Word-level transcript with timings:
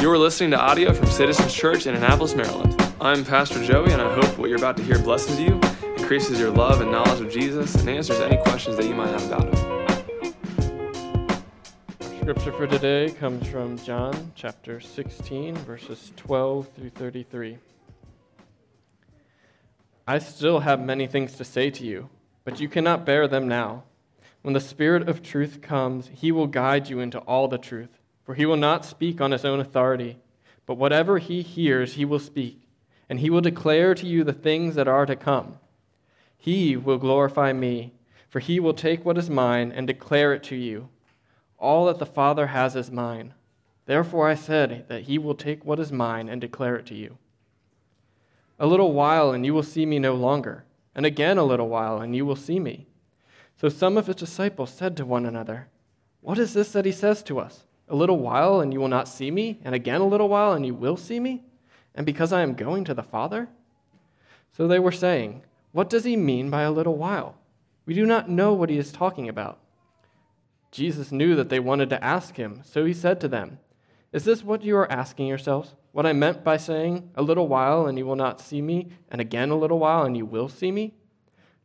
You 0.00 0.10
are 0.10 0.18
listening 0.18 0.50
to 0.50 0.60
audio 0.60 0.92
from 0.92 1.06
Citizens 1.06 1.54
Church 1.54 1.86
in 1.86 1.94
Annapolis, 1.94 2.34
Maryland. 2.34 2.80
I'm 3.00 3.24
Pastor 3.24 3.64
Joey, 3.64 3.92
and 3.92 4.02
I 4.02 4.12
hope 4.12 4.36
what 4.36 4.50
you're 4.50 4.58
about 4.58 4.76
to 4.76 4.82
hear 4.82 4.98
blesses 4.98 5.40
you, 5.40 5.58
increases 5.96 6.38
your 6.38 6.50
love 6.50 6.82
and 6.82 6.92
knowledge 6.92 7.22
of 7.22 7.32
Jesus, 7.32 7.74
and 7.76 7.88
answers 7.88 8.20
any 8.20 8.36
questions 8.36 8.76
that 8.76 8.84
you 8.84 8.94
might 8.94 9.08
have 9.08 9.24
about 9.26 9.54
him. 9.54 10.34
Our 12.02 12.20
Scripture 12.20 12.52
for 12.52 12.66
today 12.66 13.10
comes 13.18 13.48
from 13.48 13.78
John 13.78 14.32
chapter 14.34 14.80
16, 14.80 15.56
verses 15.56 16.12
12 16.16 16.68
through 16.76 16.90
33. 16.90 17.56
I 20.06 20.18
still 20.18 20.60
have 20.60 20.78
many 20.78 21.06
things 21.06 21.32
to 21.36 21.44
say 21.44 21.70
to 21.70 21.84
you, 21.84 22.10
but 22.44 22.60
you 22.60 22.68
cannot 22.68 23.06
bear 23.06 23.26
them 23.26 23.48
now. 23.48 23.84
When 24.42 24.52
the 24.52 24.60
Spirit 24.60 25.08
of 25.08 25.22
truth 25.22 25.62
comes, 25.62 26.10
he 26.12 26.30
will 26.30 26.48
guide 26.48 26.90
you 26.90 27.00
into 27.00 27.18
all 27.20 27.48
the 27.48 27.58
truth. 27.58 27.98
For 28.26 28.34
he 28.34 28.44
will 28.44 28.56
not 28.56 28.84
speak 28.84 29.20
on 29.20 29.30
his 29.30 29.44
own 29.44 29.60
authority, 29.60 30.18
but 30.66 30.76
whatever 30.76 31.18
he 31.18 31.42
hears, 31.42 31.94
he 31.94 32.04
will 32.04 32.18
speak, 32.18 32.68
and 33.08 33.20
he 33.20 33.30
will 33.30 33.40
declare 33.40 33.94
to 33.94 34.04
you 34.04 34.24
the 34.24 34.32
things 34.32 34.74
that 34.74 34.88
are 34.88 35.06
to 35.06 35.14
come. 35.14 35.60
He 36.36 36.76
will 36.76 36.98
glorify 36.98 37.52
me, 37.52 37.92
for 38.28 38.40
he 38.40 38.58
will 38.58 38.74
take 38.74 39.04
what 39.04 39.16
is 39.16 39.30
mine 39.30 39.70
and 39.70 39.86
declare 39.86 40.34
it 40.34 40.42
to 40.44 40.56
you. 40.56 40.88
All 41.56 41.86
that 41.86 42.00
the 42.00 42.04
Father 42.04 42.48
has 42.48 42.74
is 42.74 42.90
mine. 42.90 43.32
Therefore 43.86 44.28
I 44.28 44.34
said 44.34 44.86
that 44.88 45.04
he 45.04 45.18
will 45.18 45.36
take 45.36 45.64
what 45.64 45.78
is 45.78 45.92
mine 45.92 46.28
and 46.28 46.40
declare 46.40 46.74
it 46.74 46.86
to 46.86 46.96
you. 46.96 47.18
A 48.58 48.66
little 48.66 48.92
while, 48.92 49.30
and 49.30 49.46
you 49.46 49.54
will 49.54 49.62
see 49.62 49.86
me 49.86 50.00
no 50.00 50.14
longer, 50.14 50.64
and 50.96 51.06
again 51.06 51.38
a 51.38 51.44
little 51.44 51.68
while, 51.68 52.00
and 52.00 52.16
you 52.16 52.26
will 52.26 52.34
see 52.34 52.58
me. 52.58 52.88
So 53.56 53.68
some 53.68 53.96
of 53.96 54.08
his 54.08 54.16
disciples 54.16 54.72
said 54.72 54.96
to 54.96 55.06
one 55.06 55.24
another, 55.24 55.68
What 56.20 56.38
is 56.38 56.54
this 56.54 56.72
that 56.72 56.86
he 56.86 56.92
says 56.92 57.22
to 57.24 57.38
us? 57.38 57.65
A 57.88 57.94
little 57.94 58.18
while, 58.18 58.60
and 58.60 58.72
you 58.72 58.80
will 58.80 58.88
not 58.88 59.08
see 59.08 59.30
me, 59.30 59.60
and 59.64 59.74
again 59.74 60.00
a 60.00 60.06
little 60.06 60.28
while, 60.28 60.52
and 60.52 60.66
you 60.66 60.74
will 60.74 60.96
see 60.96 61.20
me? 61.20 61.44
And 61.94 62.04
because 62.04 62.32
I 62.32 62.42
am 62.42 62.54
going 62.54 62.84
to 62.84 62.94
the 62.94 63.02
Father? 63.02 63.48
So 64.52 64.66
they 64.66 64.78
were 64.78 64.92
saying, 64.92 65.42
What 65.72 65.90
does 65.90 66.04
he 66.04 66.16
mean 66.16 66.50
by 66.50 66.62
a 66.62 66.72
little 66.72 66.96
while? 66.96 67.36
We 67.84 67.94
do 67.94 68.04
not 68.04 68.28
know 68.28 68.52
what 68.52 68.70
he 68.70 68.78
is 68.78 68.90
talking 68.90 69.28
about. 69.28 69.60
Jesus 70.72 71.12
knew 71.12 71.34
that 71.36 71.48
they 71.48 71.60
wanted 71.60 71.88
to 71.90 72.04
ask 72.04 72.36
him, 72.36 72.60
so 72.64 72.84
he 72.84 72.92
said 72.92 73.20
to 73.20 73.28
them, 73.28 73.58
Is 74.12 74.24
this 74.24 74.42
what 74.42 74.62
you 74.62 74.76
are 74.76 74.90
asking 74.90 75.28
yourselves? 75.28 75.74
What 75.92 76.04
I 76.06 76.12
meant 76.12 76.44
by 76.44 76.56
saying, 76.56 77.10
A 77.14 77.22
little 77.22 77.48
while, 77.48 77.86
and 77.86 77.96
you 77.96 78.04
will 78.04 78.16
not 78.16 78.40
see 78.40 78.60
me, 78.60 78.88
and 79.10 79.20
again 79.20 79.50
a 79.50 79.56
little 79.56 79.78
while, 79.78 80.04
and 80.04 80.16
you 80.16 80.26
will 80.26 80.48
see 80.48 80.72
me? 80.72 80.94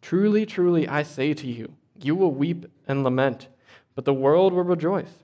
Truly, 0.01 0.45
truly, 0.45 0.87
I 0.87 1.03
say 1.03 1.33
to 1.33 1.47
you, 1.47 1.75
you 1.99 2.15
will 2.15 2.31
weep 2.31 2.65
and 2.87 3.03
lament, 3.03 3.47
but 3.95 4.05
the 4.05 4.13
world 4.13 4.53
will 4.53 4.63
rejoice. 4.63 5.23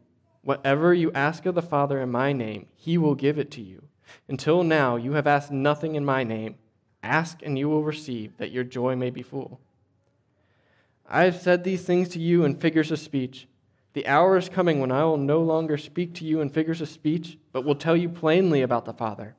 Whatever 0.43 0.93
you 0.93 1.11
ask 1.13 1.45
of 1.45 1.55
the 1.55 1.61
Father 1.61 2.01
in 2.01 2.09
my 2.09 2.33
name, 2.33 2.65
he 2.75 2.97
will 2.97 3.15
give 3.15 3.37
it 3.37 3.51
to 3.51 3.61
you. 3.61 3.83
Until 4.27 4.63
now, 4.63 4.95
you 4.95 5.13
have 5.13 5.27
asked 5.27 5.51
nothing 5.51 5.95
in 5.95 6.03
my 6.03 6.23
name. 6.23 6.55
Ask 7.03 7.39
and 7.43 7.57
you 7.57 7.69
will 7.69 7.83
receive, 7.83 8.37
that 8.37 8.51
your 8.51 8.63
joy 8.63 8.95
may 8.95 9.09
be 9.09 9.21
full. 9.21 9.59
I 11.07 11.25
have 11.25 11.41
said 11.41 11.63
these 11.63 11.83
things 11.83 12.09
to 12.09 12.19
you 12.19 12.43
in 12.43 12.55
figures 12.55 12.91
of 12.91 12.99
speech. 12.99 13.47
The 13.93 14.07
hour 14.07 14.37
is 14.37 14.49
coming 14.49 14.79
when 14.79 14.91
I 14.91 15.03
will 15.03 15.17
no 15.17 15.41
longer 15.41 15.77
speak 15.77 16.13
to 16.15 16.25
you 16.25 16.39
in 16.39 16.49
figures 16.49 16.81
of 16.81 16.89
speech, 16.89 17.37
but 17.51 17.65
will 17.65 17.75
tell 17.75 17.97
you 17.97 18.07
plainly 18.07 18.61
about 18.61 18.85
the 18.85 18.93
Father. 18.93 19.35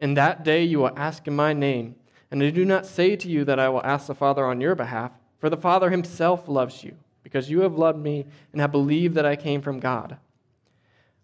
In 0.00 0.14
that 0.14 0.42
day 0.42 0.64
you 0.64 0.78
will 0.80 0.98
ask 0.98 1.26
in 1.26 1.36
my 1.36 1.52
name, 1.52 1.96
and 2.30 2.42
I 2.42 2.50
do 2.50 2.64
not 2.64 2.86
say 2.86 3.16
to 3.16 3.28
you 3.28 3.44
that 3.44 3.60
I 3.60 3.68
will 3.68 3.84
ask 3.84 4.06
the 4.06 4.14
Father 4.14 4.46
on 4.46 4.60
your 4.60 4.74
behalf, 4.74 5.12
for 5.38 5.50
the 5.50 5.56
Father 5.56 5.90
himself 5.90 6.48
loves 6.48 6.82
you, 6.82 6.96
because 7.22 7.50
you 7.50 7.60
have 7.60 7.78
loved 7.78 7.98
me 7.98 8.26
and 8.52 8.60
have 8.60 8.72
believed 8.72 9.14
that 9.16 9.26
I 9.26 9.36
came 9.36 9.60
from 9.60 9.80
God. 9.80 10.16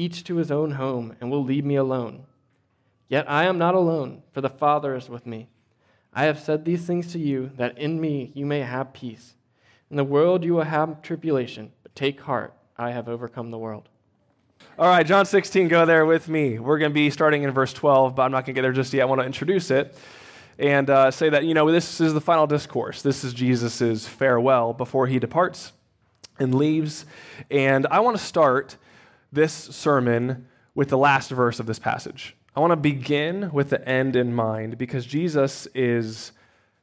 each 0.00 0.24
to 0.24 0.36
his 0.36 0.50
own 0.50 0.72
home, 0.72 1.14
and 1.20 1.30
will 1.30 1.44
leave 1.44 1.64
me 1.64 1.76
alone. 1.76 2.24
Yet 3.08 3.30
I 3.30 3.44
am 3.44 3.58
not 3.58 3.74
alone, 3.74 4.22
for 4.32 4.40
the 4.40 4.48
Father 4.48 4.94
is 4.94 5.10
with 5.10 5.26
me. 5.26 5.48
I 6.14 6.24
have 6.24 6.40
said 6.40 6.64
these 6.64 6.86
things 6.86 7.12
to 7.12 7.18
you, 7.18 7.50
that 7.56 7.76
in 7.76 8.00
me 8.00 8.32
you 8.34 8.46
may 8.46 8.60
have 8.60 8.94
peace. 8.94 9.34
In 9.90 9.96
the 9.96 10.04
world 10.04 10.42
you 10.42 10.54
will 10.54 10.64
have 10.64 11.02
tribulation, 11.02 11.72
but 11.82 11.94
take 11.94 12.20
heart, 12.22 12.54
I 12.78 12.92
have 12.92 13.08
overcome 13.08 13.50
the 13.50 13.58
world. 13.58 13.88
All 14.78 14.88
right, 14.88 15.04
John 15.04 15.26
16, 15.26 15.68
go 15.68 15.84
there 15.84 16.06
with 16.06 16.28
me. 16.28 16.58
We're 16.58 16.78
going 16.78 16.90
to 16.90 16.94
be 16.94 17.10
starting 17.10 17.42
in 17.42 17.50
verse 17.50 17.72
12, 17.74 18.14
but 18.14 18.22
I'm 18.22 18.30
not 18.30 18.46
going 18.46 18.54
to 18.54 18.58
get 18.60 18.62
there 18.62 18.72
just 18.72 18.94
yet. 18.94 19.02
I 19.02 19.04
want 19.04 19.20
to 19.20 19.26
introduce 19.26 19.70
it 19.70 19.94
and 20.58 20.88
uh, 20.88 21.10
say 21.10 21.28
that, 21.28 21.44
you 21.44 21.52
know, 21.52 21.70
this 21.70 22.00
is 22.00 22.14
the 22.14 22.20
final 22.20 22.46
discourse. 22.46 23.02
This 23.02 23.22
is 23.24 23.34
Jesus' 23.34 24.06
farewell 24.06 24.72
before 24.72 25.06
he 25.06 25.18
departs 25.18 25.72
and 26.38 26.54
leaves. 26.54 27.04
And 27.50 27.86
I 27.90 28.00
want 28.00 28.16
to 28.16 28.22
start 28.22 28.76
this 29.32 29.52
sermon 29.52 30.46
with 30.74 30.88
the 30.88 30.98
last 30.98 31.30
verse 31.30 31.60
of 31.60 31.66
this 31.66 31.78
passage. 31.78 32.36
I 32.54 32.60
want 32.60 32.72
to 32.72 32.76
begin 32.76 33.50
with 33.52 33.70
the 33.70 33.86
end 33.88 34.16
in 34.16 34.34
mind 34.34 34.76
because 34.76 35.06
Jesus 35.06 35.66
is 35.74 36.32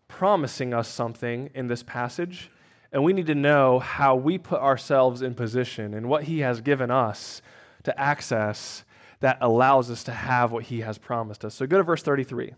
promising 0.08 0.74
us 0.74 0.88
something 0.88 1.50
in 1.54 1.68
this 1.68 1.84
passage, 1.84 2.50
and 2.92 3.04
we 3.04 3.14
need 3.14 3.28
to 3.28 3.36
know 3.36 3.80
how 3.80 4.16
we 4.16 4.38
put 4.38 4.62
ourselves 4.62 5.22
in 5.22 5.36
position 5.36 5.94
and 5.94 6.08
what 6.08 6.24
He 6.24 6.40
has 6.40 6.62
given 6.62 6.90
us 6.90 7.42
to 7.84 8.00
access 8.00 8.84
that 9.20 9.38
allows 9.42 9.92
us 9.92 10.04
to 10.06 10.12
have 10.12 10.52
what 10.52 10.64
He 10.64 10.82
has 10.82 10.98
promised 10.98 11.44
us. 11.44 11.56
So 11.56 11.68
go 11.68 11.78
to 11.78 11.84
verse 11.84 12.04
33. 12.04 12.54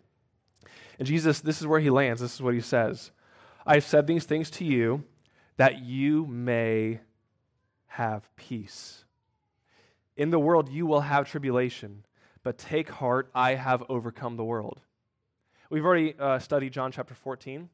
And 0.99 1.07
Jesus, 1.07 1.41
this 1.41 1.61
is 1.61 1.67
where 1.67 1.79
He 1.79 1.89
lands. 1.89 2.22
This 2.22 2.35
is 2.35 2.41
what 2.41 2.53
He 2.53 2.61
says 2.61 3.11
I 3.66 3.75
have 3.75 3.85
said 3.85 4.07
these 4.07 4.25
things 4.25 4.49
to 4.51 4.66
you 4.66 5.03
that 5.57 5.81
you 5.81 6.25
may 6.28 6.99
have 7.88 8.29
peace. 8.35 9.03
In 10.19 10.31
the 10.31 10.40
world 10.40 10.68
you 10.68 10.85
will 10.85 11.00
have 11.00 11.30
tribulation, 11.30 12.03
but 12.44 12.57
take 12.57 12.90
heart, 12.90 13.31
I 13.34 13.56
have 13.56 13.85
overcome 13.88 14.35
the 14.35 14.44
world. 14.44 14.81
We've 15.69 15.85
already 15.85 16.13
uh, 16.19 16.40
studied 16.40 16.74
John 16.74 16.91
chapter 16.91 17.13
14. 17.13 17.69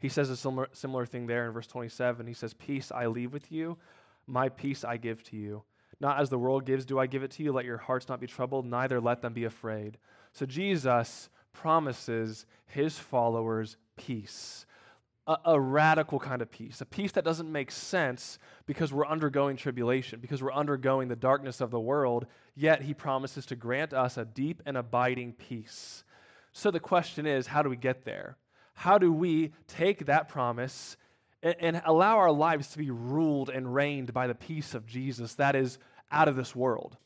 He 0.00 0.08
says 0.08 0.28
a 0.28 0.36
similar, 0.36 0.68
similar 0.72 1.06
thing 1.06 1.28
there 1.28 1.46
in 1.46 1.52
verse 1.52 1.68
27. 1.68 2.26
He 2.26 2.34
says, 2.34 2.52
Peace 2.54 2.90
I 2.90 3.06
leave 3.06 3.32
with 3.32 3.52
you, 3.52 3.78
my 4.26 4.48
peace 4.48 4.82
I 4.82 4.96
give 4.96 5.22
to 5.22 5.36
you. 5.36 5.62
Not 6.00 6.18
as 6.18 6.30
the 6.30 6.38
world 6.38 6.66
gives, 6.66 6.84
do 6.84 6.98
I 6.98 7.06
give 7.06 7.22
it 7.22 7.30
to 7.32 7.44
you. 7.44 7.52
Let 7.52 7.64
your 7.64 7.78
hearts 7.78 8.08
not 8.08 8.18
be 8.18 8.26
troubled, 8.26 8.66
neither 8.66 9.00
let 9.00 9.22
them 9.22 9.32
be 9.32 9.44
afraid. 9.44 9.98
So 10.32 10.46
Jesus 10.46 11.28
promises 11.52 12.44
his 12.66 12.98
followers 12.98 13.76
peace 13.96 14.65
a, 15.26 15.36
a, 15.46 15.60
radical 15.60 16.18
kind 16.18 16.40
of 16.40 16.50
peace, 16.50 16.80
a 16.80 16.86
peace 16.86 17.12
that 17.12 17.24
doesn't 17.24 17.50
make 17.50 17.70
sense 17.70 18.38
because 18.66 18.92
we're 18.92 19.06
undergoing 19.06 19.56
tribulation, 19.56 20.20
because 20.20 20.42
we're 20.42 20.52
undergoing 20.52 21.08
the 21.08 21.16
darkness 21.16 21.60
of 21.60 21.70
the 21.70 21.80
world, 21.80 22.26
yet 22.54 22.82
he 22.82 22.94
promises 22.94 23.46
to 23.46 23.56
grant 23.56 23.92
us 23.92 24.16
a 24.16 24.24
deep 24.24 24.62
and 24.66 24.76
abiding 24.76 25.32
peace. 25.32 26.04
So 26.52 26.70
the 26.70 26.80
question 26.80 27.26
is 27.26 27.46
how 27.46 27.62
do 27.62 27.68
we 27.68 27.76
get 27.76 28.04
there? 28.04 28.36
How 28.74 28.98
do 28.98 29.12
we 29.12 29.52
take 29.66 30.06
that 30.06 30.28
promise 30.28 30.96
and, 31.42 31.56
and 31.60 31.82
allow 31.84 32.18
our 32.18 32.32
lives 32.32 32.68
to 32.68 32.78
be 32.78 32.90
ruled 32.90 33.50
and 33.50 33.74
reigned 33.74 34.12
by 34.12 34.26
the 34.26 34.34
peace 34.34 34.74
of 34.74 34.86
Jesus 34.86 35.34
that 35.34 35.56
is 35.56 35.78
out 36.10 36.28
of 36.28 36.36
this 36.36 36.54
world? 36.54 36.96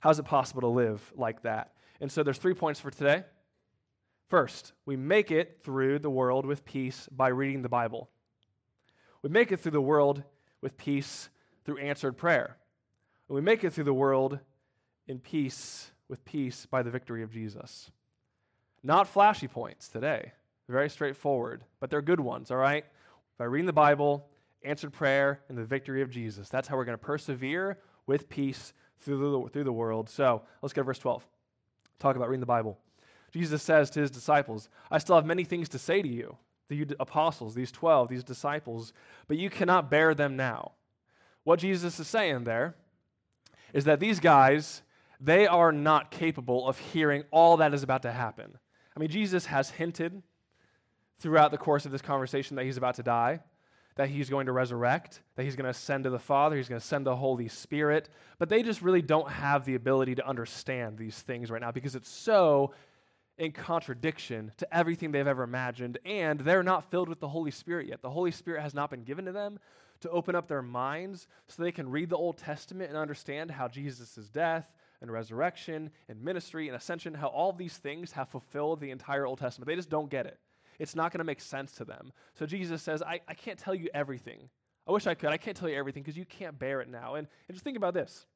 How 0.00 0.10
is 0.10 0.18
it 0.18 0.24
possible 0.24 0.62
to 0.62 0.68
live 0.68 1.12
like 1.14 1.42
that? 1.42 1.72
And 2.00 2.10
so 2.10 2.22
there's 2.22 2.38
three 2.38 2.54
points 2.54 2.80
for 2.80 2.90
today. 2.90 3.24
First, 4.30 4.72
we 4.86 4.96
make 4.96 5.32
it 5.32 5.58
through 5.64 5.98
the 5.98 6.08
world 6.08 6.46
with 6.46 6.64
peace 6.64 7.08
by 7.10 7.28
reading 7.28 7.62
the 7.62 7.68
Bible. 7.68 8.08
We 9.22 9.28
make 9.28 9.50
it 9.50 9.58
through 9.58 9.72
the 9.72 9.80
world 9.80 10.22
with 10.60 10.76
peace 10.76 11.28
through 11.64 11.78
answered 11.78 12.16
prayer. 12.16 12.56
And 13.28 13.34
we 13.34 13.40
make 13.40 13.64
it 13.64 13.72
through 13.72 13.84
the 13.84 13.92
world 13.92 14.38
in 15.08 15.18
peace 15.18 15.90
with 16.08 16.24
peace 16.24 16.64
by 16.64 16.84
the 16.84 16.92
victory 16.92 17.24
of 17.24 17.32
Jesus. 17.32 17.90
Not 18.84 19.08
flashy 19.08 19.48
points 19.48 19.88
today. 19.88 20.30
Very 20.68 20.90
straightforward, 20.90 21.64
but 21.80 21.90
they're 21.90 22.00
good 22.00 22.20
ones, 22.20 22.52
all 22.52 22.56
right? 22.56 22.84
By 23.36 23.46
reading 23.46 23.66
the 23.66 23.72
Bible, 23.72 24.28
answered 24.62 24.92
prayer, 24.92 25.40
and 25.48 25.58
the 25.58 25.64
victory 25.64 26.02
of 26.02 26.10
Jesus. 26.10 26.48
That's 26.48 26.68
how 26.68 26.76
we're 26.76 26.84
going 26.84 26.96
to 26.96 27.04
persevere 27.04 27.78
with 28.06 28.28
peace 28.28 28.74
through 29.00 29.18
the, 29.18 29.50
through 29.50 29.64
the 29.64 29.72
world. 29.72 30.08
So 30.08 30.42
let's 30.62 30.72
go 30.72 30.82
to 30.82 30.86
verse 30.86 31.00
12. 31.00 31.26
Talk 31.98 32.14
about 32.14 32.28
reading 32.28 32.40
the 32.40 32.46
Bible. 32.46 32.78
Jesus 33.32 33.62
says 33.62 33.90
to 33.90 34.00
his 34.00 34.10
disciples, 34.10 34.68
I 34.90 34.98
still 34.98 35.16
have 35.16 35.26
many 35.26 35.44
things 35.44 35.68
to 35.70 35.78
say 35.78 36.02
to 36.02 36.08
you, 36.08 36.36
the 36.68 36.96
apostles, 37.00 37.54
these 37.54 37.72
12, 37.72 38.08
these 38.08 38.24
disciples, 38.24 38.92
but 39.28 39.36
you 39.36 39.50
cannot 39.50 39.90
bear 39.90 40.14
them 40.14 40.36
now. 40.36 40.72
What 41.44 41.58
Jesus 41.58 41.98
is 41.98 42.06
saying 42.06 42.44
there 42.44 42.74
is 43.72 43.84
that 43.84 44.00
these 44.00 44.20
guys, 44.20 44.82
they 45.20 45.46
are 45.46 45.72
not 45.72 46.10
capable 46.10 46.66
of 46.68 46.78
hearing 46.78 47.24
all 47.30 47.56
that 47.58 47.74
is 47.74 47.82
about 47.82 48.02
to 48.02 48.12
happen. 48.12 48.58
I 48.96 49.00
mean, 49.00 49.08
Jesus 49.08 49.46
has 49.46 49.70
hinted 49.70 50.22
throughout 51.18 51.50
the 51.50 51.58
course 51.58 51.86
of 51.86 51.92
this 51.92 52.02
conversation 52.02 52.56
that 52.56 52.64
he's 52.64 52.76
about 52.76 52.96
to 52.96 53.02
die, 53.02 53.40
that 53.96 54.08
he's 54.08 54.30
going 54.30 54.46
to 54.46 54.52
resurrect, 54.52 55.20
that 55.36 55.42
he's 55.42 55.56
going 55.56 55.64
to 55.64 55.70
ascend 55.70 56.04
to 56.04 56.10
the 56.10 56.18
Father, 56.18 56.56
he's 56.56 56.68
going 56.68 56.80
to 56.80 56.86
send 56.86 57.06
the 57.06 57.16
Holy 57.16 57.48
Spirit. 57.48 58.08
But 58.38 58.48
they 58.48 58.62
just 58.62 58.80
really 58.80 59.02
don't 59.02 59.30
have 59.30 59.64
the 59.64 59.74
ability 59.74 60.14
to 60.16 60.26
understand 60.26 60.96
these 60.98 61.20
things 61.20 61.50
right 61.50 61.60
now 61.60 61.70
because 61.70 61.94
it's 61.94 62.08
so 62.08 62.72
in 63.40 63.52
contradiction 63.52 64.52
to 64.58 64.76
everything 64.76 65.10
they've 65.10 65.26
ever 65.26 65.42
imagined, 65.42 65.98
and 66.04 66.38
they're 66.40 66.62
not 66.62 66.90
filled 66.90 67.08
with 67.08 67.20
the 67.20 67.28
Holy 67.28 67.50
Spirit 67.50 67.88
yet. 67.88 68.02
The 68.02 68.10
Holy 68.10 68.30
Spirit 68.30 68.60
has 68.60 68.74
not 68.74 68.90
been 68.90 69.02
given 69.02 69.24
to 69.24 69.32
them 69.32 69.58
to 70.00 70.10
open 70.10 70.34
up 70.34 70.46
their 70.46 70.60
minds 70.60 71.26
so 71.48 71.62
they 71.62 71.72
can 71.72 71.90
read 71.90 72.10
the 72.10 72.16
Old 72.18 72.36
Testament 72.36 72.90
and 72.90 72.98
understand 72.98 73.50
how 73.50 73.66
Jesus' 73.66 74.28
death 74.28 74.70
and 75.00 75.10
resurrection 75.10 75.90
and 76.10 76.22
ministry 76.22 76.68
and 76.68 76.76
ascension, 76.76 77.14
how 77.14 77.28
all 77.28 77.54
these 77.54 77.78
things 77.78 78.12
have 78.12 78.28
fulfilled 78.28 78.78
the 78.78 78.90
entire 78.90 79.26
Old 79.26 79.38
Testament. 79.38 79.66
They 79.66 79.76
just 79.76 79.90
don't 79.90 80.10
get 80.10 80.26
it. 80.26 80.38
It's 80.78 80.94
not 80.94 81.10
going 81.10 81.18
to 81.18 81.24
make 81.24 81.40
sense 81.40 81.72
to 81.72 81.86
them. 81.86 82.12
So 82.38 82.44
Jesus 82.44 82.82
says, 82.82 83.02
I, 83.02 83.20
I 83.26 83.32
can't 83.32 83.58
tell 83.58 83.74
you 83.74 83.88
everything. 83.94 84.50
I 84.86 84.92
wish 84.92 85.06
I 85.06 85.14
could. 85.14 85.30
I 85.30 85.38
can't 85.38 85.56
tell 85.56 85.68
you 85.68 85.76
everything 85.76 86.02
because 86.02 86.16
you 86.16 86.26
can't 86.26 86.58
bear 86.58 86.82
it 86.82 86.90
now. 86.90 87.14
And, 87.14 87.26
and 87.48 87.54
just 87.54 87.64
think 87.64 87.78
about 87.78 87.94
this 87.94 88.26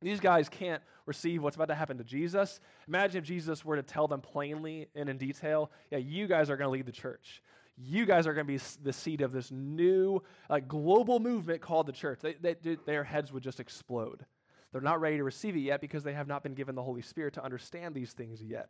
these 0.00 0.20
guys 0.20 0.48
can't 0.48 0.82
receive 1.06 1.42
what's 1.42 1.56
about 1.56 1.68
to 1.68 1.74
happen 1.74 1.98
to 1.98 2.04
Jesus. 2.04 2.60
Imagine 2.86 3.18
if 3.18 3.24
Jesus 3.24 3.64
were 3.64 3.76
to 3.76 3.82
tell 3.82 4.06
them 4.06 4.20
plainly 4.20 4.88
and 4.94 5.08
in 5.08 5.18
detail, 5.18 5.70
yeah, 5.90 5.98
you 5.98 6.26
guys 6.26 6.50
are 6.50 6.56
going 6.56 6.66
to 6.66 6.72
lead 6.72 6.86
the 6.86 6.92
church. 6.92 7.42
You 7.76 8.06
guys 8.06 8.26
are 8.26 8.34
going 8.34 8.46
to 8.46 8.52
be 8.52 8.60
the 8.82 8.92
seed 8.92 9.20
of 9.20 9.32
this 9.32 9.50
new 9.50 10.22
like, 10.48 10.68
global 10.68 11.20
movement 11.20 11.60
called 11.60 11.86
the 11.86 11.92
church. 11.92 12.20
They, 12.20 12.34
they, 12.34 12.76
their 12.86 13.04
heads 13.04 13.32
would 13.32 13.42
just 13.42 13.60
explode. 13.60 14.24
They're 14.72 14.80
not 14.80 15.00
ready 15.00 15.16
to 15.16 15.24
receive 15.24 15.56
it 15.56 15.60
yet 15.60 15.80
because 15.80 16.02
they 16.02 16.12
have 16.12 16.26
not 16.26 16.42
been 16.42 16.54
given 16.54 16.74
the 16.74 16.82
Holy 16.82 17.02
Spirit 17.02 17.34
to 17.34 17.44
understand 17.44 17.94
these 17.94 18.12
things 18.12 18.42
yet. 18.42 18.68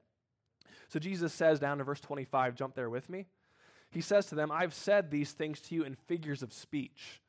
So 0.89 0.99
Jesus 0.99 1.33
says 1.33 1.59
down 1.59 1.79
to 1.79 1.85
verse 1.85 2.01
25, 2.01 2.55
jump 2.55 2.75
there 2.75 2.91
with 2.91 3.09
me. 3.11 3.27
He 3.91 4.01
says 4.01 4.27
to 4.27 4.35
them, 4.35 4.53
I've 4.53 4.75
said 4.75 5.11
these 5.11 5.33
things 5.33 5.61
to 5.63 5.75
you 5.75 5.85
in 5.85 5.95
figures 5.95 6.43
of 6.43 6.53
speech. 6.53 7.21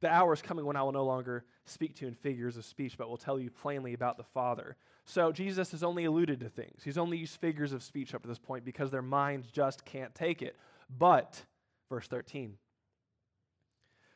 The 0.00 0.08
hour 0.08 0.32
is 0.32 0.40
coming 0.40 0.64
when 0.64 0.76
I 0.76 0.82
will 0.82 0.92
no 0.92 1.04
longer 1.04 1.44
speak 1.66 1.96
to 1.96 2.02
you 2.02 2.08
in 2.08 2.14
figures 2.14 2.56
of 2.56 2.64
speech, 2.64 2.96
but 2.96 3.08
will 3.08 3.18
tell 3.18 3.38
you 3.38 3.50
plainly 3.50 3.92
about 3.92 4.16
the 4.16 4.24
Father. 4.24 4.76
So 5.04 5.30
Jesus 5.30 5.72
has 5.72 5.82
only 5.82 6.06
alluded 6.06 6.40
to 6.40 6.48
things. 6.48 6.82
He's 6.82 6.96
only 6.98 7.18
used 7.18 7.38
figures 7.38 7.72
of 7.72 7.82
speech 7.82 8.14
up 8.14 8.22
to 8.22 8.28
this 8.28 8.38
point 8.38 8.64
because 8.64 8.90
their 8.90 9.02
minds 9.02 9.48
just 9.50 9.84
can't 9.84 10.14
take 10.14 10.40
it. 10.40 10.56
But, 10.98 11.42
verse 11.90 12.06
13, 12.06 12.56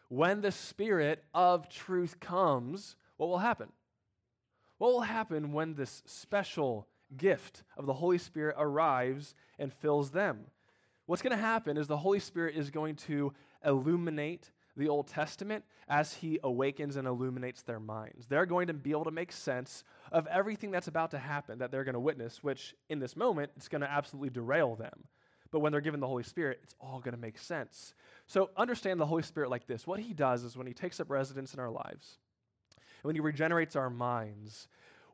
when 0.09 0.41
the 0.41 0.53
Spirit 0.53 1.23
of 1.35 1.69
truth 1.69 2.19
comes, 2.19 2.97
what 3.17 3.29
will 3.29 3.39
happen? 3.39 3.69
What 4.79 4.93
will 4.93 5.01
happen 5.03 5.53
when 5.53 5.75
this 5.75 6.03
special 6.07 6.87
gift 7.17 7.63
of 7.77 7.87
the 7.87 7.93
Holy 7.93 8.19
Spirit 8.19 8.57
arrives 8.59 9.35
and 9.59 9.73
fills 9.73 10.11
them? 10.11 10.47
What's 11.07 11.23
going 11.23 11.37
to 11.37 11.43
happen 11.43 11.77
is 11.77 11.87
the 11.87 11.97
Holy 11.97 12.19
Spirit 12.19 12.57
is 12.57 12.71
going 12.71 12.97
to 12.97 13.33
illuminate 13.65 14.51
the 14.77 14.89
Old 14.89 15.07
Testament 15.07 15.65
as 15.89 16.15
he 16.15 16.39
awakens 16.43 16.97
and 16.97 17.07
illuminates 17.07 17.63
their 17.63 17.81
minds. 17.81 18.27
They're 18.27 18.47
going 18.47 18.67
to 18.69 18.75
be 18.75 18.91
able 18.91 19.05
to 19.05 19.11
make 19.11 19.33
sense 19.33 19.85
of 20.11 20.27
everything 20.27 20.71
that's 20.71 20.89
about 20.89 21.13
to 21.13 21.19
happen 21.19 21.59
that 21.59 21.71
they're 21.71 21.85
going 21.85 21.95
to 21.95 22.01
witness, 22.01 22.43
which 22.43 22.75
in 22.89 22.99
this 22.99 23.17
moment, 23.17 23.53
it's 23.57 23.69
going 23.69 23.83
to 23.83 23.91
absolutely 23.91 24.31
derail 24.31 24.75
them. 24.75 25.05
But 25.51 25.61
when 25.61 25.71
they're 25.71 25.81
given 25.81 26.01
the 26.01 26.09
Holy 26.09 26.25
Spirit, 26.25 26.59
it's 26.65 26.75
all 26.81 26.99
going 26.99 27.15
to 27.15 27.21
make 27.21 27.39
sense. 27.39 27.95
So 28.27 28.51
understand 28.57 28.99
the 28.99 29.07
Holy 29.07 29.23
Spirit 29.23 29.51
like 29.51 29.67
this. 29.67 29.87
What 29.87 30.01
he 30.01 30.13
does 30.13 30.43
is 30.43 30.57
when 30.57 30.67
he 30.67 30.75
takes 30.75 30.99
up 30.99 31.11
residence 31.11 31.55
in 31.55 31.61
our 31.61 31.71
lives, 31.71 32.19
and 32.77 33.05
when 33.05 33.15
he 33.15 33.21
regenerates 33.21 33.77
our 33.77 33.91
minds, 33.91 34.67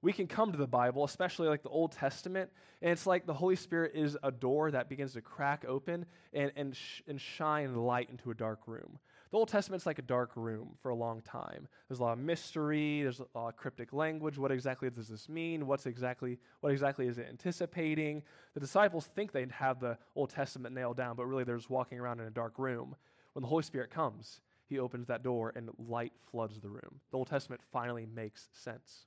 we 0.03 0.13
can 0.13 0.27
come 0.27 0.53
to 0.53 0.59
the 0.59 0.67
Bible, 0.67 1.05
especially 1.05 1.49
like 1.49 1.63
the 1.63 1.69
Old 1.69 1.93
Testament, 1.93 2.51
and 2.81 2.91
it's 2.91 3.07
like 3.07 3.27
the 3.27 3.35
Holy 3.35 3.57
Spirit 3.57 3.93
is 3.95 4.17
a 4.23 4.31
door 4.31 4.71
that 4.71 4.89
begins 4.89 5.13
to 5.13 5.21
crack 5.21 5.65
open 5.69 6.07
and, 6.33 6.53
and, 6.57 6.75
sh- 6.75 7.03
and 7.07 7.21
shine 7.21 7.75
light 7.75 8.09
into 8.09 8.31
a 8.31 8.35
dark 8.35 8.61
room. 8.67 8.99
The 9.31 9.37
Old 9.37 9.49
Testament's 9.49 9.87
like 9.87 10.01
a 10.01 10.03
dark 10.03 10.33
room 10.35 10.77
for 10.83 10.89
a 10.89 10.95
long 10.95 11.21
time. 11.23 11.69
There's 11.89 12.01
a 12.01 12.03
lot 12.03 12.15
of 12.15 12.19
mystery, 12.19 13.03
there's 13.03 13.21
a 13.21 13.39
lot 13.39 13.49
of 13.49 13.57
cryptic 13.57 13.93
language. 13.93 14.39
What 14.39 14.51
exactly 14.51 14.91
does 14.91 15.07
this 15.07 15.29
mean? 15.29 15.69
What's 15.69 15.87
exactly, 15.87 16.39
what 16.61 16.73
exactly 16.73 17.07
is 17.07 17.19
it 17.19 17.27
anticipating? 17.29 18.23
The 18.55 18.61
disciples 18.61 19.07
think 19.15 19.31
they 19.31 19.47
have 19.51 19.79
the 19.79 19.97
Old 20.17 20.31
Testament 20.31 20.75
nailed 20.75 20.97
down, 20.97 21.15
but 21.15 21.27
really 21.27 21.45
they're 21.45 21.57
just 21.57 21.71
walking 21.71 22.01
around 22.01 22.19
in 22.19 22.27
a 22.27 22.31
dark 22.31 22.59
room. 22.59 22.97
When 23.35 23.43
the 23.43 23.49
Holy 23.49 23.63
Spirit 23.63 23.91
comes, 23.91 24.41
he 24.67 24.81
opens 24.81 25.07
that 25.07 25.23
door 25.23 25.53
and 25.55 25.71
light 25.89 26.13
floods 26.31 26.59
the 26.59 26.69
room. 26.69 27.01
The 27.13 27.19
Old 27.19 27.29
Testament 27.29 27.61
finally 27.73 28.07
makes 28.13 28.49
sense 28.53 29.07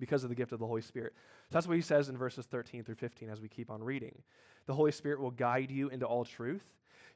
because 0.00 0.24
of 0.24 0.28
the 0.28 0.36
gift 0.36 0.52
of 0.52 0.58
the 0.58 0.66
Holy 0.66 0.82
Spirit. 0.82 1.12
So 1.50 1.54
that's 1.54 1.68
what 1.68 1.76
he 1.76 1.82
says 1.82 2.08
in 2.08 2.16
verses 2.16 2.46
13 2.46 2.82
through 2.82 2.96
15 2.96 3.30
as 3.30 3.40
we 3.40 3.48
keep 3.48 3.70
on 3.70 3.82
reading. 3.82 4.22
The 4.66 4.74
Holy 4.74 4.92
Spirit 4.92 5.20
will 5.20 5.30
guide 5.30 5.70
you 5.70 5.88
into 5.88 6.04
all 6.04 6.24
truth. 6.24 6.64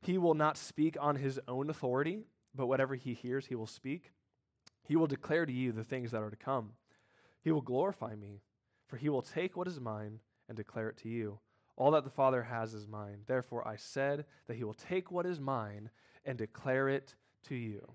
He 0.00 0.18
will 0.18 0.34
not 0.34 0.56
speak 0.56 0.96
on 1.00 1.16
his 1.16 1.38
own 1.46 1.68
authority, 1.70 2.24
but 2.54 2.66
whatever 2.66 2.94
he 2.94 3.14
hears, 3.14 3.46
he 3.46 3.54
will 3.54 3.66
speak. 3.66 4.12
He 4.84 4.96
will 4.96 5.06
declare 5.06 5.46
to 5.46 5.52
you 5.52 5.72
the 5.72 5.84
things 5.84 6.10
that 6.10 6.22
are 6.22 6.30
to 6.30 6.36
come. 6.36 6.70
He 7.42 7.52
will 7.52 7.60
glorify 7.60 8.16
me, 8.16 8.40
for 8.86 8.96
he 8.96 9.08
will 9.08 9.22
take 9.22 9.56
what 9.56 9.68
is 9.68 9.78
mine 9.78 10.20
and 10.48 10.56
declare 10.56 10.88
it 10.88 10.96
to 10.98 11.08
you. 11.08 11.38
All 11.76 11.92
that 11.92 12.04
the 12.04 12.10
Father 12.10 12.42
has 12.42 12.74
is 12.74 12.86
mine. 12.86 13.22
Therefore, 13.26 13.66
I 13.66 13.76
said 13.76 14.24
that 14.46 14.56
he 14.56 14.64
will 14.64 14.74
take 14.74 15.10
what 15.10 15.26
is 15.26 15.38
mine 15.40 15.90
and 16.24 16.36
declare 16.36 16.88
it 16.88 17.14
to 17.44 17.54
you. 17.54 17.92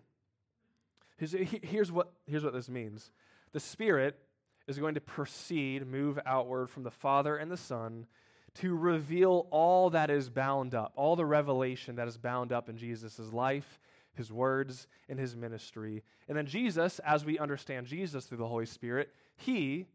Here's 1.17 1.91
what, 1.91 2.11
here's 2.25 2.43
what 2.43 2.53
this 2.53 2.69
means 2.69 3.11
the 3.51 3.59
Spirit 3.59 4.19
is 4.67 4.79
going 4.79 4.95
to 4.95 5.01
proceed, 5.01 5.85
move 5.85 6.19
outward 6.25 6.69
from 6.69 6.83
the 6.83 6.91
Father 6.91 7.37
and 7.37 7.51
the 7.51 7.57
Son 7.57 8.07
to 8.55 8.75
reveal 8.75 9.47
all 9.51 9.89
that 9.89 10.09
is 10.09 10.29
bound 10.29 10.73
up, 10.73 10.93
all 10.95 11.15
the 11.15 11.25
revelation 11.25 11.95
that 11.97 12.07
is 12.07 12.17
bound 12.17 12.51
up 12.51 12.69
in 12.69 12.77
Jesus' 12.77 13.19
life, 13.33 13.79
his 14.13 14.31
words, 14.31 14.87
and 15.09 15.19
his 15.19 15.35
ministry. 15.35 16.03
And 16.27 16.37
then 16.37 16.45
Jesus, 16.45 16.99
as 16.99 17.25
we 17.25 17.37
understand 17.37 17.85
Jesus 17.85 18.25
through 18.25 18.37
the 18.37 18.47
Holy 18.47 18.65
Spirit, 18.65 19.11
he 19.35 19.87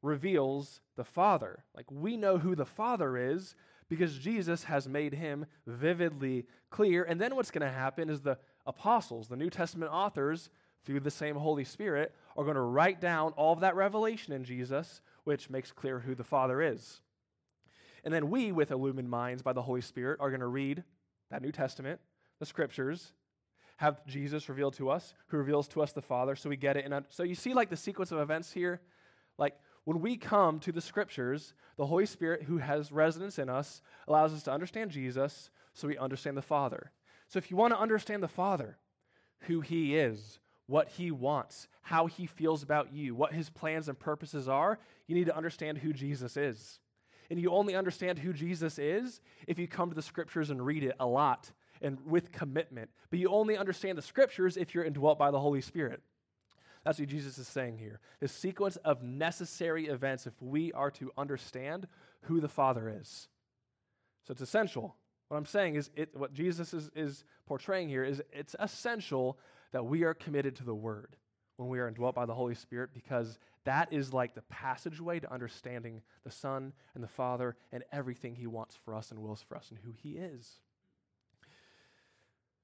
reveals 0.00 0.80
the 0.96 1.04
Father. 1.04 1.64
Like 1.76 1.86
we 1.90 2.16
know 2.16 2.38
who 2.38 2.54
the 2.54 2.66
Father 2.66 3.16
is 3.16 3.54
because 3.88 4.16
Jesus 4.16 4.64
has 4.64 4.88
made 4.88 5.12
him 5.12 5.44
vividly 5.66 6.46
clear. 6.70 7.04
And 7.04 7.20
then 7.20 7.36
what's 7.36 7.50
going 7.50 7.66
to 7.66 7.72
happen 7.72 8.08
is 8.08 8.22
the 8.22 8.38
apostles, 8.66 9.28
the 9.28 9.36
New 9.36 9.50
Testament 9.50 9.92
authors, 9.92 10.48
through 10.84 11.00
the 11.00 11.10
same 11.10 11.36
Holy 11.36 11.64
Spirit, 11.64 12.14
are 12.36 12.44
going 12.44 12.56
to 12.56 12.62
write 12.62 13.00
down 13.00 13.32
all 13.32 13.52
of 13.52 13.60
that 13.60 13.76
revelation 13.76 14.32
in 14.32 14.44
Jesus, 14.44 15.02
which 15.24 15.50
makes 15.50 15.70
clear 15.70 16.00
who 16.00 16.14
the 16.14 16.24
Father 16.24 16.62
is. 16.62 17.02
And 18.04 18.12
then 18.12 18.30
we, 18.30 18.52
with 18.52 18.70
illumined 18.70 19.08
minds 19.08 19.42
by 19.42 19.52
the 19.52 19.62
Holy 19.62 19.80
Spirit, 19.80 20.18
are 20.20 20.30
going 20.30 20.40
to 20.40 20.46
read 20.46 20.82
that 21.30 21.42
New 21.42 21.52
Testament, 21.52 22.00
the 22.38 22.46
scriptures, 22.46 23.12
have 23.76 24.04
Jesus 24.06 24.48
revealed 24.48 24.74
to 24.74 24.90
us, 24.90 25.14
who 25.28 25.36
reveals 25.36 25.68
to 25.68 25.82
us 25.82 25.92
the 25.92 26.02
Father, 26.02 26.36
so 26.36 26.48
we 26.48 26.56
get 26.56 26.76
it. 26.76 26.84
And 26.84 27.04
so 27.08 27.22
you 27.22 27.34
see, 27.34 27.54
like, 27.54 27.70
the 27.70 27.76
sequence 27.76 28.12
of 28.12 28.18
events 28.18 28.52
here? 28.52 28.80
Like, 29.38 29.56
when 29.84 30.00
we 30.00 30.16
come 30.16 30.60
to 30.60 30.72
the 30.72 30.80
scriptures, 30.80 31.54
the 31.76 31.86
Holy 31.86 32.06
Spirit, 32.06 32.42
who 32.42 32.58
has 32.58 32.92
residence 32.92 33.38
in 33.38 33.48
us, 33.48 33.82
allows 34.06 34.32
us 34.32 34.42
to 34.44 34.52
understand 34.52 34.90
Jesus, 34.90 35.50
so 35.74 35.88
we 35.88 35.96
understand 35.98 36.36
the 36.36 36.42
Father. 36.42 36.92
So 37.28 37.38
if 37.38 37.50
you 37.50 37.56
want 37.56 37.72
to 37.72 37.80
understand 37.80 38.22
the 38.22 38.28
Father, 38.28 38.78
who 39.40 39.60
He 39.60 39.96
is, 39.96 40.38
what 40.66 40.88
he 40.88 41.10
wants, 41.10 41.68
how 41.82 42.06
he 42.06 42.26
feels 42.26 42.62
about 42.62 42.92
you, 42.92 43.14
what 43.14 43.32
his 43.32 43.50
plans 43.50 43.88
and 43.88 43.98
purposes 43.98 44.48
are, 44.48 44.78
you 45.06 45.14
need 45.14 45.26
to 45.26 45.36
understand 45.36 45.78
who 45.78 45.92
Jesus 45.92 46.36
is. 46.36 46.78
And 47.32 47.40
you 47.40 47.48
only 47.48 47.74
understand 47.74 48.18
who 48.18 48.34
Jesus 48.34 48.78
is 48.78 49.22
if 49.46 49.58
you 49.58 49.66
come 49.66 49.88
to 49.88 49.94
the 49.94 50.02
scriptures 50.02 50.50
and 50.50 50.60
read 50.66 50.84
it 50.84 50.94
a 51.00 51.06
lot 51.06 51.50
and 51.80 51.96
with 52.04 52.30
commitment. 52.30 52.90
But 53.08 53.20
you 53.20 53.30
only 53.30 53.56
understand 53.56 53.96
the 53.96 54.02
scriptures 54.02 54.58
if 54.58 54.74
you're 54.74 54.84
indwelt 54.84 55.18
by 55.18 55.30
the 55.30 55.40
Holy 55.40 55.62
Spirit. 55.62 56.02
That's 56.84 56.98
what 56.98 57.08
Jesus 57.08 57.38
is 57.38 57.48
saying 57.48 57.78
here. 57.78 58.00
This 58.20 58.32
sequence 58.32 58.76
of 58.76 59.02
necessary 59.02 59.86
events 59.86 60.26
if 60.26 60.34
we 60.42 60.72
are 60.72 60.90
to 60.90 61.10
understand 61.16 61.88
who 62.24 62.38
the 62.38 62.50
Father 62.50 62.94
is. 63.00 63.28
So 64.26 64.32
it's 64.32 64.42
essential. 64.42 64.94
What 65.28 65.38
I'm 65.38 65.46
saying 65.46 65.76
is, 65.76 65.88
it, 65.96 66.10
what 66.14 66.34
Jesus 66.34 66.74
is, 66.74 66.90
is 66.94 67.24
portraying 67.46 67.88
here 67.88 68.04
is 68.04 68.20
it's 68.30 68.54
essential 68.60 69.38
that 69.72 69.86
we 69.86 70.02
are 70.02 70.12
committed 70.12 70.54
to 70.56 70.64
the 70.64 70.74
Word. 70.74 71.16
When 71.56 71.68
we 71.68 71.78
are 71.78 71.88
indwelt 71.88 72.14
by 72.14 72.26
the 72.26 72.34
Holy 72.34 72.54
Spirit 72.54 72.90
because 72.94 73.38
that 73.64 73.92
is 73.92 74.12
like 74.12 74.34
the 74.34 74.42
passageway 74.42 75.20
to 75.20 75.32
understanding 75.32 76.02
the 76.24 76.30
Son 76.30 76.72
and 76.94 77.02
the 77.02 77.08
Father 77.08 77.56
and 77.72 77.84
everything 77.92 78.34
He 78.34 78.46
wants 78.46 78.76
for 78.84 78.94
us 78.94 79.10
and 79.10 79.20
wills 79.20 79.44
for 79.46 79.56
us 79.56 79.70
and 79.70 79.78
who 79.84 79.92
He 79.92 80.16
is. 80.16 80.60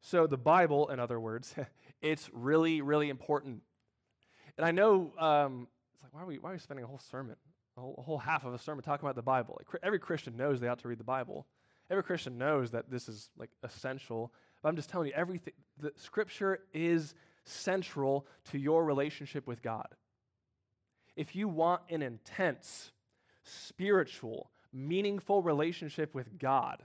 So, 0.01 0.27
the 0.27 0.39
Bible, 0.39 0.89
in 0.89 1.01
other 1.01 1.19
words, 1.19 1.55
it's 2.03 2.31
really, 2.33 2.81
really 2.81 3.09
important. 3.09 3.63
And 4.57 4.67
I 4.67 4.71
know 4.71 5.13
um, 5.19 5.69
it's 5.95 6.03
like, 6.03 6.15
why 6.15 6.23
are, 6.23 6.27
we, 6.27 6.39
why 6.39 6.51
are 6.51 6.53
we 6.53 6.59
spending 6.59 6.85
a 6.85 6.89
whole 6.89 7.01
sermon, 7.11 7.37
a 7.77 7.81
whole, 7.81 7.95
a 7.99 8.03
whole 8.03 8.19
half 8.19 8.45
of 8.45 8.55
a 8.55 8.59
sermon 8.59 8.83
talking 8.83 9.07
about 9.07 9.17
the 9.17 9.23
Bible? 9.23 9.59
Like, 9.59 9.81
every 9.83 9.99
Christian 9.99 10.37
knows 10.37 10.61
they 10.61 10.69
ought 10.69 10.79
to 10.81 10.89
read 10.89 10.99
the 10.99 11.05
Bible. 11.05 11.47
Every 11.91 12.03
Christian 12.03 12.39
knows 12.39 12.71
that 12.73 12.91
this 12.91 13.09
is 13.09 13.31
like 13.37 13.51
essential. 13.63 14.33
But 14.63 14.69
I'm 14.69 14.77
just 14.77 14.89
telling 14.89 15.09
you, 15.09 15.15
everything, 15.15 15.55
the 15.79 15.93
Scripture 15.97 16.61
is 16.73 17.15
central 17.45 18.27
to 18.51 18.59
your 18.59 18.85
relationship 18.85 19.47
with 19.47 19.63
God. 19.63 19.89
If 21.17 21.35
you 21.35 21.49
want 21.49 21.83
an 21.89 22.03
intense, 22.03 22.93
spiritual, 23.43 24.51
meaningful 24.73 25.43
relationship 25.43 26.15
with 26.15 26.39
God, 26.39 26.83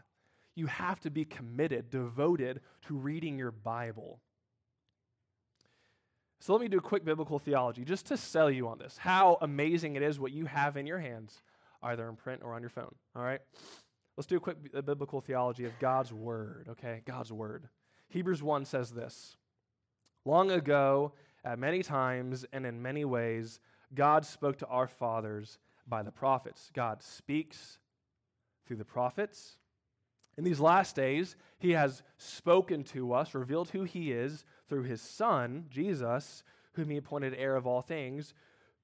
you 0.55 0.67
have 0.67 0.99
to 1.01 1.09
be 1.09 1.25
committed, 1.25 1.89
devoted 1.89 2.61
to 2.87 2.95
reading 2.95 3.37
your 3.37 3.51
Bible. 3.51 4.19
So 6.39 6.53
let 6.53 6.61
me 6.61 6.67
do 6.67 6.77
a 6.77 6.81
quick 6.81 7.05
biblical 7.05 7.39
theology 7.39 7.85
just 7.85 8.07
to 8.07 8.17
sell 8.17 8.51
you 8.51 8.67
on 8.67 8.77
this. 8.77 8.97
How 8.97 9.37
amazing 9.41 9.95
it 9.95 10.01
is 10.01 10.19
what 10.19 10.31
you 10.31 10.45
have 10.45 10.77
in 10.77 10.85
your 10.85 10.99
hands, 10.99 11.41
either 11.81 12.07
in 12.09 12.15
print 12.15 12.41
or 12.43 12.53
on 12.53 12.61
your 12.61 12.69
phone. 12.69 12.93
All 13.15 13.23
right? 13.23 13.39
Let's 14.17 14.27
do 14.27 14.37
a 14.37 14.39
quick 14.39 14.57
biblical 14.85 15.21
theology 15.21 15.65
of 15.65 15.71
God's 15.79 16.13
Word, 16.13 16.67
okay? 16.71 17.01
God's 17.05 17.31
Word. 17.31 17.69
Hebrews 18.09 18.43
1 18.43 18.65
says 18.65 18.91
this 18.91 19.37
Long 20.25 20.51
ago, 20.51 21.13
at 21.43 21.59
many 21.59 21.83
times 21.83 22.45
and 22.53 22.65
in 22.65 22.81
many 22.81 23.03
ways, 23.05 23.59
God 23.93 24.25
spoke 24.25 24.57
to 24.59 24.67
our 24.67 24.87
fathers 24.87 25.57
by 25.87 26.03
the 26.03 26.11
prophets. 26.11 26.71
God 26.73 27.03
speaks 27.03 27.79
through 28.65 28.77
the 28.77 28.85
prophets. 28.85 29.57
In 30.37 30.43
these 30.43 30.59
last 30.59 30.95
days, 30.95 31.35
he 31.59 31.71
has 31.71 32.01
spoken 32.17 32.83
to 32.85 33.13
us, 33.13 33.35
revealed 33.35 33.69
who 33.69 33.83
he 33.83 34.11
is 34.11 34.45
through 34.67 34.83
his 34.83 35.01
Son, 35.01 35.65
Jesus, 35.69 36.43
whom 36.73 36.89
he 36.89 36.97
appointed 36.97 37.35
heir 37.37 37.55
of 37.55 37.67
all 37.67 37.81
things, 37.81 38.33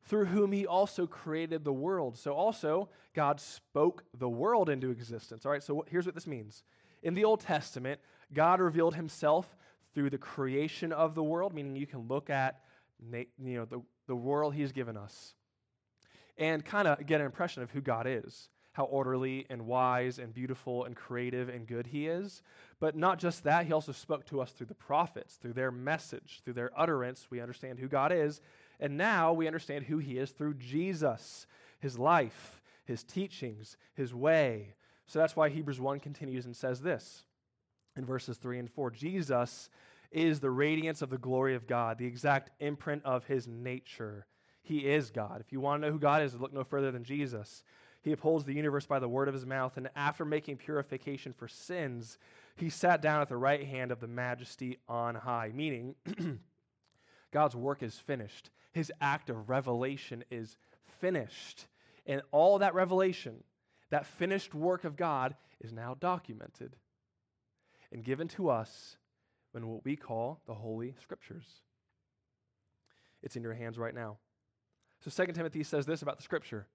through 0.03 0.25
whom 0.25 0.51
he 0.51 0.67
also 0.67 1.07
created 1.07 1.63
the 1.63 1.73
world. 1.73 2.17
So, 2.17 2.33
also, 2.33 2.89
God 3.15 3.39
spoke 3.39 4.03
the 4.17 4.29
world 4.29 4.69
into 4.69 4.91
existence. 4.91 5.45
All 5.45 5.51
right, 5.51 5.63
so 5.63 5.85
here's 5.89 6.05
what 6.05 6.15
this 6.15 6.27
means. 6.27 6.63
In 7.01 7.13
the 7.13 7.25
Old 7.25 7.39
Testament, 7.39 7.99
God 8.33 8.59
revealed 8.59 8.95
himself 8.95 9.55
through 9.99 10.09
the 10.09 10.17
creation 10.17 10.93
of 10.93 11.13
the 11.13 11.21
world, 11.21 11.53
meaning 11.53 11.75
you 11.75 11.85
can 11.85 12.07
look 12.07 12.29
at 12.29 12.61
you 13.11 13.25
know, 13.37 13.65
the, 13.65 13.81
the 14.07 14.15
world 14.15 14.53
he's 14.53 14.71
given 14.71 14.95
us 14.95 15.33
and 16.37 16.63
kind 16.63 16.87
of 16.87 17.05
get 17.05 17.19
an 17.19 17.25
impression 17.25 17.63
of 17.63 17.69
who 17.69 17.81
God 17.81 18.07
is 18.07 18.47
how 18.71 18.85
orderly 18.85 19.45
and 19.49 19.65
wise 19.65 20.19
and 20.19 20.33
beautiful 20.33 20.85
and 20.85 20.95
creative 20.95 21.49
and 21.49 21.67
good 21.67 21.85
he 21.87 22.07
is. 22.07 22.41
But 22.79 22.95
not 22.95 23.19
just 23.19 23.43
that, 23.43 23.65
he 23.65 23.73
also 23.73 23.91
spoke 23.91 24.25
to 24.27 24.39
us 24.39 24.51
through 24.51 24.67
the 24.67 24.73
prophets, 24.73 25.35
through 25.35 25.51
their 25.51 25.69
message, 25.69 26.39
through 26.45 26.53
their 26.53 26.71
utterance. 26.77 27.27
We 27.29 27.41
understand 27.41 27.79
who 27.79 27.89
God 27.89 28.13
is. 28.13 28.39
And 28.79 28.95
now 28.95 29.33
we 29.33 29.47
understand 29.47 29.83
who 29.83 29.97
he 29.97 30.17
is 30.17 30.31
through 30.31 30.53
Jesus, 30.53 31.45
his 31.81 31.99
life, 31.99 32.61
his 32.85 33.03
teachings, 33.03 33.75
his 33.95 34.13
way. 34.13 34.75
So 35.07 35.19
that's 35.19 35.35
why 35.35 35.49
Hebrews 35.49 35.81
1 35.81 35.99
continues 35.99 36.45
and 36.45 36.55
says 36.55 36.79
this 36.79 37.25
in 37.97 38.05
verses 38.05 38.37
3 38.37 38.59
and 38.59 38.71
4 38.71 38.91
Jesus 38.91 39.69
is 40.11 40.39
the 40.39 40.49
radiance 40.49 41.01
of 41.01 41.09
the 41.09 41.17
glory 41.17 41.55
of 41.55 41.67
God, 41.67 41.97
the 41.97 42.05
exact 42.05 42.51
imprint 42.59 43.03
of 43.05 43.25
his 43.25 43.47
nature. 43.47 44.25
He 44.61 44.87
is 44.87 45.11
God. 45.11 45.41
If 45.41 45.51
you 45.51 45.59
want 45.59 45.81
to 45.81 45.87
know 45.87 45.93
who 45.93 45.99
God 45.99 46.21
is, 46.23 46.35
look 46.35 46.53
no 46.53 46.63
further 46.63 46.91
than 46.91 47.03
Jesus. 47.03 47.63
He 48.01 48.11
upholds 48.11 48.45
the 48.45 48.53
universe 48.53 48.85
by 48.85 48.99
the 48.99 49.09
word 49.09 49.27
of 49.27 49.33
his 49.33 49.45
mouth, 49.45 49.77
and 49.77 49.89
after 49.95 50.23
making 50.23 50.57
purification 50.57 51.33
for 51.33 51.47
sins, 51.47 52.17
he 52.55 52.69
sat 52.69 53.01
down 53.01 53.21
at 53.21 53.29
the 53.29 53.37
right 53.37 53.65
hand 53.65 53.91
of 53.91 53.99
the 53.99 54.07
majesty 54.07 54.77
on 54.87 55.15
high, 55.15 55.51
meaning 55.53 55.95
God's 57.31 57.55
work 57.55 57.83
is 57.83 57.97
finished. 57.97 58.51
His 58.71 58.91
act 59.01 59.29
of 59.29 59.49
revelation 59.49 60.23
is 60.31 60.57
finished. 60.99 61.67
And 62.05 62.21
all 62.31 62.59
that 62.59 62.73
revelation, 62.73 63.43
that 63.89 64.05
finished 64.05 64.53
work 64.53 64.83
of 64.83 64.95
God, 64.95 65.35
is 65.59 65.73
now 65.73 65.95
documented 65.99 66.75
and 67.91 68.03
given 68.03 68.27
to 68.29 68.49
us 68.49 68.97
in 69.55 69.67
what 69.67 69.83
we 69.85 69.95
call 69.95 70.41
the 70.45 70.53
Holy 70.53 70.95
Scriptures. 71.01 71.45
It's 73.21 73.35
in 73.35 73.43
your 73.43 73.53
hands 73.53 73.77
right 73.77 73.93
now. 73.93 74.17
So 75.01 75.25
2 75.25 75.33
Timothy 75.33 75.63
says 75.63 75.85
this 75.85 76.01
about 76.01 76.17
the 76.17 76.23
Scripture 76.23 76.67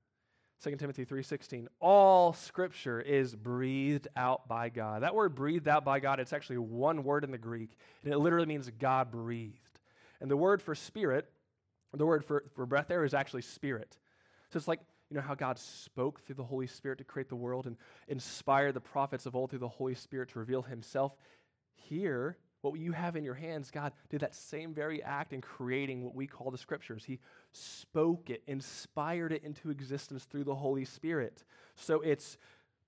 2 0.63 0.77
Timothy 0.77 1.05
3:16 1.05 1.69
all 1.81 2.33
scripture 2.33 3.01
is 3.01 3.35
breathed 3.35 4.09
out 4.17 4.49
by 4.49 4.69
God. 4.69 5.03
That 5.03 5.15
word 5.15 5.35
breathed 5.35 5.69
out 5.69 5.85
by 5.85 6.01
God, 6.01 6.21
it's 6.21 6.33
actually 6.33 6.59
one 6.59 7.05
word 7.05 7.25
in 7.25 7.31
the 7.31 7.39
Greek, 7.39 7.77
and 8.03 8.13
it 8.13 8.19
literally 8.19 8.47
means 8.47 8.71
God 8.79 9.11
breathed. 9.11 9.59
And 10.21 10.31
the 10.31 10.37
word 10.37 10.63
for 10.63 10.75
spirit, 10.75 11.31
the 11.93 12.07
word 12.07 12.25
for, 12.25 12.45
for 12.55 12.67
breath 12.67 12.89
there 12.89 13.05
is 13.05 13.15
actually 13.15 13.43
spirit. 13.43 13.99
So 14.51 14.57
it's 14.57 14.69
like, 14.69 14.81
you 15.11 15.17
know 15.17 15.23
how 15.23 15.35
God 15.35 15.59
spoke 15.59 16.23
through 16.23 16.37
the 16.37 16.45
Holy 16.45 16.67
Spirit 16.67 16.99
to 16.99 17.05
create 17.05 17.29
the 17.29 17.37
world 17.37 17.67
and 17.67 17.77
inspired 18.09 18.73
the 18.73 18.81
prophets 18.81 19.27
of 19.27 19.37
old 19.37 19.51
through 19.51 19.59
the 19.59 19.69
Holy 19.69 19.95
Spirit 19.95 20.31
to 20.31 20.39
reveal 20.39 20.63
himself. 20.63 21.15
Here, 21.75 22.39
what 22.71 22.81
you 22.81 22.93
have 22.93 23.17
in 23.17 23.25
your 23.25 23.35
hands, 23.35 23.71
God 23.71 23.93
did 24.09 24.21
that 24.21 24.35
same 24.35 24.73
very 24.73 25.03
act 25.03 25.33
in 25.33 25.41
creating 25.41 26.05
what 26.05 26.15
we 26.15 26.27
call 26.27 26.51
the 26.51 26.59
scriptures. 26.59 27.05
He 27.05 27.19
spoke 27.53 28.31
it, 28.31 28.43
inspired 28.47 29.33
it 29.33 29.45
into 29.45 29.71
existence 29.71 30.25
through 30.25 30.45
the 30.45 30.55
Holy 30.55 30.85
Spirit. 30.85 31.45
So 31.75 32.01
it's 32.01 32.39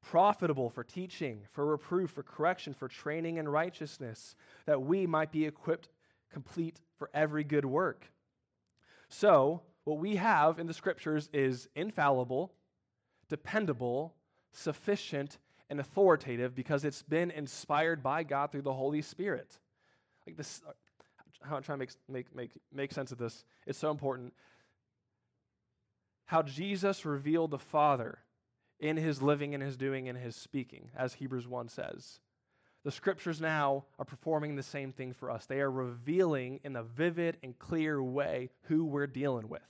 profitable 0.03 0.71
for 0.71 0.85
teaching, 0.85 1.41
for 1.53 1.67
reproof, 1.67 2.11
for 2.11 2.23
correction, 2.23 2.75
for 2.75 2.89
training 2.89 3.37
in 3.39 3.49
righteousness, 3.49 4.37
that 4.67 4.81
we 4.81 5.07
might 5.07 5.33
be 5.33 5.45
equipped 5.47 5.89
complete 6.31 6.81
for 6.99 7.11
every 7.15 7.45
good 7.45 7.65
work. 7.65 8.07
So, 9.09 9.63
what 9.85 9.99
we 9.99 10.17
have 10.17 10.59
in 10.59 10.67
the 10.67 10.75
scriptures 10.75 11.29
is 11.33 11.69
infallible, 11.77 12.53
dependable, 13.29 14.15
sufficient, 14.53 15.39
and 15.71 15.81
authoritative 15.81 16.55
because 16.55 16.85
it's 16.85 17.03
been 17.03 17.31
inspired 17.31 18.03
by 18.03 18.23
God 18.23 18.51
through 18.51 18.63
the 18.63 18.73
Holy 18.73 19.03
Spirit. 19.03 19.59
Like 20.27 20.37
this, 20.37 20.63
uh, 20.67 20.73
how 21.43 21.57
I'm 21.57 21.63
trying 21.63 21.79
to 21.79 21.87
make, 21.87 21.93
make, 22.09 22.35
make, 22.35 22.51
make 22.73 22.93
sense 22.93 23.13
of 23.13 23.19
this. 23.19 23.45
It's 23.67 23.79
so 23.79 23.91
important. 23.91 24.33
How 26.27 26.43
Jesus 26.43 27.05
revealed 27.05 27.53
the 27.53 27.59
Father 27.59 28.19
in 28.81 28.97
his 28.97 29.23
living 29.23 29.55
and 29.55 29.63
his 29.63 29.77
doing 29.77 30.09
and 30.09 30.19
his 30.19 30.37
speaking, 30.37 30.91
as 30.97 31.15
Hebrews 31.15 31.47
1 31.47 31.69
says. 31.69 32.21
The 32.85 32.91
scriptures 32.93 33.41
now 33.41 33.85
are 33.99 34.05
performing 34.05 34.55
the 34.55 34.63
same 34.63 34.93
thing 34.93 35.13
for 35.13 35.31
us. 35.31 35.47
They 35.47 35.61
are 35.61 35.71
revealing 35.71 36.61
in 36.63 36.77
a 36.77 36.83
vivid 36.83 37.37
and 37.43 37.59
clear 37.59 38.03
way 38.03 38.51
who 38.63 38.85
we're 38.85 39.09
dealing 39.09 39.49
with 39.49 39.63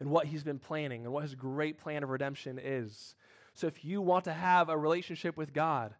and 0.00 0.10
what 0.10 0.26
he's 0.26 0.44
been 0.44 0.58
planning 0.58 1.04
and 1.04 1.12
what 1.12 1.24
his 1.24 1.34
great 1.34 1.78
plan 1.78 2.02
of 2.02 2.10
redemption 2.10 2.58
is. 2.62 3.14
So 3.54 3.66
if 3.66 3.84
you 3.84 4.00
want 4.00 4.24
to 4.24 4.32
have 4.32 4.68
a 4.68 4.78
relationship 4.78 5.36
with 5.36 5.52
God, 5.52 5.94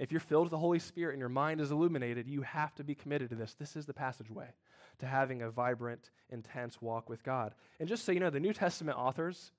if 0.00 0.10
you're 0.10 0.18
filled 0.18 0.46
with 0.46 0.50
the 0.50 0.58
Holy 0.58 0.78
Spirit 0.78 1.12
and 1.12 1.20
your 1.20 1.28
mind 1.28 1.60
is 1.60 1.70
illuminated, 1.70 2.26
you 2.26 2.40
have 2.40 2.74
to 2.76 2.82
be 2.82 2.94
committed 2.94 3.28
to 3.28 3.36
this. 3.36 3.54
This 3.54 3.76
is 3.76 3.84
the 3.84 3.92
passageway 3.92 4.48
to 4.98 5.06
having 5.06 5.42
a 5.42 5.50
vibrant, 5.50 6.10
intense 6.30 6.80
walk 6.80 7.10
with 7.10 7.22
God. 7.22 7.54
And 7.78 7.88
just 7.88 8.04
so 8.04 8.10
you 8.10 8.18
know, 8.18 8.30
the 8.30 8.40
New 8.40 8.54
Testament 8.54 8.98
authors, 8.98 9.52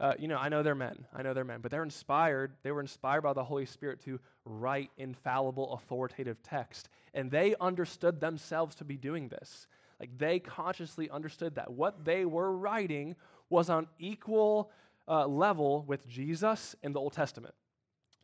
uh, 0.00 0.14
you 0.18 0.26
know, 0.26 0.38
I 0.38 0.48
know 0.48 0.62
they're 0.62 0.74
men. 0.74 1.04
I 1.14 1.22
know 1.22 1.34
they're 1.34 1.44
men, 1.44 1.60
but 1.60 1.70
they're 1.70 1.82
inspired. 1.82 2.52
They 2.62 2.72
were 2.72 2.80
inspired 2.80 3.20
by 3.20 3.34
the 3.34 3.44
Holy 3.44 3.66
Spirit 3.66 4.00
to 4.06 4.18
write 4.46 4.90
infallible, 4.96 5.74
authoritative 5.74 6.42
text. 6.42 6.88
And 7.12 7.30
they 7.30 7.54
understood 7.60 8.20
themselves 8.20 8.74
to 8.76 8.84
be 8.84 8.96
doing 8.96 9.28
this. 9.28 9.66
Like 10.00 10.16
they 10.16 10.38
consciously 10.38 11.10
understood 11.10 11.56
that 11.56 11.70
what 11.70 12.06
they 12.06 12.24
were 12.24 12.56
writing 12.56 13.16
was 13.50 13.68
on 13.68 13.86
equal 13.98 14.70
uh, 15.06 15.26
level 15.26 15.84
with 15.86 16.08
Jesus 16.08 16.74
in 16.82 16.94
the 16.94 17.00
Old 17.00 17.12
Testament. 17.12 17.54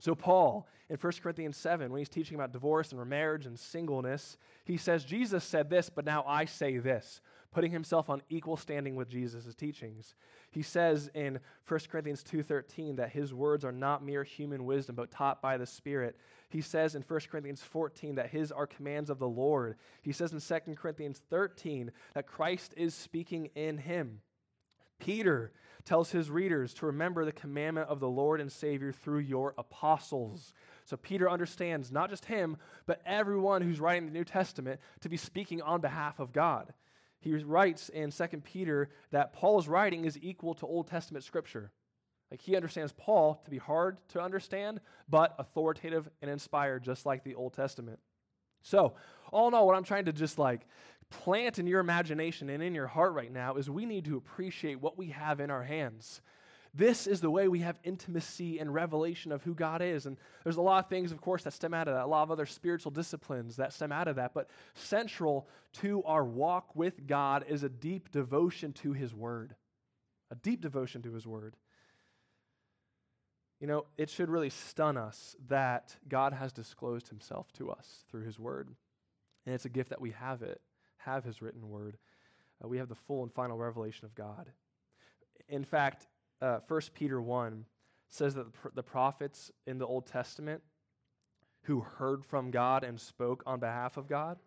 So, 0.00 0.14
Paul, 0.14 0.66
in 0.88 0.96
1 0.96 1.12
Corinthians 1.22 1.58
7, 1.58 1.92
when 1.92 1.98
he's 1.98 2.08
teaching 2.08 2.34
about 2.34 2.52
divorce 2.52 2.90
and 2.90 2.98
remarriage 2.98 3.44
and 3.44 3.58
singleness, 3.58 4.38
he 4.64 4.78
says, 4.78 5.04
Jesus 5.04 5.44
said 5.44 5.68
this, 5.68 5.90
but 5.90 6.06
now 6.06 6.24
I 6.26 6.46
say 6.46 6.78
this, 6.78 7.20
putting 7.52 7.70
himself 7.70 8.08
on 8.08 8.22
equal 8.30 8.56
standing 8.56 8.96
with 8.96 9.10
Jesus' 9.10 9.54
teachings. 9.54 10.14
He 10.50 10.62
says 10.62 11.10
in 11.14 11.38
1 11.68 11.80
Corinthians 11.92 12.24
2.13 12.24 12.96
that 12.96 13.10
his 13.10 13.34
words 13.34 13.62
are 13.62 13.72
not 13.72 14.02
mere 14.02 14.24
human 14.24 14.64
wisdom, 14.64 14.96
but 14.96 15.10
taught 15.10 15.42
by 15.42 15.58
the 15.58 15.66
Spirit. 15.66 16.16
He 16.48 16.62
says 16.62 16.94
in 16.94 17.02
1 17.02 17.20
Corinthians 17.30 17.62
14 17.62 18.14
that 18.14 18.30
his 18.30 18.50
are 18.50 18.66
commands 18.66 19.10
of 19.10 19.18
the 19.18 19.28
Lord. 19.28 19.76
He 20.00 20.12
says 20.12 20.32
in 20.32 20.40
2 20.40 20.74
Corinthians 20.76 21.20
13 21.28 21.92
that 22.14 22.26
Christ 22.26 22.72
is 22.74 22.94
speaking 22.94 23.50
in 23.54 23.76
him. 23.76 24.22
Peter 24.98 25.52
tells 25.90 26.12
his 26.12 26.30
readers 26.30 26.72
to 26.72 26.86
remember 26.86 27.24
the 27.24 27.32
commandment 27.32 27.88
of 27.88 27.98
the 27.98 28.08
Lord 28.08 28.40
and 28.40 28.52
Savior 28.52 28.92
through 28.92 29.18
your 29.18 29.54
apostles. 29.58 30.54
So 30.84 30.96
Peter 30.96 31.28
understands 31.28 31.90
not 31.90 32.10
just 32.10 32.26
him, 32.26 32.58
but 32.86 33.02
everyone 33.04 33.60
who's 33.60 33.80
writing 33.80 34.06
the 34.06 34.12
New 34.12 34.22
Testament 34.22 34.78
to 35.00 35.08
be 35.08 35.16
speaking 35.16 35.60
on 35.60 35.80
behalf 35.80 36.20
of 36.20 36.32
God. 36.32 36.72
he 37.18 37.34
writes 37.34 37.88
in 37.88 38.12
2 38.12 38.24
Peter 38.44 38.90
that 39.10 39.32
Paul's 39.32 39.66
writing 39.66 40.04
is 40.04 40.16
equal 40.22 40.54
to 40.54 40.66
Old 40.66 40.86
Testament 40.86 41.24
scripture. 41.24 41.72
Like 42.30 42.40
he 42.40 42.54
understands 42.54 42.94
Paul 42.96 43.42
to 43.44 43.50
be 43.50 43.58
hard 43.58 43.98
to 44.10 44.22
understand, 44.22 44.80
but 45.08 45.34
authoritative 45.40 46.08
and 46.22 46.30
inspired, 46.30 46.84
just 46.84 47.04
like 47.04 47.24
the 47.24 47.34
Old 47.34 47.54
Testament. 47.54 47.98
So, 48.62 48.94
all 49.32 49.48
in 49.48 49.54
all, 49.54 49.66
what 49.66 49.74
I'm 49.74 49.82
trying 49.82 50.04
to 50.04 50.12
just 50.12 50.38
like 50.38 50.60
plant 51.10 51.58
in 51.58 51.66
your 51.66 51.80
imagination 51.80 52.48
and 52.48 52.62
in 52.62 52.74
your 52.74 52.86
heart 52.86 53.12
right 53.12 53.32
now 53.32 53.56
is 53.56 53.68
we 53.68 53.84
need 53.84 54.04
to 54.06 54.16
appreciate 54.16 54.80
what 54.80 54.96
we 54.96 55.08
have 55.08 55.40
in 55.40 55.50
our 55.50 55.62
hands. 55.62 56.20
This 56.72 57.08
is 57.08 57.20
the 57.20 57.30
way 57.30 57.48
we 57.48 57.60
have 57.60 57.80
intimacy 57.82 58.60
and 58.60 58.72
revelation 58.72 59.32
of 59.32 59.42
who 59.42 59.54
God 59.54 59.82
is. 59.82 60.06
And 60.06 60.16
there's 60.44 60.56
a 60.56 60.62
lot 60.62 60.84
of 60.84 60.88
things, 60.88 61.10
of 61.10 61.20
course, 61.20 61.42
that 61.42 61.52
stem 61.52 61.74
out 61.74 61.88
of 61.88 61.94
that, 61.94 62.04
a 62.04 62.06
lot 62.06 62.22
of 62.22 62.30
other 62.30 62.46
spiritual 62.46 62.92
disciplines 62.92 63.56
that 63.56 63.72
stem 63.72 63.90
out 63.90 64.06
of 64.06 64.16
that. 64.16 64.34
But 64.34 64.48
central 64.74 65.48
to 65.74 66.02
our 66.04 66.24
walk 66.24 66.76
with 66.76 67.08
God 67.08 67.44
is 67.48 67.64
a 67.64 67.68
deep 67.68 68.12
devotion 68.12 68.72
to 68.74 68.92
His 68.92 69.12
Word. 69.12 69.56
A 70.30 70.36
deep 70.36 70.60
devotion 70.60 71.02
to 71.02 71.12
His 71.12 71.26
Word. 71.26 71.56
You 73.58 73.66
know, 73.66 73.86
it 73.98 74.08
should 74.08 74.30
really 74.30 74.50
stun 74.50 74.96
us 74.96 75.34
that 75.48 75.96
God 76.08 76.32
has 76.32 76.52
disclosed 76.52 77.08
Himself 77.08 77.52
to 77.54 77.70
us 77.70 78.04
through 78.08 78.24
His 78.24 78.38
Word. 78.38 78.68
And 79.44 79.54
it's 79.54 79.64
a 79.64 79.70
gift 79.70 79.90
that 79.90 80.00
we 80.00 80.12
have 80.12 80.42
it, 80.42 80.60
have 81.04 81.24
His 81.24 81.42
written 81.42 81.68
Word. 81.68 81.96
Uh, 82.62 82.68
we 82.68 82.78
have 82.78 82.88
the 82.88 82.94
full 82.94 83.22
and 83.22 83.32
final 83.32 83.56
revelation 83.56 84.04
of 84.04 84.14
God. 84.14 84.50
In 85.48 85.64
fact, 85.64 86.06
uh, 86.40 86.60
1 86.68 86.80
Peter 86.94 87.20
1 87.20 87.64
says 88.08 88.34
that 88.34 88.46
the 88.74 88.82
prophets 88.82 89.50
in 89.66 89.78
the 89.78 89.86
Old 89.86 90.06
Testament 90.06 90.62
who 91.62 91.80
heard 91.80 92.24
from 92.24 92.50
God 92.50 92.84
and 92.84 93.00
spoke 93.00 93.42
on 93.46 93.60
behalf 93.60 93.96
of 93.96 94.08
God, 94.08 94.38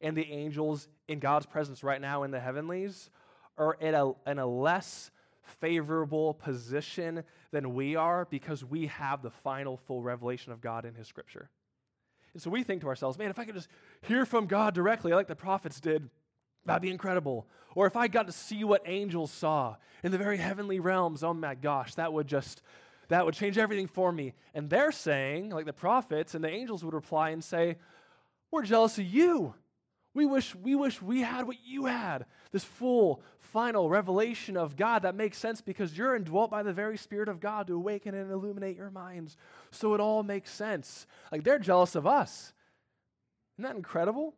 and 0.00 0.16
the 0.16 0.30
angels 0.30 0.88
in 1.08 1.18
God's 1.18 1.46
presence 1.46 1.84
right 1.84 2.00
now 2.00 2.22
in 2.24 2.30
the 2.30 2.40
heavenlies 2.40 3.10
are 3.58 3.74
in 3.74 3.94
a, 3.94 4.12
in 4.26 4.38
a 4.38 4.46
less 4.46 5.10
favorable 5.42 6.34
position 6.34 7.22
than 7.50 7.74
we 7.74 7.96
are 7.96 8.26
because 8.30 8.64
we 8.64 8.86
have 8.86 9.22
the 9.22 9.30
final 9.30 9.76
full 9.76 10.02
revelation 10.02 10.52
of 10.52 10.60
God 10.60 10.84
in 10.84 10.94
His 10.94 11.06
Scripture. 11.06 11.50
And 12.34 12.42
so 12.42 12.50
we 12.50 12.62
think 12.62 12.80
to 12.80 12.88
ourselves, 12.88 13.18
man, 13.18 13.30
if 13.30 13.38
I 13.38 13.44
could 13.44 13.54
just 13.54 13.68
hear 14.00 14.24
from 14.24 14.46
God 14.46 14.74
directly, 14.74 15.12
like 15.12 15.26
the 15.26 15.36
prophets 15.36 15.80
did, 15.80 16.08
That'd 16.64 16.82
be 16.82 16.90
incredible. 16.90 17.46
Or 17.74 17.86
if 17.86 17.96
I 17.96 18.08
got 18.08 18.26
to 18.26 18.32
see 18.32 18.64
what 18.64 18.82
angels 18.86 19.30
saw 19.30 19.76
in 20.02 20.12
the 20.12 20.18
very 20.18 20.36
heavenly 20.36 20.80
realms, 20.80 21.24
oh 21.24 21.34
my 21.34 21.54
gosh, 21.54 21.94
that 21.94 22.12
would 22.12 22.26
just 22.26 22.62
that 23.08 23.26
would 23.26 23.34
change 23.34 23.58
everything 23.58 23.88
for 23.88 24.10
me. 24.10 24.32
And 24.54 24.70
they're 24.70 24.92
saying, 24.92 25.50
like 25.50 25.66
the 25.66 25.72
prophets 25.72 26.34
and 26.34 26.42
the 26.42 26.48
angels 26.48 26.84
would 26.84 26.94
reply 26.94 27.30
and 27.30 27.42
say, 27.42 27.76
"We're 28.50 28.62
jealous 28.62 28.98
of 28.98 29.04
you. 29.04 29.54
We 30.14 30.26
wish 30.26 30.54
we 30.54 30.74
wish 30.74 31.00
we 31.00 31.22
had 31.22 31.46
what 31.46 31.56
you 31.64 31.86
had. 31.86 32.26
This 32.50 32.64
full 32.64 33.22
final 33.38 33.88
revelation 33.88 34.56
of 34.56 34.76
God 34.76 35.02
that 35.02 35.14
makes 35.14 35.38
sense 35.38 35.60
because 35.60 35.96
you're 35.96 36.14
indwelt 36.14 36.50
by 36.50 36.62
the 36.62 36.72
very 36.72 36.98
spirit 36.98 37.28
of 37.28 37.40
God 37.40 37.66
to 37.66 37.74
awaken 37.74 38.14
and 38.14 38.30
illuminate 38.30 38.76
your 38.76 38.90
minds. 38.90 39.36
So 39.70 39.94
it 39.94 40.00
all 40.00 40.22
makes 40.22 40.50
sense. 40.50 41.06
Like 41.30 41.44
they're 41.44 41.58
jealous 41.58 41.94
of 41.94 42.06
us. 42.06 42.52
Isn't 43.56 43.64
that 43.64 43.76
incredible? 43.76 44.34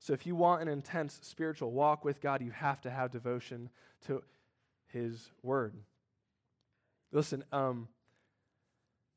So, 0.00 0.14
if 0.14 0.26
you 0.26 0.34
want 0.34 0.62
an 0.62 0.68
intense 0.68 1.18
spiritual 1.22 1.72
walk 1.72 2.06
with 2.06 2.22
God, 2.22 2.40
you 2.40 2.50
have 2.52 2.80
to 2.82 2.90
have 2.90 3.10
devotion 3.10 3.68
to 4.06 4.22
His 4.86 5.30
Word. 5.42 5.74
Listen, 7.12 7.44
um, 7.52 7.86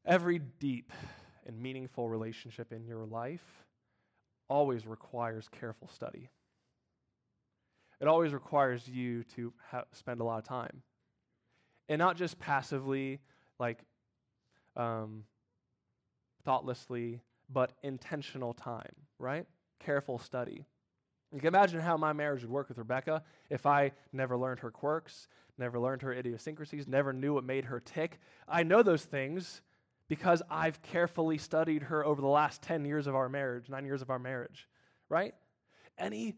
every 0.06 0.40
deep 0.40 0.92
and 1.46 1.62
meaningful 1.62 2.10
relationship 2.10 2.74
in 2.74 2.86
your 2.86 3.06
life 3.06 3.63
always 4.48 4.86
requires 4.86 5.48
careful 5.50 5.88
study. 5.88 6.30
It 8.00 8.08
always 8.08 8.34
requires 8.34 8.88
you 8.88 9.24
to 9.36 9.54
ha- 9.72 9.86
spend 9.94 10.20
a 10.20 10.24
lot 10.24 10.40
of 10.40 10.44
time. 10.44 10.82
And 11.90 12.00
not 12.00 12.18
just 12.18 12.40
passively, 12.40 13.20
like 13.60 13.80
um, 14.76 15.24
thoughtlessly, 16.44 17.22
but 17.50 17.72
intentional 17.84 18.54
time, 18.54 18.94
right? 19.20 19.46
Careful 19.80 20.18
study. 20.20 20.66
You 21.34 21.40
can 21.40 21.48
imagine 21.48 21.80
how 21.80 21.98
my 21.98 22.14
marriage 22.14 22.42
would 22.42 22.52
work 22.52 22.70
with 22.70 22.78
Rebecca 22.78 23.24
if 23.50 23.66
I 23.66 23.92
never 24.12 24.38
learned 24.38 24.60
her 24.60 24.72
quirks, 24.72 25.28
never 25.58 25.80
learned 25.80 26.02
her 26.04 26.14
idiosyncrasies, 26.14 26.88
never 26.88 27.12
knew 27.12 27.34
what 27.34 27.44
made 27.44 27.66
her 27.66 27.80
tick. 27.80 28.20
I 28.48 28.64
know 28.64 28.84
those 28.84 29.04
things 29.04 29.62
because 30.10 30.42
I've 30.50 30.82
carefully 30.82 31.38
studied 31.38 31.84
her 31.84 32.06
over 32.06 32.22
the 32.22 32.28
last 32.28 32.62
10 32.62 32.86
years 32.86 33.08
of 33.08 33.16
our 33.16 33.30
marriage, 33.30 33.70
nine 33.70 33.86
years 33.86 34.02
of 34.02 34.10
our 34.10 34.20
marriage, 34.20 34.68
right? 35.10 35.34
Any, 35.98 36.36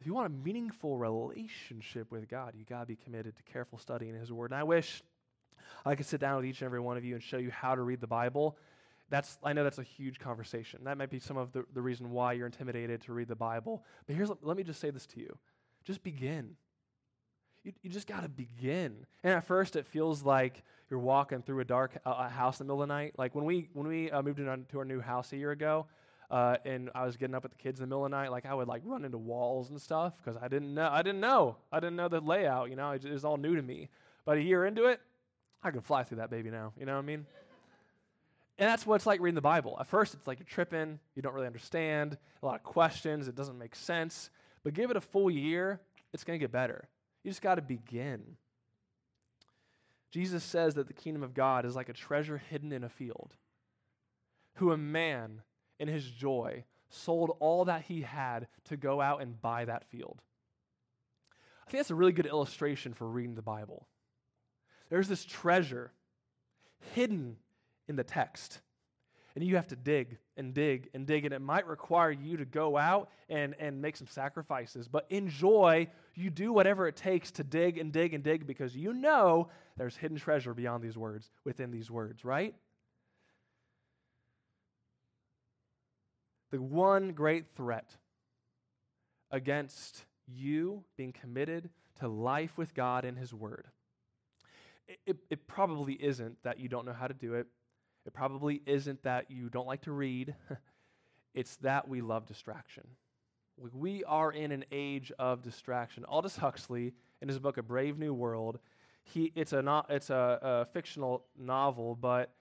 if 0.00 0.06
you 0.06 0.14
want 0.14 0.26
a 0.26 0.30
meaningful 0.30 0.96
relationship 0.96 2.10
with 2.10 2.28
God, 2.28 2.54
you 2.56 2.64
got 2.64 2.80
to 2.80 2.86
be 2.86 2.96
committed 2.96 3.36
to 3.36 3.42
careful 3.44 3.78
study 3.78 4.08
in 4.08 4.14
His 4.14 4.32
Word. 4.32 4.50
And 4.50 4.58
I 4.58 4.64
wish 4.64 5.02
I 5.84 5.94
could 5.94 6.06
sit 6.06 6.20
down 6.20 6.36
with 6.36 6.44
each 6.44 6.60
and 6.60 6.66
every 6.66 6.80
one 6.80 6.96
of 6.96 7.04
you 7.04 7.14
and 7.14 7.22
show 7.22 7.38
you 7.38 7.50
how 7.50 7.74
to 7.74 7.82
read 7.82 8.00
the 8.00 8.06
Bible 8.06 8.56
that's, 9.10 9.38
I 9.42 9.52
know 9.52 9.64
that's 9.64 9.78
a 9.78 9.82
huge 9.82 10.20
conversation. 10.20 10.84
That 10.84 10.96
might 10.96 11.10
be 11.10 11.18
some 11.18 11.36
of 11.36 11.52
the, 11.52 11.64
the 11.74 11.82
reason 11.82 12.10
why 12.10 12.32
you're 12.32 12.46
intimidated 12.46 13.02
to 13.02 13.12
read 13.12 13.26
the 13.26 13.36
Bible. 13.36 13.84
But 14.06 14.14
here's, 14.14 14.30
let 14.40 14.56
me 14.56 14.62
just 14.62 14.80
say 14.80 14.90
this 14.90 15.06
to 15.06 15.20
you 15.20 15.36
just 15.84 16.02
begin. 16.02 16.56
You, 17.64 17.72
you 17.82 17.90
just 17.90 18.06
got 18.06 18.22
to 18.22 18.28
begin. 18.28 19.06
And 19.22 19.34
at 19.34 19.44
first, 19.44 19.76
it 19.76 19.86
feels 19.86 20.22
like 20.22 20.62
you're 20.88 20.98
walking 20.98 21.42
through 21.42 21.60
a 21.60 21.64
dark 21.64 21.98
uh, 22.04 22.28
house 22.28 22.60
in 22.60 22.66
the 22.66 22.72
middle 22.72 22.82
of 22.82 22.88
the 22.88 22.94
night. 22.94 23.14
Like 23.18 23.34
when 23.34 23.44
we, 23.44 23.68
when 23.74 23.86
we 23.86 24.10
uh, 24.10 24.22
moved 24.22 24.40
into 24.40 24.78
our 24.78 24.84
new 24.84 25.00
house 25.00 25.32
a 25.32 25.36
year 25.36 25.50
ago, 25.50 25.86
uh, 26.30 26.56
and 26.64 26.90
I 26.94 27.04
was 27.04 27.16
getting 27.16 27.34
up 27.34 27.42
with 27.42 27.52
the 27.52 27.58
kids 27.58 27.80
in 27.80 27.84
the 27.84 27.86
middle 27.88 28.04
of 28.04 28.10
the 28.10 28.16
night, 28.16 28.30
like 28.30 28.46
I 28.46 28.54
would 28.54 28.68
like 28.68 28.82
run 28.84 29.04
into 29.04 29.18
walls 29.18 29.70
and 29.70 29.80
stuff 29.80 30.14
because 30.16 30.40
I 30.40 30.48
didn't 30.48 30.72
know. 30.74 30.88
I 30.90 31.02
didn't 31.02 31.20
know. 31.20 31.56
I 31.72 31.80
didn't 31.80 31.96
know 31.96 32.08
the 32.08 32.20
layout. 32.20 32.70
You 32.70 32.76
know, 32.76 32.92
it, 32.92 33.04
it 33.04 33.12
was 33.12 33.24
all 33.24 33.36
new 33.36 33.56
to 33.56 33.62
me. 33.62 33.88
But 34.24 34.38
a 34.38 34.42
year 34.42 34.64
into 34.64 34.86
it, 34.86 35.00
I 35.62 35.70
can 35.70 35.80
fly 35.80 36.04
through 36.04 36.18
that 36.18 36.30
baby 36.30 36.50
now. 36.50 36.72
You 36.78 36.86
know 36.86 36.94
what 36.94 37.02
I 37.02 37.06
mean? 37.06 37.26
And 38.58 38.68
that's 38.68 38.86
what 38.86 38.96
it's 38.96 39.06
like 39.06 39.20
reading 39.20 39.34
the 39.34 39.40
Bible. 39.40 39.76
At 39.80 39.86
first, 39.86 40.14
it's 40.14 40.26
like 40.26 40.38
you're 40.38 40.46
tripping, 40.46 40.98
you 41.14 41.22
don't 41.22 41.34
really 41.34 41.46
understand, 41.46 42.18
a 42.42 42.46
lot 42.46 42.56
of 42.56 42.62
questions, 42.62 43.26
it 43.26 43.34
doesn't 43.34 43.58
make 43.58 43.74
sense. 43.74 44.30
But 44.62 44.74
give 44.74 44.90
it 44.90 44.96
a 44.98 45.00
full 45.00 45.30
year, 45.30 45.80
it's 46.12 46.24
going 46.24 46.38
to 46.38 46.42
get 46.42 46.52
better. 46.52 46.86
You 47.22 47.30
just 47.30 47.42
got 47.42 47.56
to 47.56 47.62
begin. 47.62 48.36
Jesus 50.10 50.42
says 50.42 50.74
that 50.74 50.88
the 50.88 50.92
kingdom 50.92 51.22
of 51.22 51.34
God 51.34 51.64
is 51.64 51.76
like 51.76 51.88
a 51.88 51.94
treasure 51.94 52.38
hidden 52.50 52.72
in 52.72 52.82
a 52.82 52.88
field, 52.88 53.36
who 54.54 54.72
a 54.72 54.76
man, 54.76 55.42
in 55.78 55.88
his 55.88 56.04
joy, 56.04 56.64
sold 56.88 57.36
all 57.38 57.66
that 57.66 57.82
he 57.82 58.02
had 58.02 58.48
to 58.64 58.76
go 58.76 59.00
out 59.00 59.22
and 59.22 59.40
buy 59.40 59.64
that 59.64 59.88
field. 59.88 60.20
I 61.66 61.70
think 61.70 61.78
that's 61.78 61.90
a 61.90 61.94
really 61.94 62.12
good 62.12 62.26
illustration 62.26 62.94
for 62.94 63.06
reading 63.06 63.36
the 63.36 63.42
Bible. 63.42 63.86
There's 64.88 65.06
this 65.06 65.24
treasure 65.24 65.92
hidden 66.94 67.36
in 67.86 67.94
the 67.94 68.02
text. 68.02 68.60
And 69.34 69.44
you 69.44 69.56
have 69.56 69.68
to 69.68 69.76
dig 69.76 70.18
and 70.36 70.52
dig 70.52 70.88
and 70.92 71.06
dig, 71.06 71.24
and 71.24 71.32
it 71.32 71.40
might 71.40 71.66
require 71.66 72.10
you 72.10 72.36
to 72.36 72.44
go 72.44 72.76
out 72.76 73.10
and, 73.28 73.54
and 73.58 73.80
make 73.80 73.96
some 73.96 74.08
sacrifices. 74.08 74.88
But 74.88 75.06
enjoy, 75.10 75.88
you 76.14 76.30
do 76.30 76.52
whatever 76.52 76.88
it 76.88 76.96
takes 76.96 77.30
to 77.32 77.44
dig 77.44 77.78
and 77.78 77.92
dig 77.92 78.12
and 78.12 78.24
dig 78.24 78.46
because 78.46 78.74
you 78.74 78.92
know 78.92 79.48
there's 79.76 79.96
hidden 79.96 80.16
treasure 80.16 80.52
beyond 80.52 80.82
these 80.82 80.96
words, 80.96 81.30
within 81.44 81.70
these 81.70 81.90
words, 81.90 82.24
right? 82.24 82.54
The 86.50 86.60
one 86.60 87.12
great 87.12 87.46
threat 87.54 87.96
against 89.30 90.04
you 90.26 90.82
being 90.96 91.12
committed 91.12 91.70
to 92.00 92.08
life 92.08 92.56
with 92.56 92.74
God 92.74 93.04
and 93.04 93.16
His 93.16 93.32
Word. 93.32 93.66
It, 94.88 94.98
it, 95.06 95.16
it 95.30 95.46
probably 95.46 95.94
isn't 95.94 96.42
that 96.42 96.58
you 96.58 96.68
don't 96.68 96.84
know 96.84 96.92
how 96.92 97.06
to 97.06 97.14
do 97.14 97.34
it 97.34 97.46
it 98.06 98.12
probably 98.12 98.62
isn't 98.66 99.02
that 99.02 99.30
you 99.30 99.48
don't 99.48 99.66
like 99.66 99.82
to 99.82 99.92
read, 99.92 100.34
it's 101.34 101.56
that 101.56 101.88
we 101.88 102.00
love 102.00 102.26
distraction. 102.26 102.84
We 103.72 104.04
are 104.04 104.32
in 104.32 104.52
an 104.52 104.64
age 104.72 105.12
of 105.18 105.42
distraction. 105.42 106.04
Aldous 106.06 106.36
Huxley, 106.36 106.94
in 107.20 107.28
his 107.28 107.38
book 107.38 107.58
A 107.58 107.62
Brave 107.62 107.98
New 107.98 108.14
World, 108.14 108.58
he, 109.02 109.32
it's, 109.34 109.52
a, 109.52 109.60
no, 109.60 109.84
it's 109.88 110.10
a, 110.10 110.38
a 110.42 110.64
fictional 110.72 111.24
novel, 111.38 111.94
but 111.94 112.32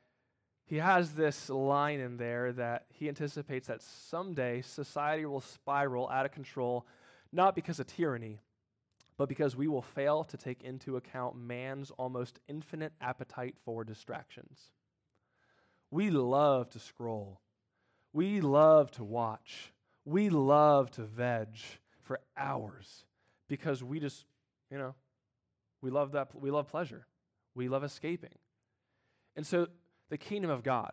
he 0.66 0.78
has 0.78 1.14
this 1.14 1.50
line 1.50 2.00
in 2.00 2.18
there 2.18 2.54
that 2.54 2.86
he 2.90 3.10
anticipates 3.10 3.68
that 3.68 3.82
someday 3.82 4.62
society 4.62 5.26
will 5.26 5.42
spiral 5.42 6.08
out 6.10 6.26
of 6.26 6.32
control, 6.32 6.86
not 7.32 7.56
because 7.56 7.80
of 7.80 7.88
tyranny, 7.88 8.40
but 9.18 9.28
because 9.28 9.56
we 9.56 9.68
will 9.68 9.82
fail 9.82 10.24
to 10.24 10.38
take 10.38 10.64
into 10.64 10.96
account 10.96 11.36
man's 11.36 11.92
almost 11.98 12.40
infinite 12.48 12.94
appetite 13.02 13.56
for 13.66 13.84
distractions. 13.84 14.72
We 15.92 16.10
love 16.10 16.70
to 16.72 16.80
scroll. 16.80 17.40
We 18.14 18.42
love 18.42 18.92
to 18.92 19.04
watch. 19.04 19.74
We 20.06 20.30
love 20.30 20.92
to 20.92 21.04
veg 21.04 21.58
for 22.02 22.20
hours 22.38 23.06
because 23.48 23.84
we 23.84 24.00
just, 24.00 24.26
you 24.72 24.78
know, 24.78 24.96
we 25.82 25.92
love 25.92 26.14
that 26.14 26.30
we 26.40 26.52
love 26.52 26.68
pleasure. 26.68 27.06
We 27.56 27.70
love 27.70 27.84
escaping. 27.84 28.36
And 29.36 29.46
so 29.46 29.68
the 30.10 30.18
kingdom 30.18 30.50
of 30.50 30.64
God, 30.64 30.92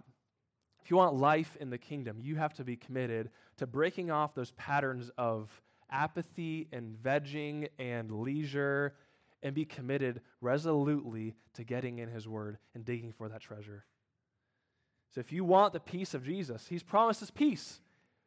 if 0.83 0.91
you 0.91 0.97
want 0.97 1.17
life 1.17 1.57
in 1.61 1.71
the 1.71 1.79
kingdom, 1.79 2.19
you 2.21 2.37
have 2.37 2.55
to 2.55 2.65
be 2.65 2.77
committed 2.77 3.31
to 3.57 3.67
breaking 3.67 4.11
off 4.11 4.35
those 4.35 4.53
patterns 4.53 5.11
of 5.19 5.51
apathy 5.91 6.69
and 6.73 6.97
vegging 6.97 7.69
and 7.79 8.11
leisure 8.11 8.95
and 9.43 9.55
be 9.55 9.65
committed 9.65 10.21
resolutely 10.41 11.35
to 11.55 11.65
getting 11.65 11.99
in 11.99 12.09
His 12.09 12.29
Word 12.29 12.59
and 12.75 12.85
digging 12.85 13.13
for 13.13 13.29
that 13.29 13.41
treasure. 13.41 13.85
So 15.16 15.20
if 15.20 15.33
you 15.33 15.44
want 15.44 15.72
the 15.72 15.81
peace 15.81 16.12
of 16.12 16.26
Jesus, 16.26 16.66
He's 16.68 16.83
promised 16.83 17.22
us 17.22 17.31
peace. 17.31 17.81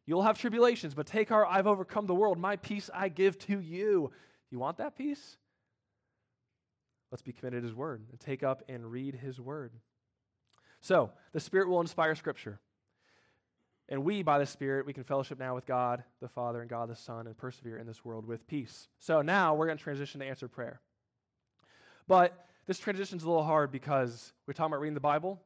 You'll 0.08 0.24
have 0.24 0.40
tribulations, 0.40 0.96
but 0.96 1.06
take 1.06 1.30
heart, 1.30 1.48
I've 1.48 1.68
overcome 1.68 2.08
the 2.08 2.16
world. 2.16 2.40
My 2.40 2.56
peace 2.56 2.90
I 2.92 3.10
give 3.10 3.38
to 3.46 3.60
you. 3.60 4.10
You 4.50 4.58
want 4.58 4.78
that 4.78 4.98
peace? 4.98 5.38
Let's 7.12 7.22
be 7.22 7.32
committed 7.32 7.62
to 7.62 7.68
His 7.68 7.76
Word 7.76 8.02
and 8.10 8.20
take 8.20 8.42
up 8.42 8.64
and 8.68 8.92
read 8.92 9.14
His 9.14 9.40
Word. 9.40 9.72
So, 10.82 11.12
the 11.32 11.40
Spirit 11.40 11.70
will 11.70 11.80
inspire 11.80 12.16
Scripture. 12.16 12.60
And 13.88 14.04
we, 14.04 14.24
by 14.24 14.40
the 14.40 14.48
Spirit, 14.48 14.88
we 14.88 14.94
can 14.94 15.04
fellowship 15.04 15.38
now 15.38 15.54
with 15.54 15.68
God 15.68 16.04
the 16.22 16.28
Father 16.28 16.60
and 16.60 16.70
God 16.72 16.90
the 16.90 16.96
Son 16.96 17.28
and 17.28 17.38
persevere 17.38 17.78
in 17.78 17.86
this 17.86 18.04
world 18.04 18.26
with 18.26 18.48
peace. 18.48 18.88
So 18.98 19.22
now 19.22 19.54
we're 19.54 19.68
going 19.68 19.78
to 19.78 19.84
transition 19.84 20.22
to 20.22 20.26
answer 20.26 20.48
prayer. 20.48 20.82
But 22.08 22.48
this 22.66 22.80
transition 22.80 23.20
is 23.20 23.26
a 23.26 23.28
little 23.28 23.44
hard 23.44 23.72
because 23.72 24.34
we're 24.48 24.54
talking 24.54 24.72
about 24.72 24.82
reading 24.82 24.96
the 24.96 25.00
Bible. 25.00 25.40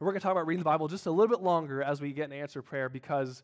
And 0.00 0.06
we're 0.06 0.12
going 0.12 0.20
to 0.20 0.24
talk 0.24 0.32
about 0.32 0.46
reading 0.46 0.60
the 0.60 0.64
Bible 0.64 0.88
just 0.88 1.06
a 1.06 1.10
little 1.10 1.28
bit 1.28 1.42
longer 1.44 1.82
as 1.82 2.00
we 2.00 2.12
get 2.12 2.24
an 2.24 2.32
answer 2.32 2.62
prayer 2.62 2.88
because 2.88 3.42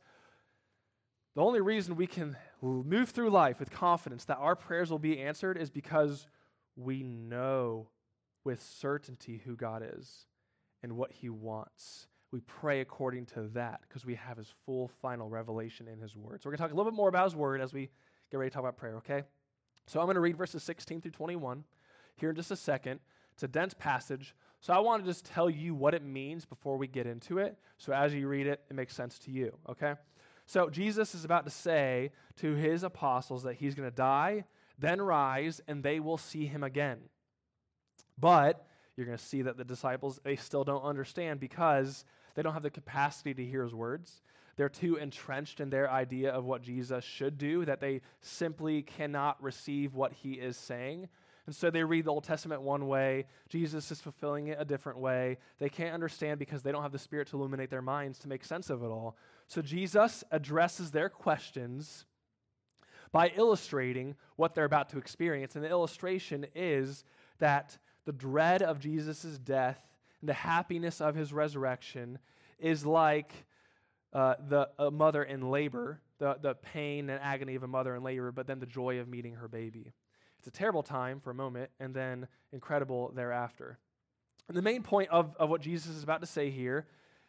the 1.34 1.42
only 1.42 1.60
reason 1.60 1.96
we 1.96 2.06
can 2.06 2.36
move 2.62 3.10
through 3.10 3.30
life 3.30 3.60
with 3.60 3.70
confidence 3.70 4.24
that 4.24 4.38
our 4.38 4.56
prayers 4.56 4.90
will 4.90 4.98
be 4.98 5.20
answered 5.20 5.58
is 5.58 5.70
because 5.70 6.26
we 6.74 7.02
know 7.02 7.88
with 8.44 8.62
certainty 8.62 9.42
who 9.44 9.54
God 9.54 9.84
is 9.96 10.26
and 10.82 10.96
what 10.96 11.12
He 11.12 11.28
wants 11.28 12.06
we 12.32 12.40
pray 12.40 12.80
according 12.80 13.26
to 13.26 13.42
that 13.54 13.80
because 13.88 14.04
we 14.04 14.14
have 14.14 14.36
his 14.36 14.52
full 14.64 14.88
final 15.00 15.28
revelation 15.28 15.88
in 15.88 15.98
his 15.98 16.16
word. 16.16 16.42
So 16.42 16.48
we're 16.48 16.52
going 16.52 16.58
to 16.58 16.62
talk 16.64 16.72
a 16.72 16.76
little 16.76 16.90
bit 16.90 16.96
more 16.96 17.08
about 17.08 17.24
his 17.24 17.36
word 17.36 17.60
as 17.60 17.72
we 17.72 17.88
get 18.30 18.36
ready 18.36 18.50
to 18.50 18.54
talk 18.54 18.62
about 18.62 18.76
prayer, 18.76 18.96
okay? 18.96 19.22
So 19.86 20.00
I'm 20.00 20.06
going 20.06 20.16
to 20.16 20.20
read 20.20 20.36
verses 20.36 20.62
16 20.62 21.00
through 21.00 21.12
21 21.12 21.64
here 22.16 22.30
in 22.30 22.36
just 22.36 22.50
a 22.50 22.56
second. 22.56 23.00
It's 23.32 23.42
a 23.42 23.48
dense 23.48 23.74
passage. 23.74 24.34
So 24.66 24.72
I 24.72 24.80
want 24.80 25.04
to 25.04 25.08
just 25.08 25.26
tell 25.26 25.48
you 25.48 25.76
what 25.76 25.94
it 25.94 26.02
means 26.02 26.44
before 26.44 26.76
we 26.76 26.88
get 26.88 27.06
into 27.06 27.38
it. 27.38 27.56
So 27.78 27.92
as 27.92 28.12
you 28.12 28.26
read 28.26 28.48
it, 28.48 28.60
it 28.68 28.74
makes 28.74 28.96
sense 28.96 29.16
to 29.20 29.30
you, 29.30 29.56
okay? 29.68 29.94
So 30.44 30.68
Jesus 30.70 31.14
is 31.14 31.24
about 31.24 31.44
to 31.44 31.52
say 31.52 32.10
to 32.40 32.52
his 32.54 32.82
apostles 32.82 33.44
that 33.44 33.54
he's 33.54 33.76
going 33.76 33.88
to 33.88 33.94
die, 33.94 34.42
then 34.76 35.00
rise, 35.00 35.60
and 35.68 35.84
they 35.84 36.00
will 36.00 36.18
see 36.18 36.46
him 36.46 36.64
again. 36.64 36.98
But 38.18 38.66
you're 38.96 39.06
going 39.06 39.16
to 39.16 39.24
see 39.24 39.42
that 39.42 39.56
the 39.56 39.64
disciples, 39.64 40.18
they 40.24 40.34
still 40.34 40.64
don't 40.64 40.82
understand 40.82 41.38
because 41.38 42.04
they 42.34 42.42
don't 42.42 42.54
have 42.54 42.64
the 42.64 42.70
capacity 42.70 43.34
to 43.34 43.44
hear 43.44 43.62
his 43.62 43.72
words. 43.72 44.20
They're 44.56 44.68
too 44.68 44.96
entrenched 44.96 45.60
in 45.60 45.70
their 45.70 45.88
idea 45.88 46.32
of 46.32 46.44
what 46.44 46.62
Jesus 46.62 47.04
should 47.04 47.38
do 47.38 47.64
that 47.66 47.80
they 47.80 48.00
simply 48.20 48.82
cannot 48.82 49.40
receive 49.40 49.94
what 49.94 50.12
he 50.12 50.32
is 50.32 50.56
saying. 50.56 51.08
And 51.46 51.54
so 51.54 51.70
they 51.70 51.84
read 51.84 52.04
the 52.04 52.10
Old 52.10 52.24
Testament 52.24 52.62
one 52.62 52.88
way, 52.88 53.26
Jesus 53.48 53.90
is 53.92 54.00
fulfilling 54.00 54.48
it 54.48 54.58
a 54.60 54.64
different 54.64 54.98
way. 54.98 55.38
They 55.58 55.68
can't 55.68 55.94
understand 55.94 56.40
because 56.40 56.62
they 56.62 56.72
don't 56.72 56.82
have 56.82 56.92
the 56.92 56.98
Spirit 56.98 57.28
to 57.28 57.36
illuminate 57.36 57.70
their 57.70 57.82
minds 57.82 58.18
to 58.20 58.28
make 58.28 58.44
sense 58.44 58.68
of 58.68 58.82
it 58.82 58.86
all. 58.86 59.16
So 59.46 59.62
Jesus 59.62 60.24
addresses 60.32 60.90
their 60.90 61.08
questions 61.08 62.04
by 63.12 63.32
illustrating 63.36 64.16
what 64.34 64.54
they're 64.54 64.64
about 64.64 64.90
to 64.90 64.98
experience. 64.98 65.54
And 65.54 65.64
the 65.64 65.70
illustration 65.70 66.46
is 66.54 67.04
that 67.38 67.78
the 68.04 68.12
dread 68.12 68.62
of 68.62 68.80
Jesus' 68.80 69.38
death 69.38 69.80
and 70.20 70.28
the 70.28 70.34
happiness 70.34 71.00
of 71.00 71.14
his 71.14 71.32
resurrection 71.32 72.18
is 72.58 72.84
like 72.84 73.32
uh, 74.12 74.34
the 74.48 74.68
a 74.78 74.90
mother 74.90 75.22
in 75.22 75.50
labor, 75.50 76.00
the, 76.18 76.36
the 76.40 76.54
pain 76.54 77.10
and 77.10 77.20
agony 77.22 77.54
of 77.54 77.62
a 77.62 77.68
mother 77.68 77.94
in 77.94 78.02
labor, 78.02 78.32
but 78.32 78.46
then 78.46 78.58
the 78.58 78.66
joy 78.66 78.98
of 78.98 79.08
meeting 79.08 79.34
her 79.34 79.48
baby. 79.48 79.92
It's 80.46 80.56
a 80.56 80.58
terrible 80.60 80.84
time 80.84 81.18
for 81.18 81.30
a 81.30 81.34
moment, 81.34 81.70
and 81.80 81.92
then 81.92 82.28
incredible 82.52 83.10
thereafter. 83.16 83.80
And 84.46 84.56
the 84.56 84.62
main 84.62 84.84
point 84.84 85.10
of, 85.10 85.34
of 85.40 85.50
what 85.50 85.60
Jesus 85.60 85.96
is 85.96 86.04
about 86.04 86.20
to 86.20 86.26
say 86.28 86.50
here 86.50 86.86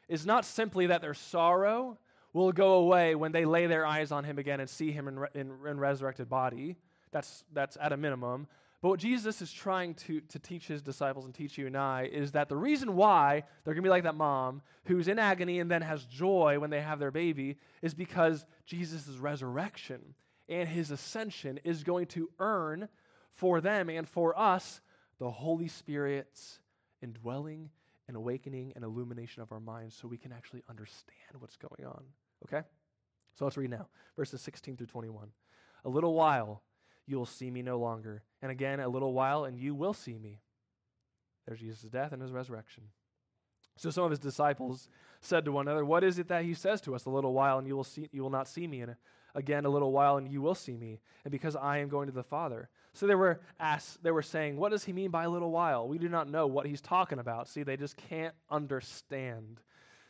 is 0.08 0.24
not 0.24 0.46
simply 0.46 0.86
that 0.86 1.02
their 1.02 1.16
sorrow 1.16 1.98
will 2.34 2.52
go 2.52 2.74
away 2.74 3.16
when 3.16 3.32
they 3.32 3.44
lay 3.44 3.66
their 3.66 3.88
eyes 3.88 4.12
on 4.12 4.24
him 4.24 4.38
again 4.38 4.60
and 4.60 4.70
see 4.70 4.92
him 4.92 5.08
in, 5.08 5.18
in, 5.34 5.52
in 5.68 5.80
resurrected 5.80 6.30
body. 6.30 6.76
That's, 7.12 7.44
that's 7.54 7.76
at 7.82 7.92
a 7.92 7.98
minimum. 7.98 8.46
But 8.84 8.90
what 8.90 9.00
Jesus 9.00 9.42
is 9.42 9.52
trying 9.52 9.96
to, 9.96 10.22
to 10.22 10.38
teach 10.38 10.68
his 10.68 10.84
disciples 10.84 11.26
and 11.26 11.34
teach 11.34 11.58
you 11.58 11.66
and 11.66 11.76
I 11.76 12.08
is 12.14 12.34
that 12.34 12.50
the 12.50 12.56
reason 12.56 12.96
why 12.96 13.46
they're 13.64 13.74
going 13.74 13.84
to 13.84 13.88
be 13.88 13.90
like 13.90 14.04
that 14.04 14.14
mom 14.14 14.62
who's 14.86 15.08
in 15.08 15.18
agony 15.18 15.60
and 15.60 15.72
then 15.72 15.82
has 15.82 16.06
joy 16.06 16.60
when 16.60 16.70
they 16.70 16.82
have 16.82 17.00
their 17.00 17.10
baby 17.10 17.58
is 17.82 17.96
because 17.96 18.46
Jesus' 18.68 19.08
resurrection 19.18 20.14
and 20.50 20.70
his 20.70 20.92
ascension 20.92 21.60
is 21.64 21.84
going 21.84 22.06
to 22.08 22.30
earn 22.40 22.88
for 23.38 23.62
them 23.62 23.90
and 23.90 24.08
for 24.08 24.38
us 24.38 24.82
the 25.20 25.32
Holy 25.32 25.68
Spirit's 25.68 26.60
indwelling 27.02 27.70
and 28.08 28.18
awakening 28.18 28.74
and 28.76 28.84
illumination 28.84 29.42
of 29.42 29.52
our 29.52 29.60
minds 29.60 29.96
so 29.96 30.08
we 30.08 30.18
can 30.18 30.32
actually 30.32 30.64
understand 30.70 31.40
what's 31.40 31.58
going 31.58 31.86
on. 31.86 32.04
Okay? 32.46 32.66
So 33.36 33.46
let's 33.46 33.58
read 33.58 33.70
now 33.70 33.88
verses 34.16 34.42
16 34.42 34.78
through 34.78 34.88
21. 34.88 35.30
A 35.86 35.90
little 35.90 36.14
while 36.14 36.62
you 37.06 37.18
will 37.18 37.26
see 37.26 37.50
me 37.50 37.62
no 37.62 37.80
longer. 37.80 38.24
And 38.42 38.52
again, 38.52 38.80
a 38.80 38.90
little 38.90 39.14
while, 39.14 39.46
and 39.46 39.58
you 39.58 39.74
will 39.74 39.94
see 39.94 40.18
me. 40.18 40.42
There's 41.48 41.60
Jesus' 41.60 41.90
death 41.90 42.12
and 42.12 42.22
his 42.22 42.34
resurrection. 42.34 42.84
So 43.78 43.90
some 43.90 44.04
of 44.04 44.10
his 44.10 44.20
disciples 44.20 44.90
said 45.22 45.46
to 45.46 45.52
one 45.52 45.68
another, 45.68 45.86
What 45.86 46.04
is 46.04 46.20
it 46.20 46.28
that 46.28 46.44
he 46.44 46.54
says 46.54 46.82
to 46.82 46.96
us? 46.96 47.06
A 47.06 47.10
little 47.10 47.34
while, 47.34 47.60
and 47.60 47.68
you 47.68 47.76
will, 47.76 47.84
see, 47.84 48.10
you 48.12 48.22
will 48.22 48.30
not 48.30 48.48
see 48.48 48.68
me. 48.68 48.82
And 48.82 48.96
again, 49.38 49.66
a 49.66 49.70
little 49.70 49.94
while, 49.94 50.18
and 50.18 50.30
you 50.30 50.42
will 50.42 50.56
see 50.56 50.76
me. 50.76 51.00
And 51.24 51.32
because 51.32 51.56
I 51.56 51.78
am 51.78 51.88
going 51.88 52.08
to 52.08 52.14
the 52.14 52.24
Father. 52.24 52.68
So 52.94 53.06
they 53.08 53.16
were, 53.16 53.40
asked, 53.60 54.04
they 54.04 54.12
were 54.12 54.24
saying, 54.24 54.58
What 54.58 54.72
does 54.72 54.84
he 54.84 54.92
mean 54.92 55.12
by 55.12 55.24
a 55.24 55.30
little 55.30 55.52
while? 55.52 55.88
We 55.88 56.00
do 56.00 56.10
not 56.10 56.30
know 56.30 56.48
what 56.48 56.66
he's 56.66 56.82
talking 56.82 57.20
about. 57.20 57.48
See, 57.48 57.64
they 57.64 57.78
just 57.78 57.96
can't 57.96 58.34
understand. 58.50 59.62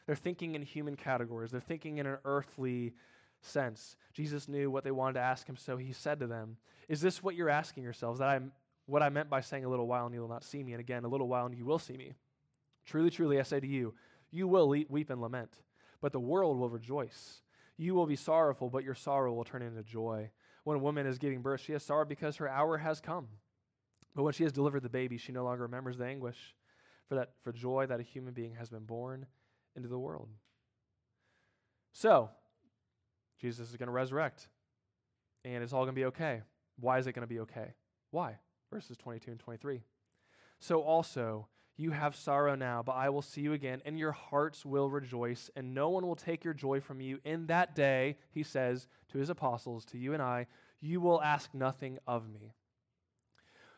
They're 0.07 0.15
thinking 0.15 0.55
in 0.55 0.61
human 0.61 0.95
categories, 0.95 1.51
they're 1.51 1.59
thinking 1.59 1.97
in 1.97 2.07
an 2.07 2.17
earthly 2.25 2.93
sense. 3.41 3.97
Jesus 4.13 4.47
knew 4.47 4.71
what 4.71 4.83
they 4.83 4.91
wanted 4.91 5.13
to 5.13 5.19
ask 5.19 5.45
him, 5.45 5.57
so 5.57 5.77
he 5.77 5.91
said 5.91 6.19
to 6.21 6.27
them, 6.27 6.57
Is 6.87 7.01
this 7.01 7.21
what 7.21 7.35
you're 7.35 7.49
asking 7.49 7.83
yourselves? 7.83 8.19
That 8.19 8.29
I'm 8.29 8.51
what 8.85 9.03
I 9.03 9.09
meant 9.09 9.29
by 9.29 9.41
saying 9.41 9.65
a 9.65 9.69
little 9.69 9.85
while 9.85 10.05
and 10.05 10.15
you 10.15 10.21
will 10.21 10.29
not 10.29 10.45
see 10.45 10.63
me, 10.63 10.71
and 10.71 10.79
again, 10.79 11.03
a 11.03 11.09
little 11.09 11.27
while 11.27 11.45
and 11.45 11.55
you 11.55 11.65
will 11.65 11.79
see 11.79 11.97
me. 11.97 12.13
Truly, 12.85 13.09
truly, 13.09 13.37
I 13.37 13.43
say 13.43 13.59
to 13.59 13.67
you, 13.67 13.93
you 14.31 14.47
will 14.47 14.69
weep 14.69 15.09
and 15.09 15.21
lament, 15.21 15.51
but 16.01 16.13
the 16.13 16.21
world 16.21 16.57
will 16.57 16.69
rejoice. 16.69 17.41
You 17.77 17.93
will 17.93 18.07
be 18.07 18.15
sorrowful, 18.15 18.69
but 18.69 18.83
your 18.83 18.95
sorrow 18.95 19.33
will 19.33 19.43
turn 19.43 19.61
into 19.61 19.83
joy. 19.83 20.31
When 20.63 20.77
a 20.77 20.81
woman 20.81 21.05
is 21.05 21.19
giving 21.19 21.41
birth, 21.41 21.61
she 21.61 21.73
has 21.73 21.83
sorrow 21.83 22.05
because 22.05 22.37
her 22.37 22.49
hour 22.49 22.77
has 22.77 22.99
come. 22.99 23.27
But 24.15 24.23
when 24.23 24.33
she 24.33 24.43
has 24.43 24.51
delivered 24.51 24.81
the 24.81 24.89
baby, 24.89 25.17
she 25.17 25.31
no 25.31 25.43
longer 25.43 25.63
remembers 25.63 25.97
the 25.97 26.05
anguish 26.05 26.55
for 27.07 27.15
that 27.15 27.33
for 27.43 27.53
joy 27.53 27.85
that 27.85 27.99
a 27.99 28.03
human 28.03 28.33
being 28.33 28.55
has 28.55 28.69
been 28.69 28.83
born 28.83 29.27
into 29.75 29.87
the 29.87 29.99
world. 29.99 30.29
So, 31.93 32.29
Jesus 33.39 33.69
is 33.69 33.75
going 33.75 33.87
to 33.87 33.93
resurrect, 33.93 34.49
and 35.45 35.63
it's 35.63 35.71
all 35.71 35.83
going 35.83 35.95
to 35.95 35.99
be 35.99 36.05
okay. 36.05 36.41
Why 36.79 36.97
is 36.97 37.07
it 37.07 37.13
going 37.13 37.27
to 37.27 37.33
be 37.33 37.39
okay? 37.41 37.73
Why? 38.11 38.37
Verses 38.71 38.97
22 38.97 39.31
and 39.31 39.39
23. 39.39 39.81
So 40.59 40.81
also, 40.81 41.47
you 41.77 41.91
have 41.91 42.15
sorrow 42.15 42.55
now, 42.55 42.81
but 42.83 42.93
I 42.93 43.09
will 43.09 43.21
see 43.21 43.41
you 43.41 43.53
again, 43.53 43.81
and 43.85 43.99
your 43.99 44.11
hearts 44.11 44.65
will 44.65 44.89
rejoice, 44.89 45.49
and 45.55 45.73
no 45.73 45.89
one 45.89 46.05
will 46.07 46.15
take 46.15 46.43
your 46.43 46.55
joy 46.55 46.81
from 46.81 46.99
you. 46.99 47.19
In 47.23 47.47
that 47.47 47.75
day, 47.75 48.17
he 48.31 48.43
says 48.43 48.87
to 49.11 49.19
his 49.19 49.29
apostles, 49.29 49.85
to 49.85 49.97
you 49.97 50.13
and 50.13 50.21
I, 50.21 50.47
you 50.81 50.99
will 50.99 51.21
ask 51.21 51.53
nothing 51.53 51.99
of 52.07 52.27
me. 52.29 52.53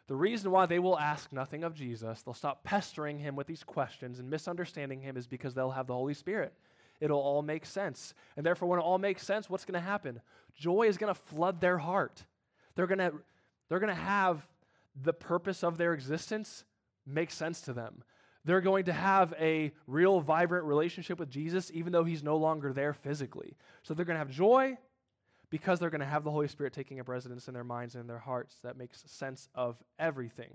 The 0.08 0.16
reason 0.16 0.50
why 0.50 0.66
they 0.66 0.80
will 0.80 0.98
ask 0.98 1.32
nothing 1.32 1.64
of 1.64 1.76
Jesus, 1.76 2.22
they'll 2.22 2.34
stop 2.34 2.64
pestering 2.64 3.20
him 3.20 3.36
with 3.36 3.48
these 3.48 3.64
questions 3.64 4.20
and 4.20 4.30
misunderstanding 4.30 5.02
him, 5.02 5.18
is 5.18 5.28
because 5.28 5.54
they'll 5.54 5.72
have 5.72 5.88
the 5.88 5.94
Holy 5.94 6.14
Spirit 6.14 6.54
it'll 7.00 7.20
all 7.20 7.42
make 7.42 7.66
sense. 7.66 8.14
And 8.36 8.46
therefore, 8.46 8.68
when 8.68 8.80
it 8.80 8.84
all 8.84 8.98
makes 8.98 9.24
sense, 9.24 9.50
what's 9.50 9.66
going 9.66 9.80
to 9.80 9.88
happen? 9.88 10.22
Joy 10.56 10.84
is 10.84 10.98
going 10.98 11.14
to 11.14 11.20
flood 11.20 11.62
their 11.62 11.78
heart. 11.78 12.26
They're 12.76 12.88
going 12.88 13.00
to 13.00 13.14
they're 13.68 13.80
going 13.80 13.96
to 13.96 14.02
have 14.02 14.46
the 15.02 15.14
purpose 15.14 15.64
of 15.64 15.78
their 15.78 15.94
existence 15.94 16.66
make 17.10 17.32
sense 17.32 17.62
to 17.62 17.74
them. 17.74 18.04
They're 18.46 18.62
going 18.62 18.86
to 18.86 18.94
have 18.94 19.34
a 19.40 19.74
real 19.86 20.22
vibrant 20.22 20.66
relationship 20.66 21.20
with 21.20 21.30
Jesus, 21.30 21.72
even 21.74 21.92
though 21.92 22.06
he's 22.06 22.24
no 22.24 22.38
longer 22.38 22.72
there 22.72 22.94
physically. 22.94 23.58
So 23.84 23.94
they're 23.94 24.06
going 24.06 24.16
to 24.16 24.26
have 24.26 24.32
joy 24.32 24.78
because 25.50 25.80
they're 25.80 25.90
going 25.90 26.02
to 26.02 26.08
have 26.08 26.24
the 26.24 26.32
Holy 26.32 26.48
Spirit 26.48 26.74
taking 26.74 27.00
up 27.00 27.10
residence 27.10 27.48
in 27.48 27.54
their 27.54 27.64
minds 27.64 27.96
and 27.96 28.02
in 28.02 28.08
their 28.08 28.20
hearts. 28.20 28.56
That 28.64 28.78
makes 28.78 29.04
sense 29.08 29.50
of 29.56 29.78
everything. 29.98 30.54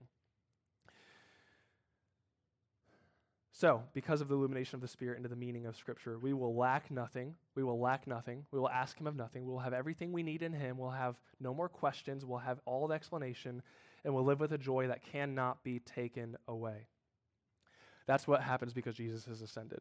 So, 3.57 3.85
because 3.93 4.21
of 4.21 4.27
the 4.27 4.35
illumination 4.35 4.75
of 4.75 4.81
the 4.81 4.89
Spirit 4.89 5.17
into 5.17 5.29
the 5.29 5.37
meaning 5.37 5.67
of 5.67 5.77
Scripture, 5.77 6.19
we 6.19 6.33
will 6.33 6.57
lack 6.57 6.91
nothing. 6.91 7.37
We 7.55 7.63
will 7.63 7.79
lack 7.79 8.05
nothing. 8.05 8.45
We 8.51 8.59
will 8.59 8.69
ask 8.69 8.99
Him 8.99 9.07
of 9.07 9.15
nothing. 9.15 9.45
We 9.45 9.53
will 9.53 9.61
have 9.61 9.73
everything 9.73 10.13
we 10.13 10.25
need 10.25 10.43
in 10.43 10.53
Him. 10.53 10.77
We'll 10.77 10.91
have 10.91 11.15
no 11.39 11.55
more 11.55 11.69
questions. 11.69 12.25
We'll 12.25 12.39
have 12.39 12.59
all 12.65 12.89
the 12.89 12.95
explanation, 12.97 13.63
and 14.05 14.15
we'll 14.15 14.25
live 14.25 14.41
with 14.41 14.53
a 14.53 14.59
joy 14.59 14.89
that 14.89 15.03
cannot 15.11 15.63
be 15.65 15.79
taken 15.79 16.37
away. 16.47 16.87
That's 18.07 18.29
what 18.29 18.43
happens 18.43 18.73
because 18.73 18.97
Jesus 18.97 19.25
has 19.27 19.41
ascended. 19.41 19.81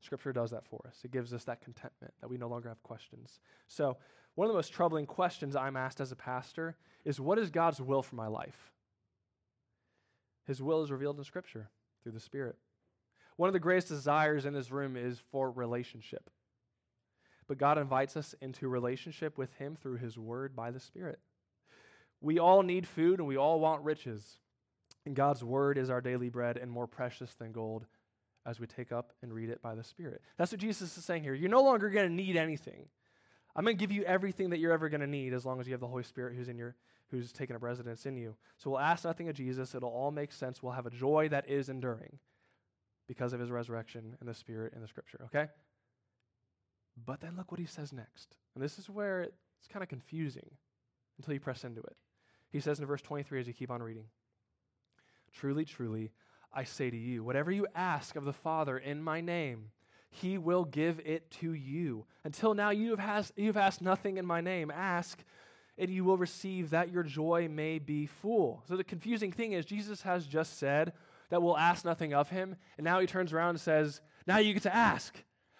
Scripture 0.00 0.32
does 0.32 0.50
that 0.50 0.66
for 0.66 0.80
us. 0.86 0.98
It 1.04 1.10
gives 1.10 1.32
us 1.32 1.44
that 1.44 1.62
contentment 1.62 2.14
that 2.20 2.28
we 2.28 2.36
no 2.36 2.48
longer 2.48 2.68
have 2.68 2.82
questions. 2.82 3.40
So, 3.66 3.96
one 4.34 4.46
of 4.46 4.52
the 4.52 4.58
most 4.58 4.72
troubling 4.72 5.06
questions 5.06 5.56
I'm 5.56 5.76
asked 5.76 6.00
as 6.00 6.12
a 6.12 6.16
pastor 6.16 6.76
is 7.04 7.18
what 7.18 7.38
is 7.38 7.50
God's 7.50 7.80
will 7.80 8.02
for 8.02 8.16
my 8.16 8.26
life? 8.26 8.72
His 10.46 10.62
will 10.62 10.82
is 10.82 10.92
revealed 10.92 11.18
in 11.18 11.24
Scripture 11.24 11.70
through 12.02 12.12
the 12.12 12.20
Spirit. 12.20 12.56
One 13.36 13.48
of 13.48 13.54
the 13.54 13.60
greatest 13.60 13.88
desires 13.88 14.44
in 14.44 14.52
this 14.52 14.70
room 14.70 14.96
is 14.96 15.18
for 15.30 15.50
relationship. 15.50 16.30
But 17.48 17.58
God 17.58 17.78
invites 17.78 18.16
us 18.16 18.34
into 18.40 18.68
relationship 18.68 19.38
with 19.38 19.54
Him 19.54 19.76
through 19.76 19.96
His 19.96 20.18
Word 20.18 20.54
by 20.54 20.70
the 20.70 20.80
Spirit. 20.80 21.18
We 22.26 22.40
all 22.40 22.64
need 22.64 22.88
food 22.88 23.20
and 23.20 23.28
we 23.28 23.36
all 23.36 23.60
want 23.60 23.84
riches. 23.84 24.40
And 25.04 25.14
God's 25.14 25.44
Word 25.44 25.78
is 25.78 25.90
our 25.90 26.00
daily 26.00 26.28
bread 26.28 26.56
and 26.56 26.68
more 26.68 26.88
precious 26.88 27.32
than 27.34 27.52
gold 27.52 27.86
as 28.44 28.58
we 28.58 28.66
take 28.66 28.90
up 28.90 29.12
and 29.22 29.32
read 29.32 29.48
it 29.48 29.62
by 29.62 29.76
the 29.76 29.84
Spirit. 29.84 30.20
That's 30.36 30.50
what 30.50 30.60
Jesus 30.60 30.98
is 30.98 31.04
saying 31.04 31.22
here. 31.22 31.34
You're 31.34 31.48
no 31.48 31.62
longer 31.62 31.88
going 31.88 32.08
to 32.08 32.12
need 32.12 32.36
anything. 32.36 32.88
I'm 33.54 33.64
going 33.64 33.76
to 33.76 33.80
give 33.80 33.92
you 33.92 34.02
everything 34.02 34.50
that 34.50 34.58
you're 34.58 34.72
ever 34.72 34.88
going 34.88 35.02
to 35.02 35.06
need 35.06 35.34
as 35.34 35.46
long 35.46 35.60
as 35.60 35.68
you 35.68 35.72
have 35.72 35.80
the 35.80 35.86
Holy 35.86 36.02
Spirit 36.02 36.34
who's 36.34 36.48
in 36.48 36.58
your 36.58 36.74
who's 37.12 37.30
taken 37.30 37.54
up 37.54 37.62
residence 37.62 38.06
in 38.06 38.16
you. 38.16 38.34
So 38.56 38.70
we'll 38.70 38.80
ask 38.80 39.04
nothing 39.04 39.28
of 39.28 39.36
Jesus. 39.36 39.76
It'll 39.76 39.88
all 39.88 40.10
make 40.10 40.32
sense. 40.32 40.60
We'll 40.60 40.72
have 40.72 40.86
a 40.86 40.90
joy 40.90 41.28
that 41.28 41.48
is 41.48 41.68
enduring 41.68 42.18
because 43.06 43.34
of 43.34 43.38
his 43.38 43.52
resurrection 43.52 44.16
and 44.18 44.28
the 44.28 44.34
Spirit 44.34 44.72
and 44.74 44.82
the 44.82 44.88
Scripture, 44.88 45.20
okay? 45.26 45.46
But 47.06 47.20
then 47.20 47.36
look 47.36 47.52
what 47.52 47.60
he 47.60 47.66
says 47.66 47.92
next. 47.92 48.34
And 48.56 48.64
this 48.64 48.80
is 48.80 48.90
where 48.90 49.20
it's 49.20 49.68
kind 49.72 49.84
of 49.84 49.88
confusing 49.88 50.50
until 51.18 51.32
you 51.32 51.38
press 51.38 51.62
into 51.62 51.82
it. 51.82 51.96
He 52.56 52.60
says 52.60 52.80
in 52.80 52.86
verse 52.86 53.02
23 53.02 53.40
as 53.40 53.46
you 53.46 53.52
keep 53.52 53.70
on 53.70 53.82
reading 53.82 54.06
Truly, 55.34 55.66
truly, 55.66 56.10
I 56.54 56.64
say 56.64 56.88
to 56.88 56.96
you, 56.96 57.22
whatever 57.22 57.50
you 57.50 57.66
ask 57.74 58.16
of 58.16 58.24
the 58.24 58.32
Father 58.32 58.78
in 58.78 59.02
my 59.02 59.20
name, 59.20 59.66
he 60.08 60.38
will 60.38 60.64
give 60.64 60.98
it 61.04 61.30
to 61.32 61.52
you. 61.52 62.06
Until 62.24 62.54
now, 62.54 62.70
you 62.70 62.96
have, 62.96 63.00
asked, 63.00 63.32
you 63.36 63.48
have 63.48 63.58
asked 63.58 63.82
nothing 63.82 64.16
in 64.16 64.24
my 64.24 64.40
name. 64.40 64.70
Ask, 64.70 65.22
and 65.76 65.90
you 65.90 66.02
will 66.02 66.16
receive 66.16 66.70
that 66.70 66.90
your 66.90 67.02
joy 67.02 67.46
may 67.50 67.78
be 67.78 68.06
full. 68.06 68.62
So 68.66 68.74
the 68.74 68.84
confusing 68.84 69.32
thing 69.32 69.52
is, 69.52 69.66
Jesus 69.66 70.00
has 70.00 70.26
just 70.26 70.58
said 70.58 70.94
that 71.28 71.42
we'll 71.42 71.58
ask 71.58 71.84
nothing 71.84 72.14
of 72.14 72.30
him, 72.30 72.56
and 72.78 72.86
now 72.86 73.00
he 73.00 73.06
turns 73.06 73.34
around 73.34 73.50
and 73.50 73.60
says, 73.60 74.00
Now 74.26 74.38
you 74.38 74.54
get 74.54 74.62
to 74.62 74.74
ask. 74.74 75.14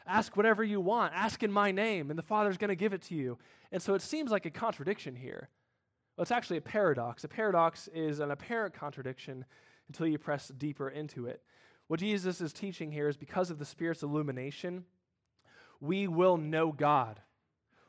Ask 0.07 0.35
whatever 0.35 0.65
you 0.65 0.81
want. 0.81 1.13
Ask 1.15 1.43
in 1.43 1.53
my 1.53 1.73
name, 1.73 2.09
and 2.09 2.19
the 2.19 2.23
Father's 2.23 2.57
going 2.57 2.71
to 2.71 2.75
give 2.75 2.95
it 2.95 3.03
to 3.03 3.15
you. 3.15 3.37
And 3.71 3.83
so 3.83 3.93
it 3.93 4.01
seems 4.01 4.31
like 4.31 4.47
a 4.47 4.51
contradiction 4.51 5.15
here. 5.15 5.51
Well, 6.17 6.23
it's 6.23 6.31
actually 6.31 6.57
a 6.57 6.63
paradox. 6.63 7.25
A 7.25 7.29
paradox 7.29 7.89
is 7.95 8.21
an 8.21 8.31
apparent 8.31 8.75
contradiction 8.75 9.45
until 9.89 10.07
you 10.07 10.19
press 10.19 10.49
deeper 10.49 10.89
into 10.89 11.27
it. 11.27 11.43
What 11.89 12.01
Jesus 12.01 12.41
is 12.41 12.53
teaching 12.53 12.91
here 12.91 13.09
is 13.09 13.17
because 13.17 13.51
of 13.51 13.59
the 13.59 13.65
Spirit's 13.65 14.03
illumination, 14.03 14.85
we 15.81 16.09
will 16.09 16.37
know 16.37 16.73
God. 16.73 17.21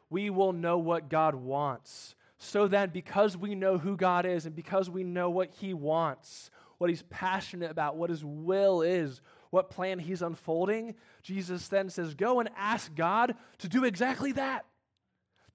We 0.09 0.29
will 0.29 0.53
know 0.53 0.77
what 0.77 1.09
God 1.09 1.35
wants. 1.35 2.15
So 2.37 2.67
that 2.67 2.93
because 2.93 3.35
we 3.35 3.55
know 3.55 3.77
who 3.77 3.97
God 3.97 4.25
is 4.25 4.45
and 4.45 4.55
because 4.55 4.89
we 4.89 5.03
know 5.03 5.29
what 5.29 5.49
He 5.59 5.73
wants, 5.73 6.51
what 6.77 6.89
He's 6.89 7.03
passionate 7.03 7.71
about, 7.71 7.97
what 7.97 8.09
His 8.09 8.23
will 8.23 8.81
is, 8.81 9.21
what 9.49 9.71
plan 9.71 9.97
He's 9.99 10.21
unfolding, 10.21 10.95
Jesus 11.23 11.67
then 11.69 11.89
says, 11.89 12.13
Go 12.13 12.39
and 12.39 12.49
ask 12.55 12.93
God 12.93 13.35
to 13.59 13.67
do 13.67 13.85
exactly 13.85 14.33
that, 14.33 14.65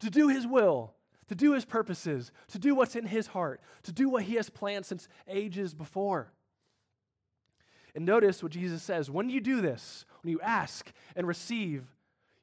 to 0.01 0.11
do 0.11 0.29
His 0.29 0.47
will, 0.47 0.95
to 1.29 1.35
do 1.35 1.53
His 1.53 1.65
purposes, 1.65 2.33
to 2.49 2.59
do 2.59 2.75
what's 2.75 2.97
in 2.97 3.07
His 3.07 3.27
heart, 3.27 3.61
to 3.85 3.93
do 3.93 4.09
what 4.09 4.25
He 4.25 4.35
has 4.35 4.51
planned 4.51 4.87
since 4.87 5.09
ages 5.29 5.75
before. 5.75 6.33
And 7.95 8.07
notice 8.07 8.43
what 8.43 8.53
Jesus 8.53 8.83
says 8.83 9.11
when 9.11 9.29
you 9.29 9.41
do 9.41 9.61
this, 9.61 10.05
when 10.23 10.33
you 10.33 10.41
ask 10.41 10.91
and 11.15 11.27
receive, 11.27 11.85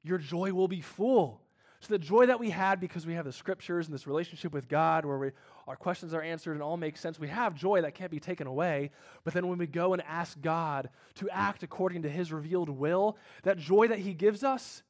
your 0.04 0.18
joy 0.18 0.54
will 0.54 0.68
be 0.68 0.82
full. 0.82 1.42
So, 1.82 1.94
the 1.94 2.00
joy 2.00 2.26
that 2.26 2.40
we 2.40 2.50
had 2.50 2.82
because 2.82 3.08
we 3.08 3.14
have 3.14 3.24
the 3.24 3.32
scriptures 3.32 3.88
and 3.88 3.94
this 3.94 4.06
relationship 4.06 4.52
with 4.52 4.68
God 4.68 5.06
where 5.06 5.18
we, 5.18 5.32
our 5.66 5.78
questions 5.78 6.14
are 6.14 6.22
answered 6.22 6.54
and 6.54 6.62
all 6.62 6.76
make 6.76 6.98
sense, 6.98 7.18
we 7.18 7.30
have 7.30 7.56
joy 7.56 7.82
that 7.82 7.96
can't 7.96 8.12
be 8.12 8.20
taken 8.20 8.48
away. 8.48 8.92
But 9.24 9.34
then 9.34 9.48
when 9.48 9.58
we 9.58 9.66
go 9.66 9.94
and 9.94 10.02
ask 10.02 10.40
God 10.42 10.90
to 11.16 11.30
act 11.30 11.64
according 11.64 12.02
to 12.02 12.10
his 12.10 12.34
revealed 12.34 12.70
will, 12.70 13.18
that 13.44 13.58
joy 13.58 13.88
that 13.88 14.00
he 14.00 14.14
gives 14.14 14.44
us, 14.44 14.84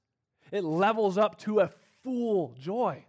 it 0.51 0.63
levels 0.63 1.17
up 1.17 1.37
to 1.39 1.59
a 1.59 1.69
full 2.03 2.55
joy. 2.59 3.05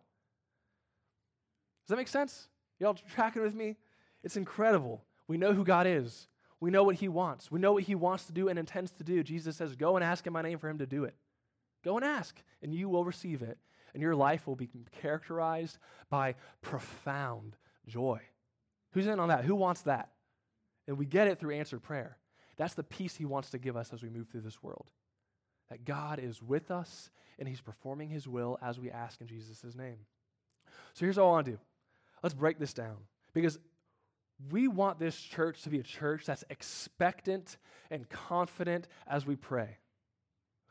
Does 1.90 1.96
that 1.96 2.02
make 2.02 2.06
sense? 2.06 2.46
Y'all 2.78 2.94
tracking 2.94 3.42
with 3.42 3.56
me? 3.56 3.74
It's 4.22 4.36
incredible. 4.36 5.02
We 5.26 5.36
know 5.36 5.52
who 5.52 5.64
God 5.64 5.88
is. 5.88 6.28
We 6.60 6.70
know 6.70 6.84
what 6.84 6.94
he 6.94 7.08
wants. 7.08 7.50
We 7.50 7.58
know 7.58 7.72
what 7.72 7.82
he 7.82 7.96
wants 7.96 8.26
to 8.26 8.32
do 8.32 8.46
and 8.46 8.56
intends 8.56 8.92
to 8.92 9.02
do. 9.02 9.24
Jesus 9.24 9.56
says, 9.56 9.74
Go 9.74 9.96
and 9.96 10.04
ask 10.04 10.24
in 10.24 10.32
my 10.32 10.40
name 10.40 10.60
for 10.60 10.68
him 10.68 10.78
to 10.78 10.86
do 10.86 11.02
it. 11.02 11.16
Go 11.84 11.96
and 11.96 12.04
ask, 12.04 12.40
and 12.62 12.72
you 12.72 12.88
will 12.88 13.04
receive 13.04 13.42
it. 13.42 13.58
And 13.92 14.00
your 14.00 14.14
life 14.14 14.46
will 14.46 14.54
be 14.54 14.68
characterized 15.02 15.78
by 16.10 16.36
profound 16.62 17.56
joy. 17.88 18.20
Who's 18.92 19.08
in 19.08 19.18
on 19.18 19.30
that? 19.30 19.44
Who 19.44 19.56
wants 19.56 19.80
that? 19.82 20.10
And 20.86 20.96
we 20.96 21.06
get 21.06 21.26
it 21.26 21.40
through 21.40 21.56
answered 21.56 21.82
prayer. 21.82 22.18
That's 22.56 22.74
the 22.74 22.84
peace 22.84 23.16
he 23.16 23.24
wants 23.24 23.50
to 23.50 23.58
give 23.58 23.76
us 23.76 23.92
as 23.92 24.00
we 24.00 24.10
move 24.10 24.28
through 24.28 24.42
this 24.42 24.62
world. 24.62 24.92
That 25.70 25.84
God 25.84 26.20
is 26.22 26.40
with 26.40 26.70
us 26.70 27.10
and 27.36 27.48
he's 27.48 27.60
performing 27.60 28.10
his 28.10 28.28
will 28.28 28.60
as 28.62 28.78
we 28.78 28.92
ask 28.92 29.20
in 29.20 29.26
Jesus' 29.26 29.74
name. 29.74 29.96
So 30.94 31.04
here's 31.04 31.16
what 31.16 31.24
I 31.24 31.26
want 31.26 31.46
to 31.46 31.52
do. 31.52 31.58
Let's 32.22 32.34
break 32.34 32.58
this 32.58 32.72
down. 32.72 32.96
Because 33.32 33.58
we 34.50 34.68
want 34.68 34.98
this 34.98 35.20
church 35.20 35.62
to 35.62 35.70
be 35.70 35.78
a 35.80 35.82
church 35.82 36.24
that's 36.24 36.44
expectant 36.50 37.58
and 37.90 38.08
confident 38.08 38.88
as 39.06 39.26
we 39.26 39.36
pray. 39.36 39.76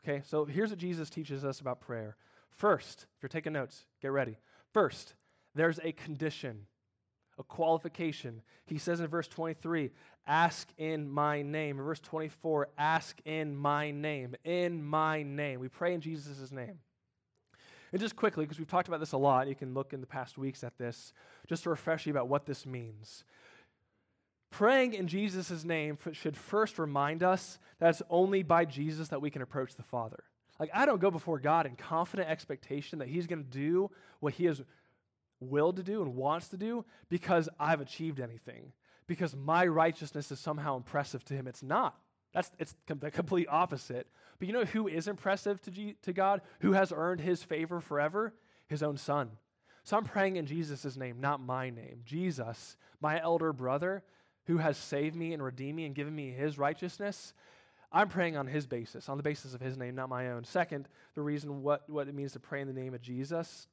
Okay, 0.02 0.22
so 0.26 0.44
here's 0.44 0.70
what 0.70 0.78
Jesus 0.78 1.10
teaches 1.10 1.44
us 1.44 1.60
about 1.60 1.80
prayer. 1.80 2.16
First, 2.50 3.06
if 3.16 3.22
you're 3.22 3.28
taking 3.28 3.52
notes, 3.52 3.84
get 4.00 4.12
ready. 4.12 4.38
First, 4.72 5.14
there's 5.54 5.78
a 5.82 5.92
condition, 5.92 6.66
a 7.38 7.42
qualification. 7.42 8.42
He 8.66 8.78
says 8.78 9.00
in 9.00 9.06
verse 9.08 9.28
23, 9.28 9.90
ask 10.26 10.68
in 10.78 11.08
my 11.08 11.42
name. 11.42 11.78
In 11.78 11.84
verse 11.84 12.00
24, 12.00 12.68
ask 12.78 13.20
in 13.24 13.56
my 13.56 13.90
name. 13.90 14.34
In 14.44 14.82
my 14.82 15.22
name. 15.22 15.60
We 15.60 15.68
pray 15.68 15.94
in 15.94 16.00
Jesus' 16.00 16.50
name. 16.50 16.78
And 17.92 18.00
just 18.00 18.16
quickly, 18.16 18.44
because 18.44 18.58
we've 18.58 18.68
talked 18.68 18.88
about 18.88 19.00
this 19.00 19.12
a 19.12 19.16
lot, 19.16 19.48
you 19.48 19.54
can 19.54 19.74
look 19.74 19.92
in 19.92 20.00
the 20.00 20.06
past 20.06 20.38
weeks 20.38 20.62
at 20.62 20.78
this, 20.78 21.12
just 21.48 21.64
to 21.64 21.70
refresh 21.70 22.06
you 22.06 22.12
about 22.12 22.28
what 22.28 22.46
this 22.46 22.64
means. 22.66 23.24
Praying 24.50 24.94
in 24.94 25.08
Jesus' 25.08 25.64
name 25.64 25.98
should 26.12 26.36
first 26.36 26.78
remind 26.78 27.22
us 27.22 27.58
that 27.78 27.90
it's 27.90 28.02
only 28.10 28.42
by 28.42 28.64
Jesus 28.64 29.08
that 29.08 29.22
we 29.22 29.30
can 29.30 29.42
approach 29.42 29.74
the 29.74 29.82
Father. 29.82 30.24
Like, 30.58 30.70
I 30.74 30.86
don't 30.86 31.00
go 31.00 31.10
before 31.10 31.38
God 31.38 31.66
in 31.66 31.76
confident 31.76 32.28
expectation 32.28 32.98
that 32.98 33.08
He's 33.08 33.26
going 33.26 33.42
to 33.42 33.50
do 33.50 33.90
what 34.18 34.34
He 34.34 34.44
has 34.44 34.62
willed 35.40 35.76
to 35.76 35.82
do 35.82 36.02
and 36.02 36.14
wants 36.16 36.48
to 36.48 36.56
do 36.56 36.84
because 37.08 37.48
I've 37.58 37.80
achieved 37.80 38.20
anything, 38.20 38.72
because 39.06 39.34
my 39.34 39.66
righteousness 39.66 40.30
is 40.30 40.38
somehow 40.38 40.76
impressive 40.76 41.24
to 41.26 41.34
Him. 41.34 41.46
It's 41.46 41.62
not. 41.62 41.96
That's 42.32 42.50
it's 42.58 42.74
the 42.86 43.10
complete 43.10 43.48
opposite. 43.50 44.06
But 44.38 44.48
you 44.48 44.54
know 44.54 44.64
who 44.64 44.88
is 44.88 45.08
impressive 45.08 45.60
to, 45.62 45.70
G, 45.70 45.96
to 46.02 46.12
God? 46.12 46.40
Who 46.60 46.72
has 46.72 46.92
earned 46.94 47.20
His 47.20 47.42
favor 47.42 47.80
forever? 47.80 48.34
His 48.68 48.82
own 48.82 48.96
Son. 48.96 49.30
So 49.84 49.96
I'm 49.96 50.04
praying 50.04 50.36
in 50.36 50.46
Jesus' 50.46 50.96
name, 50.96 51.20
not 51.20 51.40
my 51.40 51.70
name. 51.70 52.02
Jesus, 52.04 52.76
my 53.00 53.20
elder 53.20 53.52
brother, 53.52 54.02
who 54.46 54.58
has 54.58 54.76
saved 54.76 55.16
me 55.16 55.32
and 55.32 55.42
redeemed 55.42 55.76
me 55.76 55.86
and 55.86 55.94
given 55.94 56.14
me 56.14 56.30
his 56.30 56.58
righteousness, 56.58 57.32
I'm 57.92 58.08
praying 58.08 58.36
on 58.36 58.46
his 58.46 58.66
basis, 58.66 59.08
on 59.08 59.16
the 59.16 59.22
basis 59.22 59.54
of 59.54 59.60
his 59.60 59.76
name, 59.76 59.94
not 59.94 60.08
my 60.08 60.30
own. 60.30 60.44
Second, 60.44 60.88
the 61.14 61.22
reason 61.22 61.62
what, 61.62 61.88
what 61.88 62.08
it 62.08 62.14
means 62.14 62.32
to 62.32 62.40
pray 62.40 62.60
in 62.60 62.68
the 62.68 62.74
name 62.74 62.94
of 62.94 63.02
Jesus 63.02 63.66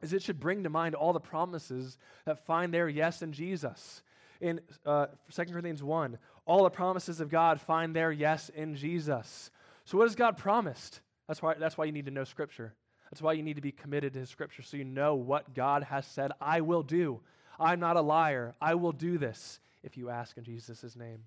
is 0.00 0.12
it 0.12 0.22
should 0.22 0.40
bring 0.40 0.62
to 0.62 0.70
mind 0.70 0.94
all 0.94 1.12
the 1.12 1.20
promises 1.20 1.98
that 2.24 2.46
find 2.46 2.72
their 2.72 2.88
yes 2.88 3.20
in 3.20 3.32
Jesus. 3.32 4.02
In 4.40 4.60
uh, 4.86 5.06
2 5.34 5.44
Corinthians 5.46 5.82
1, 5.82 6.18
all 6.46 6.64
the 6.64 6.70
promises 6.70 7.20
of 7.20 7.28
God 7.28 7.60
find 7.60 7.94
their 7.94 8.12
yes 8.12 8.50
in 8.50 8.76
Jesus. 8.76 9.50
So, 9.84 9.98
what 9.98 10.04
has 10.04 10.14
God 10.14 10.36
promised? 10.36 11.00
That's 11.26 11.42
why, 11.42 11.54
that's 11.54 11.76
why 11.76 11.84
you 11.84 11.92
need 11.92 12.06
to 12.06 12.10
know 12.10 12.24
Scripture. 12.24 12.74
That's 13.10 13.22
why 13.22 13.32
you 13.32 13.42
need 13.42 13.56
to 13.56 13.62
be 13.62 13.72
committed 13.72 14.14
to 14.14 14.26
Scripture 14.26 14.62
so 14.62 14.76
you 14.76 14.84
know 14.84 15.14
what 15.14 15.54
God 15.54 15.82
has 15.84 16.06
said, 16.06 16.32
I 16.40 16.60
will 16.60 16.82
do. 16.82 17.20
I'm 17.58 17.80
not 17.80 17.96
a 17.96 18.00
liar. 18.00 18.54
I 18.60 18.74
will 18.74 18.92
do 18.92 19.18
this 19.18 19.60
if 19.82 19.96
you 19.96 20.10
ask 20.10 20.36
in 20.36 20.44
Jesus' 20.44 20.94
name. 20.96 21.24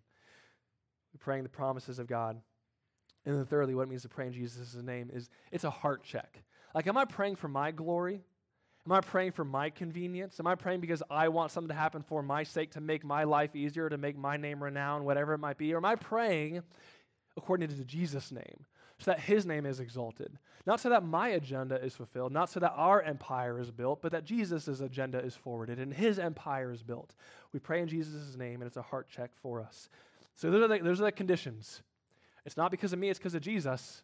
We're 1.13 1.19
praying 1.19 1.43
the 1.43 1.49
promises 1.49 1.99
of 1.99 2.07
God. 2.07 2.39
And 3.25 3.35
then 3.35 3.45
thirdly, 3.45 3.75
what 3.75 3.83
it 3.83 3.89
means 3.89 4.01
to 4.03 4.09
pray 4.09 4.27
in 4.27 4.33
Jesus' 4.33 4.75
name 4.75 5.09
is 5.13 5.29
it's 5.51 5.63
a 5.63 5.69
heart 5.69 6.03
check. 6.03 6.43
Like, 6.73 6.87
am 6.87 6.97
I 6.97 7.05
praying 7.05 7.35
for 7.35 7.47
my 7.47 7.71
glory? 7.71 8.21
Am 8.85 8.91
I 8.91 9.01
praying 9.01 9.33
for 9.33 9.45
my 9.45 9.69
convenience? 9.69 10.39
Am 10.39 10.47
I 10.47 10.55
praying 10.55 10.81
because 10.81 11.03
I 11.09 11.27
want 11.27 11.51
something 11.51 11.69
to 11.69 11.75
happen 11.75 12.01
for 12.01 12.23
my 12.23 12.43
sake 12.43 12.71
to 12.71 12.81
make 12.81 13.03
my 13.03 13.23
life 13.23 13.55
easier, 13.55 13.89
to 13.89 13.97
make 13.97 14.17
my 14.17 14.37
name 14.37 14.63
renowned, 14.63 15.05
whatever 15.05 15.33
it 15.33 15.37
might 15.37 15.57
be? 15.57 15.73
Or 15.73 15.77
am 15.77 15.85
I 15.85 15.95
praying 15.95 16.63
according 17.37 17.69
to 17.69 17.83
Jesus' 17.83 18.31
name, 18.31 18.65
so 18.99 19.11
that 19.11 19.19
his 19.19 19.45
name 19.45 19.65
is 19.65 19.79
exalted. 19.79 20.37
Not 20.65 20.79
so 20.79 20.89
that 20.89 21.03
my 21.03 21.29
agenda 21.29 21.83
is 21.83 21.95
fulfilled, 21.95 22.31
not 22.31 22.49
so 22.49 22.59
that 22.59 22.73
our 22.75 23.01
empire 23.01 23.59
is 23.59 23.71
built, 23.71 24.01
but 24.01 24.11
that 24.11 24.25
Jesus' 24.25 24.79
agenda 24.79 25.19
is 25.19 25.35
forwarded 25.35 25.79
and 25.79 25.93
his 25.93 26.19
empire 26.19 26.71
is 26.71 26.83
built. 26.83 27.15
We 27.53 27.59
pray 27.59 27.81
in 27.81 27.87
Jesus' 27.87 28.35
name, 28.37 28.61
and 28.61 28.67
it's 28.67 28.77
a 28.77 28.81
heart 28.81 29.09
check 29.09 29.31
for 29.41 29.61
us. 29.61 29.89
So 30.35 30.51
those 30.51 30.63
are 30.63 30.67
the, 30.67 30.83
those 30.83 31.01
are 31.01 31.05
the 31.05 31.11
conditions. 31.11 31.81
It's 32.45 32.57
not 32.57 32.71
because 32.71 32.93
of 32.93 32.99
me, 32.99 33.09
it's 33.09 33.19
because 33.19 33.35
of 33.35 33.41
Jesus. 33.41 34.03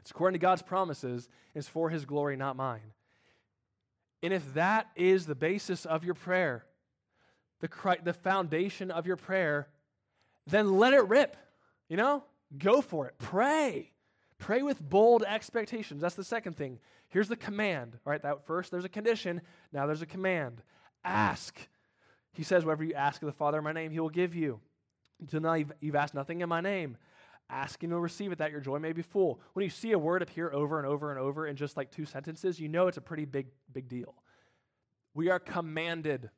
It's 0.00 0.10
according 0.10 0.38
to 0.38 0.42
God's 0.42 0.62
promises. 0.62 1.28
It's 1.54 1.68
for 1.68 1.90
his 1.90 2.04
glory, 2.04 2.36
not 2.36 2.56
mine. 2.56 2.92
And 4.22 4.32
if 4.32 4.54
that 4.54 4.88
is 4.96 5.26
the 5.26 5.34
basis 5.34 5.86
of 5.86 6.04
your 6.04 6.14
prayer, 6.14 6.64
the, 7.60 7.98
the 8.02 8.12
foundation 8.12 8.90
of 8.90 9.06
your 9.06 9.16
prayer, 9.16 9.68
then 10.46 10.76
let 10.78 10.94
it 10.94 11.06
rip. 11.06 11.36
You 11.88 11.96
know? 11.96 12.24
Go 12.56 12.80
for 12.80 13.06
it. 13.06 13.14
Pray. 13.18 13.92
Pray 14.38 14.62
with 14.62 14.80
bold 14.80 15.24
expectations. 15.24 16.00
That's 16.00 16.14
the 16.14 16.24
second 16.24 16.56
thing. 16.56 16.78
Here's 17.08 17.28
the 17.28 17.36
command. 17.36 17.98
All 18.06 18.10
right, 18.10 18.22
that 18.22 18.46
first 18.46 18.70
there's 18.70 18.84
a 18.84 18.88
condition, 18.88 19.40
now 19.72 19.86
there's 19.86 20.02
a 20.02 20.06
command. 20.06 20.62
Ask. 21.04 21.58
He 22.32 22.42
says, 22.42 22.64
Whatever 22.64 22.84
you 22.84 22.94
ask 22.94 23.22
of 23.22 23.26
the 23.26 23.32
Father 23.32 23.58
in 23.58 23.64
my 23.64 23.72
name, 23.72 23.90
he 23.90 24.00
will 24.00 24.08
give 24.10 24.34
you. 24.34 24.60
Until 25.20 25.40
now, 25.40 25.54
you've, 25.54 25.72
you've 25.80 25.96
asked 25.96 26.14
nothing 26.14 26.40
in 26.40 26.48
my 26.48 26.60
name. 26.60 26.96
Ask 27.50 27.82
and 27.82 27.90
you'll 27.90 28.00
receive 28.00 28.32
it, 28.32 28.38
that 28.38 28.50
your 28.50 28.60
joy 28.60 28.78
may 28.78 28.92
be 28.92 29.02
full. 29.02 29.40
When 29.54 29.64
you 29.64 29.70
see 29.70 29.92
a 29.92 29.98
word 29.98 30.22
appear 30.22 30.52
over 30.52 30.78
and 30.78 30.86
over 30.86 31.10
and 31.10 31.18
over 31.18 31.46
in 31.46 31.56
just 31.56 31.76
like 31.76 31.90
two 31.90 32.04
sentences, 32.04 32.60
you 32.60 32.68
know 32.68 32.88
it's 32.88 32.98
a 32.98 33.02
pretty 33.02 33.24
big, 33.24 33.46
big 33.72 33.88
deal. 33.88 34.14
We 35.14 35.30
are 35.30 35.38
commanded 35.38 36.30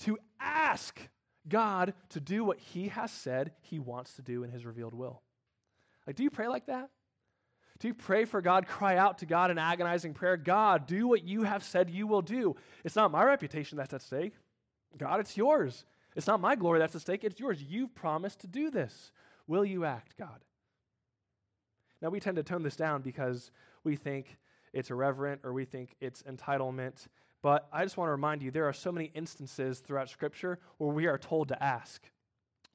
to 0.00 0.18
ask 0.40 1.00
God 1.48 1.94
to 2.10 2.20
do 2.20 2.44
what 2.44 2.58
he 2.58 2.88
has 2.88 3.10
said 3.10 3.52
he 3.60 3.78
wants 3.78 4.14
to 4.14 4.22
do 4.22 4.44
in 4.44 4.50
his 4.50 4.64
revealed 4.64 4.94
will. 4.94 5.22
Like, 6.06 6.16
do 6.16 6.22
you 6.22 6.30
pray 6.30 6.48
like 6.48 6.66
that? 6.66 6.90
Do 7.78 7.88
you 7.88 7.94
pray 7.94 8.24
for 8.24 8.40
God, 8.40 8.66
cry 8.66 8.96
out 8.96 9.18
to 9.18 9.26
God 9.26 9.50
in 9.50 9.58
agonizing 9.58 10.14
prayer? 10.14 10.36
God, 10.36 10.86
do 10.86 11.06
what 11.06 11.24
you 11.24 11.42
have 11.42 11.62
said 11.62 11.90
you 11.90 12.06
will 12.06 12.22
do. 12.22 12.56
It's 12.84 12.96
not 12.96 13.10
my 13.10 13.22
reputation 13.22 13.76
that's 13.76 13.92
at 13.92 14.02
stake. 14.02 14.32
God, 14.96 15.20
it's 15.20 15.36
yours. 15.36 15.84
It's 16.14 16.26
not 16.26 16.40
my 16.40 16.56
glory 16.56 16.78
that's 16.78 16.94
at 16.94 17.02
stake, 17.02 17.24
it's 17.24 17.38
yours. 17.38 17.62
You've 17.62 17.94
promised 17.94 18.40
to 18.40 18.46
do 18.46 18.70
this. 18.70 19.12
Will 19.46 19.64
you 19.64 19.84
act, 19.84 20.16
God? 20.18 20.44
Now, 22.02 22.10
we 22.10 22.20
tend 22.20 22.36
to 22.36 22.42
tone 22.42 22.62
this 22.62 22.76
down 22.76 23.02
because 23.02 23.50
we 23.84 23.96
think 23.96 24.36
it's 24.72 24.90
irreverent 24.90 25.40
or 25.44 25.52
we 25.52 25.64
think 25.64 25.96
it's 26.00 26.22
entitlement. 26.22 27.06
But 27.42 27.68
I 27.72 27.84
just 27.84 27.96
want 27.96 28.08
to 28.08 28.12
remind 28.12 28.42
you 28.42 28.50
there 28.50 28.68
are 28.68 28.72
so 28.72 28.92
many 28.92 29.10
instances 29.14 29.80
throughout 29.80 30.10
Scripture 30.10 30.58
where 30.78 30.90
we 30.90 31.06
are 31.06 31.18
told 31.18 31.48
to 31.48 31.62
ask. 31.62 32.02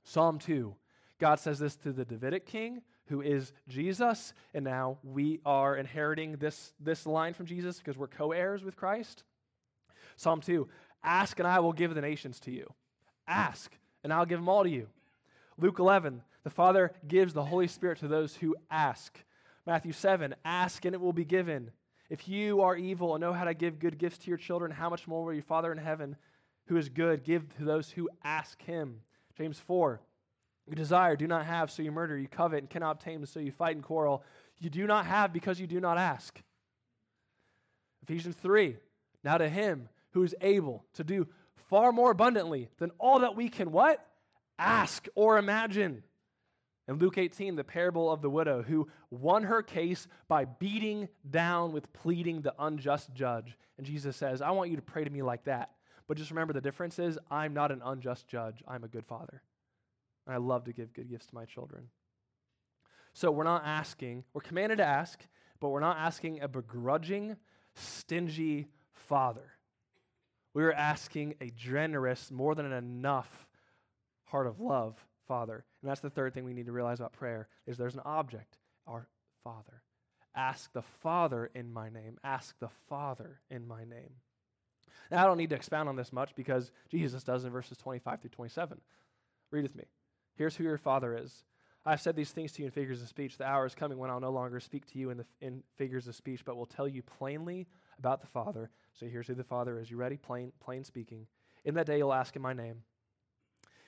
Psalm 0.03 0.39
2, 0.39 0.73
God 1.19 1.39
says 1.39 1.59
this 1.59 1.75
to 1.77 1.91
the 1.91 2.05
Davidic 2.05 2.45
king, 2.45 2.81
who 3.05 3.21
is 3.21 3.53
Jesus, 3.67 4.33
and 4.53 4.63
now 4.63 4.97
we 5.03 5.39
are 5.45 5.75
inheriting 5.75 6.37
this, 6.37 6.73
this 6.79 7.05
line 7.05 7.33
from 7.33 7.45
Jesus 7.45 7.77
because 7.77 7.97
we're 7.97 8.07
co 8.07 8.31
heirs 8.31 8.63
with 8.63 8.75
Christ. 8.75 9.23
Psalm 10.15 10.41
2, 10.41 10.67
ask 11.03 11.37
and 11.39 11.47
I 11.47 11.59
will 11.59 11.73
give 11.73 11.93
the 11.93 12.01
nations 12.01 12.39
to 12.41 12.51
you. 12.51 12.71
Ask 13.27 13.77
and 14.03 14.11
I'll 14.11 14.25
give 14.25 14.39
them 14.39 14.49
all 14.49 14.63
to 14.63 14.69
you. 14.69 14.87
Luke 15.57 15.79
11, 15.79 16.23
the 16.43 16.49
Father 16.49 16.91
gives 17.07 17.33
the 17.33 17.43
Holy 17.43 17.67
Spirit 17.67 17.99
to 17.99 18.07
those 18.07 18.35
who 18.35 18.55
ask. 18.69 19.17
Matthew 19.65 19.91
7, 19.91 20.35
ask 20.43 20.83
and 20.85 20.95
it 20.95 21.01
will 21.01 21.13
be 21.13 21.25
given. 21.25 21.71
If 22.09 22.27
you 22.27 22.61
are 22.61 22.75
evil 22.75 23.15
and 23.15 23.21
know 23.21 23.33
how 23.33 23.45
to 23.45 23.53
give 23.53 23.79
good 23.79 23.97
gifts 23.97 24.17
to 24.19 24.29
your 24.29 24.37
children, 24.37 24.71
how 24.71 24.89
much 24.89 25.07
more 25.07 25.23
will 25.23 25.33
your 25.33 25.43
Father 25.43 25.71
in 25.71 25.77
heaven, 25.77 26.15
who 26.67 26.77
is 26.77 26.89
good, 26.89 27.23
give 27.23 27.55
to 27.57 27.63
those 27.63 27.89
who 27.89 28.09
ask 28.23 28.61
him? 28.63 29.01
James 29.37 29.59
4, 29.59 30.01
you 30.67 30.75
desire, 30.75 31.15
do 31.15 31.27
not 31.27 31.45
have, 31.45 31.71
so 31.71 31.81
you 31.81 31.91
murder. 31.91 32.17
You 32.17 32.27
covet 32.27 32.59
and 32.59 32.69
cannot 32.69 32.91
obtain, 32.91 33.25
so 33.25 33.39
you 33.39 33.51
fight 33.51 33.75
and 33.75 33.83
quarrel. 33.83 34.23
You 34.59 34.69
do 34.69 34.85
not 34.87 35.05
have 35.05 35.33
because 35.33 35.59
you 35.59 35.67
do 35.67 35.79
not 35.79 35.97
ask. 35.97 36.41
Ephesians 38.03 38.35
3, 38.41 38.77
now 39.23 39.37
to 39.37 39.49
him 39.49 39.89
who 40.11 40.23
is 40.23 40.35
able 40.41 40.85
to 40.93 41.03
do 41.03 41.27
far 41.69 41.91
more 41.91 42.11
abundantly 42.11 42.69
than 42.77 42.91
all 42.99 43.19
that 43.19 43.35
we 43.35 43.49
can 43.49 43.71
what? 43.71 44.05
Ask 44.57 45.07
or 45.15 45.37
imagine. 45.37 46.03
In 46.91 46.97
Luke 46.97 47.17
18, 47.17 47.55
the 47.55 47.63
parable 47.63 48.11
of 48.11 48.21
the 48.21 48.29
widow 48.29 48.63
who 48.63 48.85
won 49.11 49.43
her 49.43 49.63
case 49.63 50.09
by 50.27 50.43
beating 50.43 51.07
down 51.29 51.71
with 51.71 51.91
pleading 51.93 52.41
the 52.41 52.53
unjust 52.59 53.13
judge. 53.13 53.57
And 53.77 53.87
Jesus 53.87 54.17
says, 54.17 54.41
I 54.41 54.51
want 54.51 54.71
you 54.71 54.75
to 54.75 54.81
pray 54.81 55.05
to 55.05 55.09
me 55.09 55.21
like 55.21 55.45
that. 55.45 55.71
But 56.09 56.17
just 56.17 56.31
remember 56.31 56.51
the 56.51 56.59
difference 56.59 56.99
is 56.99 57.17
I'm 57.31 57.53
not 57.53 57.71
an 57.71 57.81
unjust 57.85 58.27
judge, 58.27 58.61
I'm 58.67 58.83
a 58.83 58.89
good 58.89 59.05
father. 59.05 59.41
And 60.27 60.35
I 60.35 60.37
love 60.37 60.65
to 60.65 60.73
give 60.73 60.91
good 60.91 61.09
gifts 61.09 61.27
to 61.27 61.35
my 61.35 61.45
children. 61.45 61.87
So 63.13 63.31
we're 63.31 63.45
not 63.45 63.63
asking, 63.65 64.25
we're 64.33 64.41
commanded 64.41 64.79
to 64.79 64.85
ask, 64.85 65.25
but 65.61 65.69
we're 65.69 65.79
not 65.79 65.97
asking 65.97 66.41
a 66.41 66.49
begrudging, 66.49 67.37
stingy 67.73 68.67
father. 68.91 69.53
We 70.53 70.63
are 70.63 70.73
asking 70.73 71.35
a 71.39 71.51
generous, 71.51 72.31
more 72.31 72.53
than 72.53 72.69
enough 72.69 73.47
heart 74.25 74.47
of 74.47 74.59
love 74.59 75.01
father. 75.27 75.65
And 75.81 75.89
that's 75.89 76.01
the 76.01 76.09
third 76.09 76.33
thing 76.33 76.43
we 76.43 76.53
need 76.53 76.65
to 76.65 76.71
realize 76.71 76.99
about 76.99 77.13
prayer 77.13 77.47
is 77.67 77.77
there's 77.77 77.95
an 77.95 78.01
object, 78.05 78.57
our 78.87 79.07
father. 79.43 79.81
Ask 80.35 80.71
the 80.71 80.83
Father 81.01 81.51
in 81.53 81.73
my 81.73 81.89
name. 81.89 82.17
Ask 82.23 82.57
the 82.59 82.69
Father 82.87 83.41
in 83.49 83.67
my 83.67 83.83
name. 83.83 84.13
Now, 85.09 85.23
I 85.23 85.27
don't 85.27 85.37
need 85.37 85.49
to 85.49 85.55
expound 85.55 85.89
on 85.89 85.97
this 85.97 86.13
much 86.13 86.33
because 86.35 86.71
Jesus 86.89 87.23
does 87.23 87.43
in 87.43 87.51
verses 87.51 87.77
25 87.77 88.21
through 88.21 88.29
27. 88.29 88.79
Read 89.51 89.63
with 89.63 89.75
me. 89.75 89.83
Here's 90.35 90.55
who 90.55 90.63
your 90.63 90.77
Father 90.77 91.17
is. 91.17 91.43
I 91.85 91.91
have 91.91 92.01
said 92.01 92.15
these 92.15 92.31
things 92.31 92.53
to 92.53 92.61
you 92.61 92.67
in 92.67 92.71
figures 92.71 93.01
of 93.01 93.09
speech. 93.09 93.37
The 93.37 93.45
hour 93.45 93.65
is 93.65 93.75
coming 93.75 93.97
when 93.97 94.09
I'll 94.09 94.19
no 94.19 94.31
longer 94.31 94.59
speak 94.59 94.85
to 94.91 94.99
you 94.99 95.09
in, 95.09 95.17
the, 95.17 95.25
in 95.41 95.63
figures 95.77 96.07
of 96.07 96.15
speech, 96.15 96.45
but 96.45 96.55
will 96.55 96.67
tell 96.67 96.87
you 96.87 97.01
plainly 97.01 97.67
about 97.97 98.21
the 98.21 98.27
Father. 98.27 98.69
So 98.93 99.07
here's 99.07 99.27
who 99.27 99.33
the 99.33 99.43
Father 99.43 99.79
is. 99.79 99.89
You 99.89 99.97
ready? 99.97 100.15
Plain, 100.15 100.53
plain 100.63 100.83
speaking. 100.83 101.25
In 101.65 101.73
that 101.75 101.87
day 101.87 101.97
you'll 101.97 102.13
ask 102.13 102.35
in 102.35 102.41
my 102.41 102.53
name. 102.53 102.83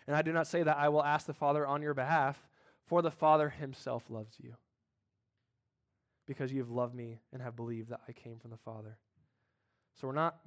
And 0.08 0.16
I 0.16 0.22
do 0.22 0.34
not 0.34 0.48
say 0.48 0.63
that 0.63 0.78
I 0.78 0.89
will 0.89 1.04
ask 1.04 1.26
the 1.26 1.34
Father 1.34 1.66
on 1.66 1.82
your 1.82 1.94
behalf, 1.94 2.38
for 2.86 3.02
the 3.02 3.12
Father 3.12 3.50
himself 3.50 4.04
loves 4.10 4.36
you, 4.39 4.56
because 6.28 6.52
you 6.52 6.60
have 6.60 6.70
loved 6.70 6.96
me 6.96 7.20
and 7.32 7.42
have 7.42 7.56
believed 7.56 7.89
that 7.89 8.02
I 8.08 8.12
came 8.12 8.38
from 8.39 8.52
the 8.52 8.58
Father. 8.58 8.98
So 9.96 10.08
we're 10.08 10.13
not 10.13 10.38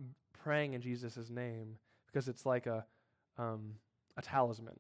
praying 0.43 0.75
in 0.75 0.81
Jesus' 0.81 1.31
name 1.31 1.79
because 2.07 2.29
it's 2.29 2.45
like 2.45 2.67
a, 2.67 2.85
um, 3.39 3.75
a 4.17 4.23
talisman 4.23 4.79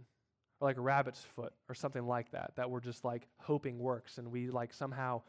or 0.60 0.68
like 0.68 0.76
a 0.76 0.82
rabbit's 0.82 1.22
foot 1.34 1.52
or 1.68 1.74
something 1.74 2.06
like 2.06 2.30
that, 2.32 2.52
that 2.56 2.70
we're 2.70 2.80
just 2.80 3.04
like 3.04 3.26
hoping 3.38 3.78
works 3.78 4.18
and 4.18 4.30
we 4.30 4.50
like 4.50 4.72
somehow 4.72 5.22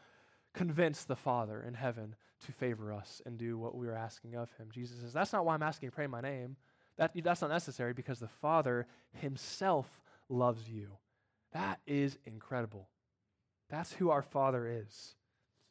convince 0.54 1.04
the 1.04 1.16
Father 1.16 1.62
in 1.66 1.74
heaven 1.74 2.14
to 2.46 2.52
favor 2.52 2.92
us 2.92 3.20
and 3.26 3.38
do 3.38 3.58
what 3.58 3.76
we 3.76 3.86
are 3.88 3.96
asking 3.96 4.34
of 4.34 4.50
him. 4.58 4.68
Jesus 4.72 5.00
says, 5.00 5.12
That's 5.12 5.32
not 5.32 5.44
why 5.44 5.54
I'm 5.54 5.62
asking 5.62 5.86
you 5.86 5.90
to 5.90 5.94
pray 5.94 6.04
in 6.04 6.10
my 6.10 6.20
name. 6.20 6.56
That, 6.98 7.12
that's 7.22 7.40
not 7.40 7.50
necessary 7.50 7.92
because 7.92 8.18
the 8.18 8.28
Father 8.28 8.86
himself 9.12 9.86
loves 10.28 10.68
you. 10.68 10.90
That 11.52 11.80
is 11.86 12.18
incredible. 12.26 12.88
That's 13.70 13.92
who 13.92 14.10
our 14.10 14.22
Father 14.22 14.82
is. 14.82 15.14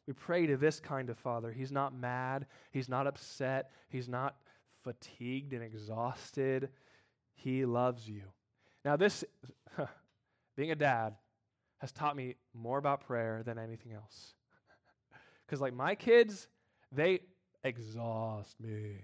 We 0.06 0.14
pray 0.14 0.46
to 0.46 0.56
this 0.56 0.80
kind 0.80 1.10
of 1.10 1.18
Father. 1.18 1.52
He's 1.52 1.70
not 1.70 1.94
mad, 1.94 2.46
He's 2.70 2.88
not 2.88 3.06
upset, 3.06 3.70
He's 3.88 4.08
not 4.08 4.36
fatigued 4.82 5.52
and 5.52 5.62
exhausted. 5.62 6.70
He 7.34 7.64
loves 7.66 8.08
you. 8.08 8.22
Now, 8.84 8.96
this, 8.96 9.22
being 10.56 10.70
a 10.70 10.76
dad, 10.76 11.14
has 11.78 11.92
taught 11.92 12.16
me 12.16 12.36
more 12.54 12.78
about 12.78 13.06
prayer 13.06 13.42
than 13.44 13.58
anything 13.58 13.92
else. 13.92 14.34
Because, 15.46 15.62
like, 15.62 15.72
my 15.72 15.94
kids, 15.94 16.46
they 16.92 17.20
exhaust 17.64 18.60
me. 18.60 18.98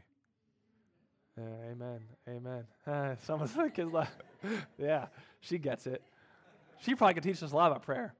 Yeah, 1.36 1.72
amen. 1.72 2.00
Amen. 2.28 2.64
Uh, 2.86 3.16
some 3.24 3.42
of 3.42 3.52
the 3.54 3.70
kids 3.70 3.90
yeah, 4.78 5.06
she 5.40 5.58
gets 5.58 5.86
it. 5.86 6.02
She 6.80 6.94
probably 6.94 7.14
could 7.14 7.22
teach 7.24 7.42
us 7.42 7.52
a 7.52 7.56
lot 7.56 7.70
about 7.72 7.82
prayer. 7.82 8.14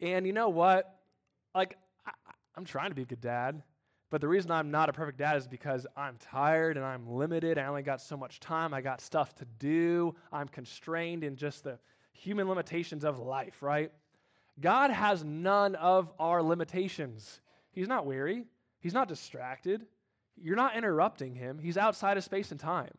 And 0.00 0.26
you 0.26 0.32
know 0.32 0.48
what? 0.48 0.98
Like, 1.54 1.76
I, 2.04 2.12
I'm 2.56 2.64
trying 2.64 2.90
to 2.90 2.96
be 2.96 3.02
a 3.02 3.06
good 3.06 3.20
dad, 3.20 3.62
but 4.10 4.20
the 4.20 4.28
reason 4.28 4.50
I'm 4.50 4.70
not 4.70 4.88
a 4.88 4.92
perfect 4.92 5.18
dad 5.18 5.36
is 5.36 5.46
because 5.46 5.86
I'm 5.96 6.16
tired 6.18 6.76
and 6.76 6.84
I'm 6.84 7.08
limited. 7.08 7.58
I 7.58 7.66
only 7.66 7.82
got 7.82 8.00
so 8.00 8.16
much 8.16 8.40
time. 8.40 8.74
I 8.74 8.80
got 8.80 9.00
stuff 9.00 9.34
to 9.36 9.44
do. 9.58 10.16
I'm 10.32 10.48
constrained 10.48 11.22
in 11.22 11.36
just 11.36 11.62
the 11.62 11.78
human 12.12 12.48
limitations 12.48 13.04
of 13.04 13.20
life, 13.20 13.62
right? 13.62 13.92
God 14.60 14.90
has 14.90 15.22
none 15.24 15.76
of 15.76 16.12
our 16.18 16.42
limitations. 16.42 17.40
He's 17.70 17.88
not 17.88 18.04
weary, 18.04 18.44
He's 18.80 18.94
not 18.94 19.08
distracted. 19.08 19.86
You're 20.36 20.56
not 20.56 20.76
interrupting 20.76 21.34
him. 21.34 21.58
He's 21.58 21.76
outside 21.76 22.16
of 22.16 22.24
space 22.24 22.50
and 22.50 22.60
time. 22.60 22.92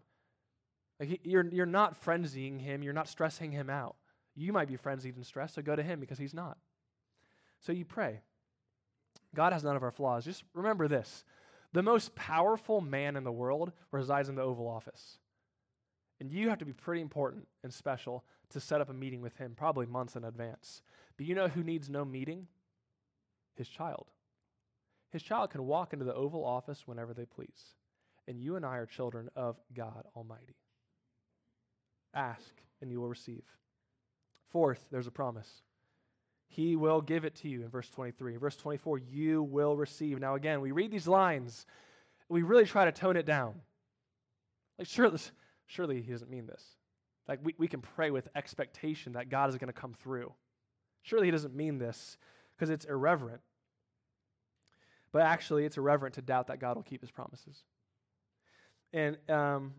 Like 0.99 1.09
he, 1.09 1.19
you're, 1.23 1.45
you're 1.45 1.65
not 1.65 2.01
frenzying 2.03 2.59
him. 2.59 2.83
You're 2.83 2.93
not 2.93 3.09
stressing 3.09 3.51
him 3.51 3.69
out. 3.69 3.95
You 4.36 4.53
might 4.53 4.67
be 4.67 4.75
frenzied 4.75 5.15
and 5.15 5.25
stressed, 5.25 5.55
so 5.55 5.61
go 5.61 5.75
to 5.75 5.83
him 5.83 5.99
because 5.99 6.17
he's 6.17 6.33
not. 6.33 6.57
So 7.61 7.71
you 7.71 7.86
pray. 7.86 8.21
God 9.33 9.53
has 9.53 9.63
none 9.63 9.75
of 9.75 9.83
our 9.83 9.91
flaws. 9.91 10.25
Just 10.25 10.43
remember 10.53 10.88
this 10.88 11.23
the 11.73 11.83
most 11.83 12.15
powerful 12.15 12.79
man 12.79 13.17
in 13.17 13.25
the 13.25 13.31
world 13.31 13.73
resides 13.91 14.29
in 14.29 14.36
the 14.36 14.41
Oval 14.41 14.67
Office. 14.67 15.17
And 16.21 16.31
you 16.31 16.47
have 16.47 16.59
to 16.59 16.65
be 16.65 16.71
pretty 16.71 17.01
important 17.01 17.47
and 17.63 17.73
special 17.73 18.23
to 18.51 18.61
set 18.61 18.79
up 18.79 18.89
a 18.89 18.93
meeting 18.93 19.21
with 19.21 19.36
him, 19.38 19.53
probably 19.57 19.86
months 19.86 20.15
in 20.15 20.23
advance. 20.23 20.81
But 21.17 21.25
you 21.25 21.36
know 21.36 21.49
who 21.49 21.63
needs 21.63 21.89
no 21.89 22.05
meeting? 22.05 22.47
His 23.55 23.67
child. 23.67 24.07
His 25.11 25.23
child 25.23 25.49
can 25.49 25.65
walk 25.65 25.93
into 25.93 26.05
the 26.05 26.13
Oval 26.13 26.43
Office 26.43 26.83
whenever 26.85 27.13
they 27.13 27.25
please. 27.25 27.75
And 28.27 28.39
you 28.39 28.55
and 28.55 28.65
I 28.65 28.77
are 28.77 28.85
children 28.85 29.29
of 29.35 29.57
God 29.73 30.05
Almighty. 30.15 30.57
Ask, 32.13 32.51
and 32.81 32.91
you 32.91 32.99
will 32.99 33.09
receive. 33.09 33.43
Fourth, 34.51 34.85
there's 34.91 35.07
a 35.07 35.11
promise. 35.11 35.61
He 36.47 36.75
will 36.75 37.01
give 37.01 37.25
it 37.25 37.35
to 37.37 37.49
you 37.49 37.63
in 37.63 37.69
verse 37.69 37.89
23. 37.89 38.35
In 38.35 38.39
verse 38.39 38.55
24, 38.55 38.99
you 38.99 39.43
will 39.43 39.75
receive. 39.75 40.19
Now, 40.19 40.35
again, 40.35 40.61
we 40.61 40.71
read 40.71 40.91
these 40.91 41.07
lines, 41.07 41.65
we 42.29 42.41
really 42.41 42.65
try 42.65 42.85
to 42.85 42.91
tone 42.91 43.17
it 43.17 43.25
down. 43.25 43.55
Like, 44.79 44.87
surely, 44.87 45.19
surely 45.67 46.01
he 46.01 46.11
doesn't 46.11 46.29
mean 46.29 46.47
this. 46.47 46.63
Like, 47.27 47.39
we, 47.43 47.55
we 47.57 47.67
can 47.67 47.81
pray 47.81 48.11
with 48.11 48.27
expectation 48.35 49.13
that 49.13 49.29
God 49.29 49.49
is 49.49 49.57
going 49.57 49.67
to 49.67 49.73
come 49.73 49.93
through. 49.93 50.31
Surely 51.01 51.27
he 51.27 51.31
doesn't 51.31 51.55
mean 51.55 51.77
this 51.77 52.17
because 52.55 52.69
it's 52.69 52.85
irreverent. 52.85 53.41
But 55.16 55.22
actually, 55.22 55.63
it's 55.63 55.78
irreverent 55.78 56.16
to 56.16 56.22
doubt 56.22 56.47
that 56.47 56.59
God 56.59 56.76
will 56.76 56.84
keep 56.84 56.99
his 56.99 57.09
promises. 57.09 57.63
And 58.91 59.18
um, 59.30 59.76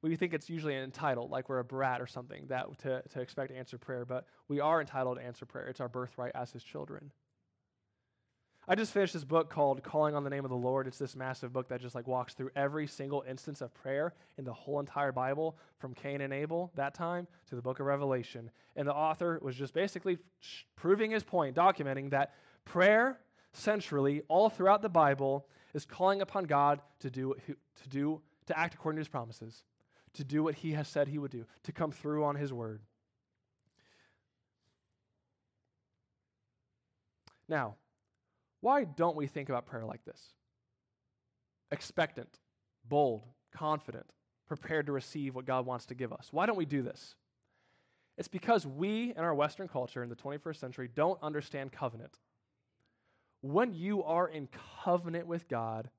we 0.00 0.16
think 0.16 0.32
it's 0.32 0.48
usually 0.48 0.74
entitled, 0.74 1.30
like 1.30 1.50
we're 1.50 1.58
a 1.58 1.64
brat 1.64 2.00
or 2.00 2.06
something, 2.06 2.46
that 2.46 2.78
to, 2.78 3.02
to 3.12 3.20
expect 3.20 3.52
answered 3.52 3.82
prayer, 3.82 4.06
but 4.06 4.24
we 4.48 4.60
are 4.60 4.80
entitled 4.80 5.18
to 5.18 5.22
answer 5.22 5.44
prayer. 5.44 5.66
It's 5.66 5.80
our 5.80 5.88
birthright 5.90 6.32
as 6.34 6.50
his 6.50 6.64
children. 6.64 7.12
I 8.66 8.74
just 8.74 8.94
finished 8.94 9.12
this 9.12 9.22
book 9.22 9.50
called 9.50 9.82
Calling 9.82 10.14
on 10.14 10.24
the 10.24 10.30
Name 10.30 10.46
of 10.46 10.50
the 10.50 10.56
Lord. 10.56 10.86
It's 10.86 10.96
this 10.96 11.14
massive 11.14 11.52
book 11.52 11.68
that 11.68 11.82
just 11.82 11.94
like 11.94 12.06
walks 12.06 12.32
through 12.32 12.48
every 12.56 12.86
single 12.86 13.22
instance 13.28 13.60
of 13.60 13.74
prayer 13.74 14.14
in 14.38 14.46
the 14.46 14.52
whole 14.54 14.80
entire 14.80 15.12
Bible, 15.12 15.58
from 15.78 15.92
Cain 15.92 16.22
and 16.22 16.32
Abel 16.32 16.72
that 16.74 16.94
time 16.94 17.26
to 17.50 17.54
the 17.54 17.60
book 17.60 17.80
of 17.80 17.84
Revelation. 17.84 18.50
And 18.76 18.88
the 18.88 18.94
author 18.94 19.38
was 19.42 19.56
just 19.56 19.74
basically 19.74 20.16
proving 20.74 21.10
his 21.10 21.22
point, 21.22 21.54
documenting 21.54 22.08
that 22.12 22.32
prayer 22.64 23.18
centrally 23.54 24.22
all 24.28 24.50
throughout 24.50 24.82
the 24.82 24.88
Bible 24.88 25.46
is 25.72 25.84
calling 25.84 26.20
upon 26.20 26.44
God 26.44 26.80
to 27.00 27.10
do 27.10 27.34
to 27.46 27.88
do 27.88 28.20
to 28.46 28.58
act 28.58 28.74
according 28.74 28.96
to 28.96 29.00
his 29.00 29.08
promises, 29.08 29.64
to 30.14 30.24
do 30.24 30.42
what 30.42 30.54
he 30.54 30.72
has 30.72 30.86
said 30.88 31.08
he 31.08 31.18
would 31.18 31.30
do, 31.30 31.46
to 31.62 31.72
come 31.72 31.90
through 31.90 32.24
on 32.24 32.36
his 32.36 32.52
word. 32.52 32.82
Now, 37.48 37.76
why 38.60 38.84
don't 38.84 39.16
we 39.16 39.26
think 39.26 39.48
about 39.48 39.66
prayer 39.66 39.84
like 39.84 40.04
this? 40.04 40.20
Expectant, 41.70 42.38
bold, 42.88 43.22
confident, 43.54 44.06
prepared 44.46 44.86
to 44.86 44.92
receive 44.92 45.34
what 45.34 45.44
God 45.44 45.66
wants 45.66 45.86
to 45.86 45.94
give 45.94 46.12
us. 46.12 46.28
Why 46.30 46.46
don't 46.46 46.56
we 46.56 46.64
do 46.64 46.82
this? 46.82 47.14
It's 48.16 48.28
because 48.28 48.66
we 48.66 49.10
in 49.10 49.18
our 49.18 49.34
Western 49.34 49.68
culture 49.68 50.02
in 50.02 50.08
the 50.08 50.16
21st 50.16 50.56
century 50.56 50.88
don't 50.94 51.18
understand 51.22 51.72
covenant. 51.72 52.18
When 53.44 53.74
you 53.74 54.02
are 54.04 54.26
in 54.26 54.48
covenant 54.82 55.26
with 55.26 55.48
God, 55.48 55.90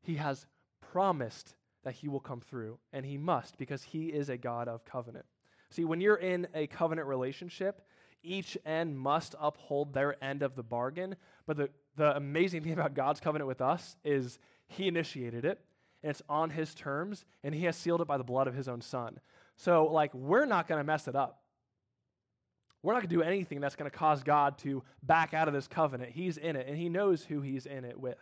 He 0.00 0.14
has 0.14 0.46
promised 0.92 1.54
that 1.84 1.92
He 1.92 2.08
will 2.08 2.20
come 2.20 2.40
through, 2.40 2.78
and 2.94 3.04
He 3.04 3.18
must 3.18 3.58
because 3.58 3.82
He 3.82 4.06
is 4.06 4.30
a 4.30 4.38
God 4.38 4.66
of 4.66 4.86
covenant. 4.86 5.26
See, 5.68 5.84
when 5.84 6.00
you're 6.00 6.16
in 6.16 6.48
a 6.54 6.66
covenant 6.68 7.06
relationship, 7.06 7.82
each 8.22 8.56
end 8.64 8.98
must 8.98 9.34
uphold 9.38 9.92
their 9.92 10.16
end 10.24 10.42
of 10.42 10.56
the 10.56 10.62
bargain. 10.62 11.16
But 11.46 11.58
the, 11.58 11.68
the 11.96 12.16
amazing 12.16 12.62
thing 12.62 12.72
about 12.72 12.94
God's 12.94 13.20
covenant 13.20 13.46
with 13.46 13.60
us 13.60 13.96
is 14.02 14.38
He 14.66 14.88
initiated 14.88 15.44
it, 15.44 15.60
and 16.02 16.08
it's 16.08 16.22
on 16.30 16.48
His 16.48 16.74
terms, 16.74 17.26
and 17.44 17.54
He 17.54 17.66
has 17.66 17.76
sealed 17.76 18.00
it 18.00 18.08
by 18.08 18.16
the 18.16 18.24
blood 18.24 18.48
of 18.48 18.54
His 18.54 18.68
own 18.68 18.80
Son. 18.80 19.20
So, 19.56 19.84
like, 19.84 20.14
we're 20.14 20.46
not 20.46 20.66
going 20.66 20.80
to 20.80 20.84
mess 20.84 21.08
it 21.08 21.14
up. 21.14 21.42
We're 22.82 22.94
not 22.94 23.00
going 23.00 23.10
to 23.10 23.16
do 23.16 23.22
anything 23.22 23.60
that's 23.60 23.76
going 23.76 23.90
to 23.90 23.96
cause 23.96 24.22
God 24.22 24.58
to 24.58 24.82
back 25.02 25.34
out 25.34 25.48
of 25.48 25.54
this 25.54 25.68
covenant. 25.68 26.12
He's 26.12 26.38
in 26.38 26.56
it, 26.56 26.66
and 26.66 26.76
He 26.76 26.88
knows 26.88 27.22
who 27.22 27.40
He's 27.40 27.66
in 27.66 27.84
it 27.84 27.98
with. 27.98 28.18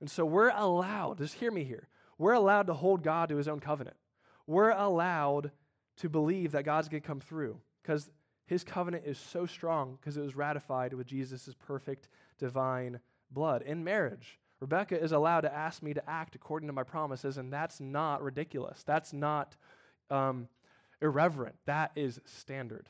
And 0.00 0.10
so 0.10 0.24
we're 0.24 0.50
allowed, 0.50 1.18
just 1.18 1.34
hear 1.34 1.50
me 1.50 1.64
here, 1.64 1.88
we're 2.18 2.32
allowed 2.32 2.68
to 2.68 2.74
hold 2.74 3.02
God 3.02 3.28
to 3.28 3.36
His 3.36 3.48
own 3.48 3.60
covenant. 3.60 3.96
We're 4.46 4.70
allowed 4.70 5.50
to 5.98 6.08
believe 6.08 6.52
that 6.52 6.64
God's 6.64 6.88
going 6.88 7.02
to 7.02 7.06
come 7.06 7.20
through 7.20 7.58
because 7.82 8.10
his 8.46 8.62
covenant 8.62 9.04
is 9.06 9.18
so 9.18 9.44
strong 9.44 9.98
because 10.00 10.16
it 10.16 10.22
was 10.22 10.36
ratified 10.36 10.92
with 10.92 11.06
Jesus' 11.06 11.54
perfect 11.66 12.08
divine 12.38 13.00
blood. 13.30 13.62
In 13.62 13.82
marriage, 13.82 14.38
Rebecca 14.60 15.00
is 15.00 15.12
allowed 15.12 15.42
to 15.42 15.54
ask 15.54 15.82
me 15.82 15.94
to 15.94 16.10
act 16.10 16.34
according 16.36 16.68
to 16.68 16.72
my 16.72 16.84
promises, 16.84 17.38
and 17.38 17.52
that's 17.52 17.80
not 17.80 18.22
ridiculous. 18.22 18.82
That's 18.84 19.12
not 19.12 19.56
um, 20.10 20.48
irreverent. 21.02 21.56
That 21.66 21.90
is 21.96 22.20
standard. 22.24 22.88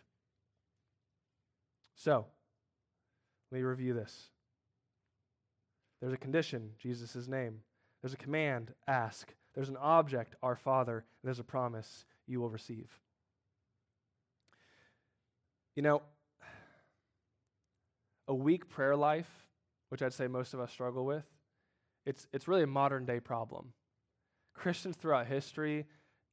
So, 1.96 2.26
let 3.50 3.58
me 3.58 3.64
review 3.64 3.94
this. 3.94 4.30
There's 6.00 6.12
a 6.12 6.18
condition, 6.18 6.70
Jesus' 6.78 7.26
name. 7.26 7.60
There's 8.02 8.12
a 8.12 8.18
command, 8.18 8.72
ask. 8.86 9.34
There's 9.54 9.70
an 9.70 9.78
object, 9.78 10.36
our 10.42 10.56
Father. 10.56 10.98
And 10.98 11.28
there's 11.28 11.38
a 11.38 11.44
promise, 11.44 12.04
you 12.26 12.40
will 12.40 12.50
receive. 12.50 12.90
You 15.74 15.82
know, 15.82 16.02
a 18.28 18.34
weak 18.34 18.68
prayer 18.68 18.96
life, 18.96 19.30
which 19.88 20.02
I'd 20.02 20.12
say 20.12 20.26
most 20.26 20.54
of 20.54 20.60
us 20.60 20.70
struggle 20.70 21.04
with, 21.04 21.24
it's, 22.04 22.26
it's 22.32 22.46
really 22.46 22.62
a 22.62 22.68
modern 22.68 23.06
day 23.06 23.20
problem. 23.20 23.72
Christians 24.54 24.96
throughout 24.96 25.26
history, 25.26 25.86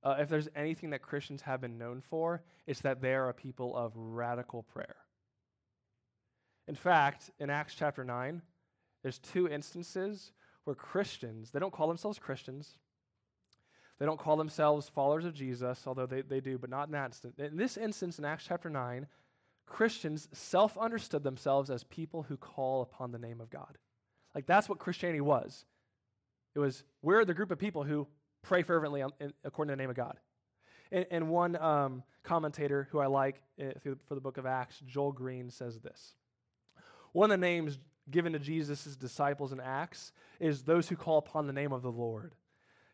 uh, 0.03 0.15
if 0.19 0.29
there's 0.29 0.49
anything 0.55 0.89
that 0.91 1.01
Christians 1.01 1.41
have 1.43 1.61
been 1.61 1.77
known 1.77 2.01
for, 2.01 2.41
it's 2.67 2.81
that 2.81 3.01
they 3.01 3.13
are 3.13 3.29
a 3.29 3.33
people 3.33 3.75
of 3.75 3.93
radical 3.95 4.63
prayer. 4.63 4.95
In 6.67 6.75
fact, 6.75 7.29
in 7.39 7.49
Acts 7.49 7.75
chapter 7.75 8.03
9, 8.03 8.41
there's 9.01 9.19
two 9.19 9.47
instances 9.47 10.31
where 10.63 10.75
Christians, 10.75 11.51
they 11.51 11.59
don't 11.59 11.73
call 11.73 11.87
themselves 11.87 12.19
Christians, 12.19 12.77
they 13.99 14.05
don't 14.05 14.19
call 14.19 14.37
themselves 14.37 14.89
followers 14.89 15.25
of 15.25 15.33
Jesus, 15.33 15.83
although 15.85 16.05
they, 16.05 16.21
they 16.21 16.39
do, 16.39 16.57
but 16.57 16.69
not 16.69 16.87
in 16.87 16.93
that 16.93 17.05
instance. 17.05 17.35
In 17.37 17.57
this 17.57 17.77
instance, 17.77 18.17
in 18.17 18.25
Acts 18.25 18.45
chapter 18.47 18.69
9, 18.69 19.07
Christians 19.65 20.27
self 20.33 20.77
understood 20.77 21.23
themselves 21.23 21.69
as 21.69 21.83
people 21.85 22.23
who 22.23 22.37
call 22.37 22.81
upon 22.81 23.11
the 23.11 23.19
name 23.19 23.39
of 23.39 23.49
God. 23.49 23.77
Like 24.35 24.45
that's 24.45 24.67
what 24.67 24.79
Christianity 24.79 25.21
was. 25.21 25.65
It 26.55 26.59
was, 26.59 26.83
we're 27.01 27.25
the 27.25 27.33
group 27.33 27.51
of 27.51 27.59
people 27.59 27.83
who 27.83 28.07
pray 28.41 28.63
fervently 28.63 29.03
according 29.43 29.69
to 29.69 29.75
the 29.75 29.81
name 29.81 29.89
of 29.89 29.95
God. 29.95 30.17
And, 30.91 31.05
and 31.09 31.29
one 31.29 31.55
um, 31.55 32.03
commentator 32.23 32.87
who 32.91 32.99
I 32.99 33.07
like 33.07 33.41
uh, 33.59 33.71
for 34.07 34.15
the 34.15 34.21
book 34.21 34.37
of 34.37 34.45
Acts, 34.45 34.79
Joel 34.85 35.11
Green, 35.11 35.49
says 35.49 35.79
this 35.79 36.13
One 37.13 37.31
of 37.31 37.39
the 37.39 37.45
names 37.45 37.79
given 38.11 38.33
to 38.33 38.39
Jesus' 38.39 38.95
disciples 38.95 39.53
in 39.53 39.59
Acts 39.59 40.11
is 40.39 40.63
those 40.63 40.89
who 40.89 40.95
call 40.95 41.19
upon 41.19 41.47
the 41.47 41.53
name 41.53 41.71
of 41.71 41.81
the 41.81 41.91
Lord. 41.91 42.33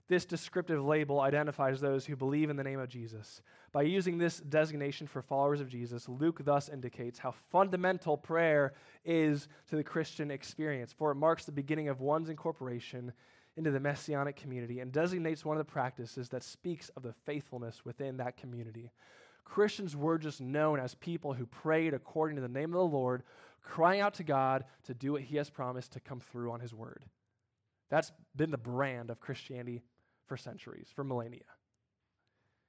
This 0.08 0.26
descriptive 0.26 0.84
label 0.84 1.22
identifies 1.22 1.80
those 1.80 2.06
who 2.06 2.16
believe 2.16 2.50
in 2.50 2.56
the 2.56 2.64
name 2.64 2.80
of 2.80 2.90
Jesus. 2.90 3.42
By 3.72 3.84
using 3.84 4.18
this 4.18 4.40
designation 4.40 5.06
for 5.06 5.22
followers 5.22 5.62
of 5.62 5.70
Jesus, 5.70 6.10
Luke 6.10 6.44
thus 6.44 6.68
indicates 6.68 7.20
how 7.20 7.36
fundamental 7.52 8.18
prayer 8.18 8.74
is 9.06 9.48
to 9.70 9.76
the 9.76 9.84
Christian 9.84 10.32
experience, 10.32 10.92
for 10.92 11.12
it 11.12 11.16
marks 11.16 11.46
the 11.46 11.52
beginning 11.52 11.90
of 11.90 12.02
one's 12.02 12.30
incorporation 12.30 13.14
into 13.56 13.70
the 13.70 13.80
messianic 13.80 14.36
community 14.36 14.80
and 14.80 14.92
designates 14.92 15.46
one 15.46 15.58
of 15.58 15.66
the 15.66 15.72
practices 15.72 16.30
that 16.30 16.44
speaks 16.44 16.90
of 16.98 17.04
the 17.04 17.14
faithfulness 17.26 17.86
within 17.86 18.18
that 18.18 18.36
community. 18.36 18.92
Christians 19.44 19.96
were 19.96 20.18
just 20.18 20.42
known 20.42 20.80
as 20.80 20.96
people 20.96 21.34
who 21.34 21.46
prayed 21.46 21.94
according 21.94 22.36
to 22.36 22.42
the 22.42 22.48
name 22.48 22.74
of 22.74 22.80
the 22.80 22.98
Lord, 22.98 23.24
crying 23.62 24.02
out 24.02 24.16
to 24.16 24.24
God 24.24 24.66
to 24.84 24.94
do 24.94 25.14
what 25.14 25.22
he 25.22 25.38
has 25.38 25.50
promised 25.50 25.94
to 25.94 26.00
come 26.00 26.20
through 26.20 26.52
on 26.52 26.60
his 26.60 26.74
word. 26.74 27.06
That's 27.90 28.12
been 28.36 28.52
the 28.52 28.58
brand 28.58 29.10
of 29.10 29.20
Christianity 29.20 29.84
for 30.28 30.38
centuries, 30.38 30.90
for 30.94 31.04
millennia. 31.04 31.42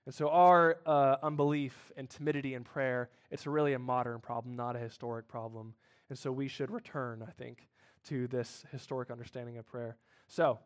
And 0.07 0.14
so 0.14 0.30
our 0.30 0.78
uh, 0.86 1.16
unbelief 1.22 1.93
and 1.97 2.09
timidity 2.09 2.55
in 2.55 2.64
prayer, 2.64 3.11
it's 3.30 3.47
really 3.47 3.74
a 3.74 3.78
modern 3.78 4.20
problem, 4.20 4.57
not 4.57 4.76
a 4.76 4.78
historic 4.78 5.28
problem. 5.28 5.74
And 6.09 6.18
so 6.18 6.32
we 6.32 6.49
should 6.49 6.70
return, 6.70 7.24
I 7.26 7.30
think, 7.30 7.68
to 8.09 8.26
this 8.26 8.64
historic 8.72 9.11
understanding 9.11 9.59
of 9.59 9.66
prayer. 9.66 9.97
So, 10.26 10.59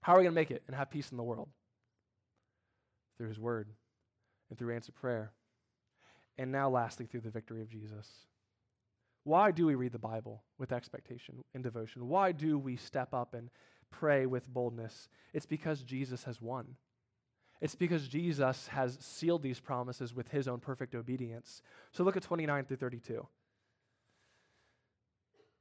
how 0.00 0.12
are 0.12 0.18
we 0.18 0.24
going 0.24 0.34
to 0.34 0.40
make 0.40 0.50
it 0.50 0.62
and 0.66 0.76
have 0.76 0.90
peace 0.90 1.10
in 1.10 1.16
the 1.16 1.24
world? 1.24 1.48
Through 3.16 3.28
his 3.28 3.40
word 3.40 3.68
and 4.48 4.58
through 4.58 4.74
answered 4.74 4.94
prayer. 4.94 5.32
And 6.36 6.52
now, 6.52 6.70
lastly, 6.70 7.06
through 7.06 7.22
the 7.22 7.30
victory 7.30 7.62
of 7.62 7.68
Jesus. 7.68 8.08
Why 9.28 9.50
do 9.50 9.66
we 9.66 9.74
read 9.74 9.92
the 9.92 9.98
Bible 9.98 10.42
with 10.56 10.72
expectation 10.72 11.44
and 11.52 11.62
devotion? 11.62 12.08
Why 12.08 12.32
do 12.32 12.58
we 12.58 12.76
step 12.76 13.12
up 13.12 13.34
and 13.34 13.50
pray 13.90 14.24
with 14.24 14.48
boldness? 14.48 15.10
It's 15.34 15.44
because 15.44 15.82
Jesus 15.82 16.24
has 16.24 16.40
won. 16.40 16.76
It's 17.60 17.74
because 17.74 18.08
Jesus 18.08 18.68
has 18.68 18.96
sealed 19.02 19.42
these 19.42 19.60
promises 19.60 20.14
with 20.14 20.28
his 20.28 20.48
own 20.48 20.60
perfect 20.60 20.94
obedience. 20.94 21.60
So 21.92 22.04
look 22.04 22.16
at 22.16 22.22
29 22.22 22.64
through 22.64 22.78
32. 22.78 23.26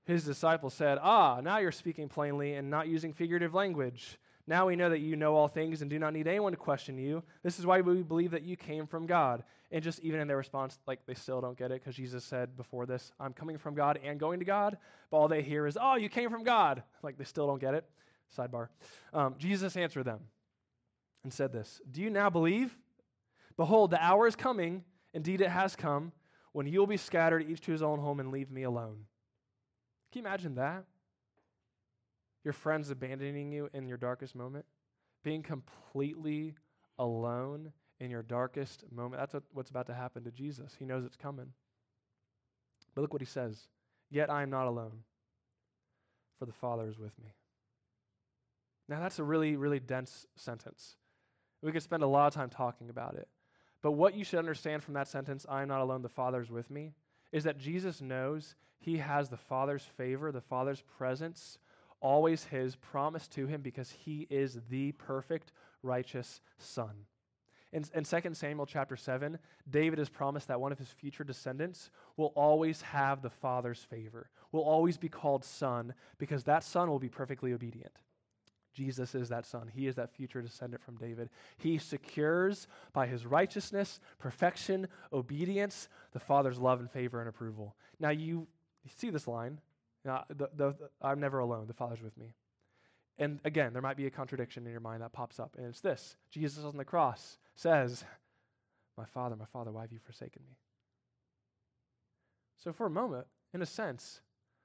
His 0.06 0.24
disciples 0.24 0.74
said, 0.74 0.98
Ah, 1.02 1.42
now 1.44 1.58
you're 1.58 1.74
speaking 1.74 2.08
plainly 2.08 2.54
and 2.54 2.70
not 2.70 2.88
using 2.88 3.12
figurative 3.12 3.54
language. 3.54 4.18
Now 4.48 4.66
we 4.68 4.78
know 4.78 4.90
that 4.90 5.00
you 5.00 5.18
know 5.18 5.36
all 5.36 5.50
things 5.50 5.82
and 5.82 5.90
do 5.90 6.00
not 6.00 6.14
need 6.14 6.26
anyone 6.26 6.54
to 6.54 6.58
question 6.58 6.98
you. 6.98 7.22
This 7.44 7.60
is 7.60 7.66
why 7.66 7.82
we 7.82 8.02
believe 8.02 8.32
that 8.32 8.44
you 8.44 8.56
came 8.56 8.88
from 8.88 9.06
God. 9.06 9.44
And 9.72 9.84
just 9.84 10.00
even 10.00 10.22
in 10.22 10.28
their 10.28 10.38
response, 10.38 10.80
like 10.88 11.06
they 11.06 11.14
still 11.14 11.42
don't 11.42 11.58
get 11.58 11.72
it 11.72 11.82
because 11.82 11.96
Jesus 11.96 12.24
said 12.24 12.56
before 12.56 12.86
this, 12.86 13.12
I'm 13.20 13.34
coming 13.34 13.58
from 13.58 13.76
God 13.76 14.00
and 14.02 14.18
going 14.18 14.40
to 14.40 14.46
God. 14.46 14.78
But 15.12 15.18
all 15.18 15.28
they 15.28 15.42
hear 15.42 15.68
is, 15.68 15.78
oh, 15.80 15.96
you 15.96 16.08
came 16.08 16.30
from 16.30 16.44
God. 16.44 16.82
Like 17.04 17.18
they 17.18 17.26
still 17.26 17.46
don't 17.46 17.60
get 17.60 17.74
it. 17.74 17.84
Sidebar. 18.36 18.70
Um, 19.14 19.36
Jesus 19.38 19.76
answered 19.76 20.06
them 20.06 20.20
and 21.24 21.34
said 21.34 21.52
this 21.52 21.82
Do 21.92 22.02
you 22.02 22.10
now 22.10 22.30
believe? 22.30 22.78
Behold, 23.58 23.92
the 23.92 24.02
hour 24.04 24.28
is 24.28 24.36
coming. 24.36 24.84
Indeed, 25.14 25.42
it 25.42 25.50
has 25.50 25.76
come 25.76 26.12
when 26.54 26.68
you'll 26.68 26.88
be 26.88 26.98
scattered, 26.98 27.50
each 27.50 27.62
to 27.62 27.72
his 27.72 27.82
own 27.82 28.00
home, 28.00 28.20
and 28.20 28.32
leave 28.32 28.52
me 28.52 28.64
alone. 28.64 29.06
Can 30.12 30.22
you 30.22 30.28
imagine 30.28 30.56
that? 30.56 30.86
Your 32.48 32.54
friends 32.54 32.90
abandoning 32.92 33.52
you 33.52 33.70
in 33.74 33.90
your 33.90 33.98
darkest 33.98 34.34
moment? 34.34 34.64
Being 35.22 35.44
completely 35.44 36.56
alone 36.98 37.74
in 38.00 38.10
your 38.10 38.24
darkest 38.24 38.86
moment. 38.90 39.20
That's 39.20 39.44
what's 39.52 39.70
about 39.70 39.88
to 39.88 39.94
happen 39.94 40.24
to 40.24 40.32
Jesus. 40.32 40.74
He 40.80 40.86
knows 40.86 41.04
it's 41.04 41.18
coming. 41.18 41.52
But 42.96 43.02
look 43.02 43.12
what 43.12 43.22
he 43.22 43.26
says 43.26 43.68
Yet 44.10 44.30
I 44.30 44.44
am 44.44 44.50
not 44.50 44.66
alone, 44.66 45.04
for 46.40 46.46
the 46.46 46.54
Father 46.54 46.88
is 46.88 46.98
with 46.98 47.12
me. 47.20 47.34
Now, 48.88 49.02
that's 49.02 49.20
a 49.20 49.26
really, 49.26 49.58
really 49.58 49.82
dense 49.82 50.26
sentence. 50.38 50.96
We 51.62 51.74
could 51.74 51.84
spend 51.84 52.02
a 52.02 52.08
lot 52.08 52.28
of 52.28 52.34
time 52.34 52.50
talking 52.50 52.90
about 52.90 53.16
it. 53.16 53.28
But 53.82 53.92
what 53.92 54.16
you 54.16 54.24
should 54.24 54.40
understand 54.40 54.84
from 54.84 54.94
that 54.94 55.10
sentence, 55.10 55.46
I 55.50 55.64
am 55.64 55.68
not 55.68 55.82
alone, 55.82 56.02
the 56.02 56.08
Father 56.08 56.40
is 56.40 56.50
with 56.50 56.72
me, 56.72 56.94
is 57.34 57.44
that 57.44 57.58
Jesus 57.58 58.00
knows 58.00 58.56
he 58.80 59.00
has 59.00 59.28
the 59.28 59.36
Father's 59.36 59.84
favor, 59.84 60.32
the 60.32 60.40
Father's 60.40 60.82
presence, 60.98 61.58
always 62.00 62.44
his, 62.46 62.76
promised 62.76 63.32
to 63.34 63.48
him 63.48 63.62
because 63.62 63.92
he 63.92 64.28
is 64.30 64.60
the 64.70 64.92
perfect, 64.94 65.52
righteous 65.84 66.42
Son. 66.58 66.92
In, 67.74 67.84
in 67.94 68.04
2 68.04 68.34
Samuel 68.34 68.66
chapter 68.66 68.96
7, 68.96 69.38
David 69.70 70.00
is 70.00 70.10
promised 70.10 70.48
that 70.48 70.62
one 70.62 70.72
of 70.72 70.80
his 70.80 70.88
future 70.88 71.24
descendants 71.24 71.90
will 72.16 72.32
always 72.36 72.82
have 72.82 73.22
the 73.22 73.30
Father's 73.30 73.80
favor, 73.80 74.30
will 74.52 74.62
always 74.62 74.98
be 74.98 75.10
called 75.10 75.44
Son, 75.44 75.94
because 76.18 76.44
that 76.46 76.64
Son 76.64 76.90
will 76.90 77.00
be 77.00 77.10
perfectly 77.10 77.54
obedient. 77.54 77.94
Jesus 78.78 79.16
is 79.16 79.30
that 79.30 79.48
son. 79.48 79.68
He 79.74 79.88
is 79.88 79.96
that 79.96 80.14
future 80.14 80.40
descendant 80.40 80.84
from 80.84 80.98
David. 80.98 81.32
He 81.58 81.80
secures 81.80 82.68
by 82.94 83.08
his 83.08 83.26
righteousness, 83.26 84.00
perfection, 84.20 84.88
obedience, 85.12 85.90
the 86.12 86.20
Father's 86.20 86.60
love 86.60 86.80
and 86.80 86.92
favor 86.92 87.20
and 87.20 87.28
approval. 87.28 87.76
Now, 88.00 88.12
you 88.12 88.48
see 88.96 89.10
this 89.10 89.28
line 89.28 89.60
now, 90.08 90.24
the, 90.30 90.50
the, 90.56 90.74
I'm 91.02 91.20
never 91.20 91.40
alone, 91.40 91.68
the 91.68 91.74
Father's 91.74 92.02
with 92.02 92.18
me. 92.18 92.34
And 93.20 93.40
again, 93.44 93.74
there 93.74 93.82
might 93.82 93.98
be 93.98 94.08
a 94.08 94.12
contradiction 94.12 94.66
in 94.66 94.72
your 94.72 94.80
mind 94.80 95.02
that 95.02 95.12
pops 95.12 95.40
up, 95.40 95.56
and 95.58 95.68
it's 95.68 95.82
this 95.82 96.16
Jesus 96.32 96.64
on 96.64 96.78
the 96.78 96.86
cross 96.86 97.38
says, 97.56 98.04
My 98.98 99.06
Father, 99.06 99.36
my 99.36 99.46
Father, 99.46 99.72
why 99.72 99.82
have 99.82 99.92
you 99.92 100.00
forsaken 100.00 100.42
me? 100.48 100.56
So, 102.64 102.72
for 102.72 102.86
a 102.86 102.90
moment, 102.90 103.28
in 103.54 103.62
a 103.62 103.66
sense, 103.66 104.22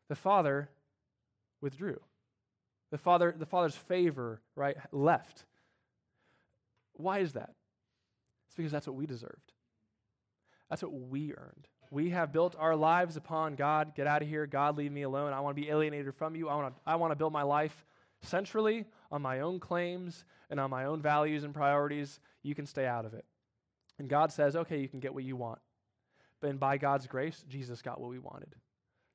the 0.08 0.14
Father 0.14 0.70
withdrew. 1.60 2.00
The, 2.90 2.98
father, 2.98 3.34
the 3.36 3.46
Father's 3.46 3.74
favor, 3.74 4.42
right, 4.54 4.76
left. 4.92 5.46
Why 6.92 7.20
is 7.20 7.32
that? 7.32 7.54
It's 8.46 8.54
because 8.54 8.70
that's 8.70 8.86
what 8.86 8.96
we 8.96 9.06
deserved. 9.06 9.52
That's 10.68 10.82
what 10.82 10.92
we 10.92 11.32
earned. 11.32 11.68
We 11.92 12.08
have 12.08 12.32
built 12.32 12.56
our 12.58 12.74
lives 12.74 13.18
upon 13.18 13.54
God. 13.54 13.94
Get 13.94 14.06
out 14.06 14.22
of 14.22 14.28
here. 14.28 14.46
God, 14.46 14.78
leave 14.78 14.90
me 14.90 15.02
alone. 15.02 15.34
I 15.34 15.40
want 15.40 15.54
to 15.54 15.62
be 15.62 15.68
alienated 15.68 16.14
from 16.14 16.34
you. 16.34 16.48
I 16.48 16.54
want 16.54 16.74
to, 16.74 16.80
I 16.86 16.96
want 16.96 17.10
to 17.10 17.16
build 17.16 17.34
my 17.34 17.42
life 17.42 17.84
centrally 18.22 18.86
on 19.10 19.20
my 19.20 19.40
own 19.40 19.60
claims 19.60 20.24
and 20.48 20.58
on 20.58 20.70
my 20.70 20.86
own 20.86 21.02
values 21.02 21.44
and 21.44 21.52
priorities. 21.52 22.18
You 22.42 22.54
can 22.54 22.64
stay 22.64 22.86
out 22.86 23.04
of 23.04 23.12
it. 23.12 23.26
And 23.98 24.08
God 24.08 24.32
says, 24.32 24.56
okay, 24.56 24.80
you 24.80 24.88
can 24.88 25.00
get 25.00 25.12
what 25.12 25.24
you 25.24 25.36
want. 25.36 25.58
But 26.40 26.58
by 26.58 26.78
God's 26.78 27.06
grace, 27.06 27.44
Jesus 27.46 27.82
got 27.82 28.00
what 28.00 28.08
we 28.08 28.18
wanted. 28.18 28.54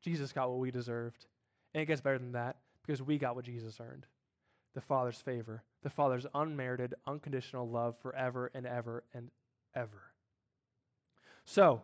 Jesus 0.04 0.32
got 0.32 0.48
what 0.48 0.60
we 0.60 0.70
deserved. 0.70 1.26
And 1.74 1.82
it 1.82 1.88
gets 1.88 2.00
better 2.00 2.20
than 2.20 2.34
that 2.34 2.58
because 2.86 3.02
we 3.02 3.18
got 3.18 3.36
what 3.36 3.46
Jesus 3.46 3.80
earned 3.80 4.06
the 4.76 4.82
Father's 4.82 5.20
favor, 5.20 5.64
the 5.82 5.90
Father's 5.90 6.28
unmerited, 6.36 6.94
unconditional 7.08 7.68
love 7.68 7.98
forever 7.98 8.52
and 8.54 8.68
ever 8.68 9.04
and 9.16 9.32
ever. 9.74 10.04
So, 11.46 11.82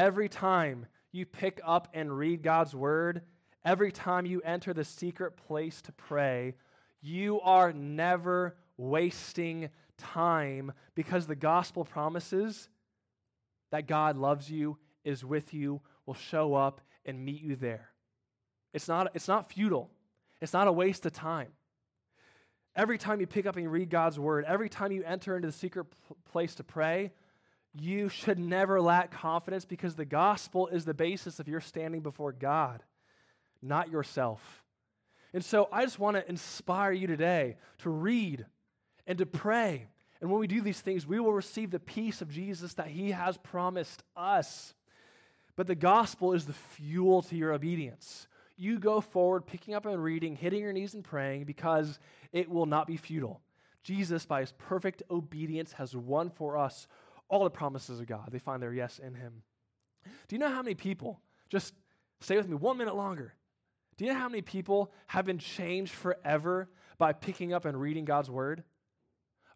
every 0.00 0.30
time 0.30 0.86
you 1.12 1.26
pick 1.26 1.60
up 1.62 1.88
and 1.92 2.16
read 2.16 2.42
God's 2.42 2.74
word, 2.74 3.20
every 3.66 3.92
time 3.92 4.24
you 4.24 4.40
enter 4.40 4.72
the 4.72 4.82
secret 4.82 5.36
place 5.36 5.82
to 5.82 5.92
pray, 5.92 6.54
you 7.02 7.38
are 7.42 7.70
never 7.74 8.56
wasting 8.78 9.68
time 9.98 10.72
because 10.94 11.26
the 11.26 11.36
gospel 11.36 11.84
promises 11.84 12.70
that 13.72 13.86
God 13.86 14.16
loves 14.16 14.50
you, 14.50 14.78
is 15.04 15.22
with 15.22 15.52
you, 15.52 15.82
will 16.06 16.14
show 16.14 16.54
up 16.54 16.80
and 17.04 17.22
meet 17.22 17.42
you 17.42 17.54
there. 17.54 17.90
It's 18.72 18.88
not, 18.88 19.10
it's 19.14 19.28
not 19.28 19.52
futile, 19.52 19.90
it's 20.40 20.54
not 20.54 20.66
a 20.66 20.72
waste 20.72 21.04
of 21.04 21.12
time. 21.12 21.48
Every 22.74 22.96
time 22.96 23.20
you 23.20 23.26
pick 23.26 23.44
up 23.44 23.56
and 23.56 23.70
read 23.70 23.90
God's 23.90 24.18
word, 24.18 24.46
every 24.48 24.70
time 24.70 24.92
you 24.92 25.04
enter 25.04 25.36
into 25.36 25.48
the 25.48 25.52
secret 25.52 25.88
place 26.24 26.54
to 26.54 26.64
pray, 26.64 27.12
you 27.74 28.08
should 28.08 28.38
never 28.38 28.80
lack 28.80 29.10
confidence 29.10 29.64
because 29.64 29.94
the 29.94 30.04
gospel 30.04 30.66
is 30.68 30.84
the 30.84 30.94
basis 30.94 31.38
of 31.38 31.48
your 31.48 31.60
standing 31.60 32.00
before 32.00 32.32
God, 32.32 32.82
not 33.62 33.90
yourself. 33.90 34.64
And 35.32 35.44
so 35.44 35.68
I 35.70 35.84
just 35.84 35.98
want 35.98 36.16
to 36.16 36.28
inspire 36.28 36.92
you 36.92 37.06
today 37.06 37.56
to 37.78 37.90
read 37.90 38.44
and 39.06 39.18
to 39.18 39.26
pray. 39.26 39.86
And 40.20 40.30
when 40.30 40.40
we 40.40 40.46
do 40.46 40.60
these 40.60 40.80
things, 40.80 41.06
we 41.06 41.20
will 41.20 41.32
receive 41.32 41.70
the 41.70 41.78
peace 41.78 42.20
of 42.20 42.30
Jesus 42.30 42.74
that 42.74 42.88
he 42.88 43.12
has 43.12 43.36
promised 43.36 44.02
us. 44.16 44.74
But 45.54 45.66
the 45.66 45.74
gospel 45.74 46.32
is 46.32 46.46
the 46.46 46.52
fuel 46.52 47.22
to 47.22 47.36
your 47.36 47.52
obedience 47.52 48.26
you 48.60 48.78
go 48.78 49.00
forward, 49.00 49.46
picking 49.46 49.74
up 49.74 49.86
and 49.86 50.04
reading, 50.04 50.36
hitting 50.36 50.60
your 50.60 50.74
knees 50.74 50.92
and 50.92 51.02
praying 51.02 51.44
because 51.44 51.98
it 52.30 52.48
will 52.48 52.66
not 52.66 52.86
be 52.86 52.98
futile. 52.98 53.40
Jesus, 53.82 54.26
by 54.26 54.40
his 54.40 54.52
perfect 54.52 55.02
obedience, 55.10 55.72
has 55.72 55.96
won 55.96 56.28
for 56.28 56.58
us 56.58 56.86
all 57.30 57.44
the 57.44 57.50
promises 57.50 58.00
of 58.00 58.06
God. 58.06 58.28
They 58.30 58.38
find 58.38 58.62
their 58.62 58.74
yes 58.74 58.98
in 58.98 59.14
him. 59.14 59.42
Do 60.28 60.34
you 60.34 60.38
know 60.38 60.50
how 60.50 60.62
many 60.62 60.74
people, 60.74 61.20
just 61.48 61.72
stay 62.20 62.36
with 62.36 62.48
me 62.48 62.56
one 62.56 62.76
minute 62.76 62.96
longer. 62.96 63.34
Do 63.96 64.04
you 64.04 64.12
know 64.12 64.18
how 64.18 64.28
many 64.28 64.42
people 64.42 64.92
have 65.06 65.24
been 65.24 65.38
changed 65.38 65.92
forever 65.92 66.68
by 66.98 67.12
picking 67.12 67.52
up 67.52 67.64
and 67.64 67.80
reading 67.80 68.04
God's 68.04 68.30
word? 68.30 68.64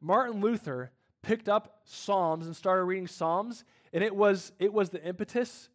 Martin 0.01 0.41
Luther 0.41 0.93
picked 1.23 1.49
up 1.49 1.81
Psalms 1.85 2.47
and 2.47 2.55
started 2.55 2.85
reading 2.85 3.07
Psalms, 3.07 3.65
and 3.93 4.05
it 4.05 4.15
was, 4.15 4.53
it 4.59 4.73
was 4.73 4.91
the 4.91 5.03
impetus 5.03 5.69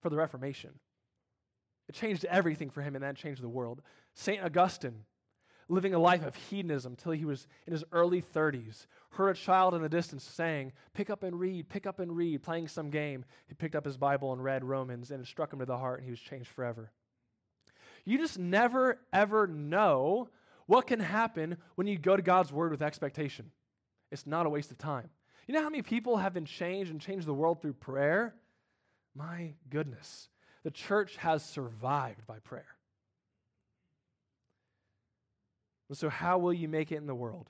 for 0.00 0.10
the 0.10 0.16
Reformation. 0.16 0.70
It 1.88 1.94
changed 1.94 2.24
everything 2.24 2.70
for 2.70 2.82
him, 2.82 2.94
and 2.94 3.04
that 3.04 3.16
changed 3.16 3.42
the 3.42 3.48
world. 3.48 3.82
St. 4.14 4.42
Augustine, 4.42 5.04
living 5.68 5.94
a 5.94 5.98
life 5.98 6.24
of 6.24 6.34
hedonism 6.34 6.96
till 6.96 7.12
he 7.12 7.24
was 7.24 7.46
in 7.66 7.72
his 7.72 7.84
early 7.92 8.22
30s, 8.22 8.86
heard 9.10 9.30
a 9.30 9.34
child 9.34 9.74
in 9.74 9.82
the 9.82 9.88
distance 9.88 10.24
saying, 10.24 10.72
Pick 10.94 11.10
up 11.10 11.22
and 11.22 11.38
read, 11.38 11.68
pick 11.68 11.86
up 11.86 11.98
and 11.98 12.16
read, 12.16 12.42
playing 12.42 12.68
some 12.68 12.90
game. 12.90 13.24
He 13.48 13.54
picked 13.54 13.74
up 13.74 13.84
his 13.84 13.96
Bible 13.96 14.32
and 14.32 14.42
read 14.42 14.64
Romans, 14.64 15.10
and 15.10 15.20
it 15.20 15.26
struck 15.26 15.52
him 15.52 15.58
to 15.58 15.66
the 15.66 15.78
heart, 15.78 15.98
and 15.98 16.04
he 16.04 16.10
was 16.10 16.20
changed 16.20 16.48
forever. 16.48 16.90
You 18.04 18.18
just 18.18 18.38
never, 18.38 18.98
ever 19.12 19.46
know 19.46 20.28
what 20.66 20.86
can 20.86 21.00
happen 21.00 21.56
when 21.74 21.86
you 21.86 21.98
go 21.98 22.16
to 22.16 22.22
God's 22.22 22.52
Word 22.52 22.70
with 22.70 22.82
expectation. 22.82 23.50
It's 24.12 24.26
not 24.26 24.46
a 24.46 24.50
waste 24.50 24.70
of 24.70 24.78
time. 24.78 25.10
You 25.46 25.54
know 25.54 25.62
how 25.62 25.70
many 25.70 25.82
people 25.82 26.16
have 26.16 26.34
been 26.34 26.44
changed 26.44 26.90
and 26.90 27.00
changed 27.00 27.26
the 27.26 27.34
world 27.34 27.60
through 27.60 27.74
prayer? 27.74 28.34
My 29.14 29.54
goodness. 29.70 30.28
The 30.62 30.70
church 30.70 31.16
has 31.16 31.44
survived 31.44 32.26
by 32.26 32.38
prayer. 32.40 32.75
And 35.88 35.96
so, 35.96 36.08
how 36.08 36.38
will 36.38 36.52
you 36.52 36.68
make 36.68 36.90
it 36.90 36.96
in 36.96 37.06
the 37.06 37.14
world? 37.14 37.48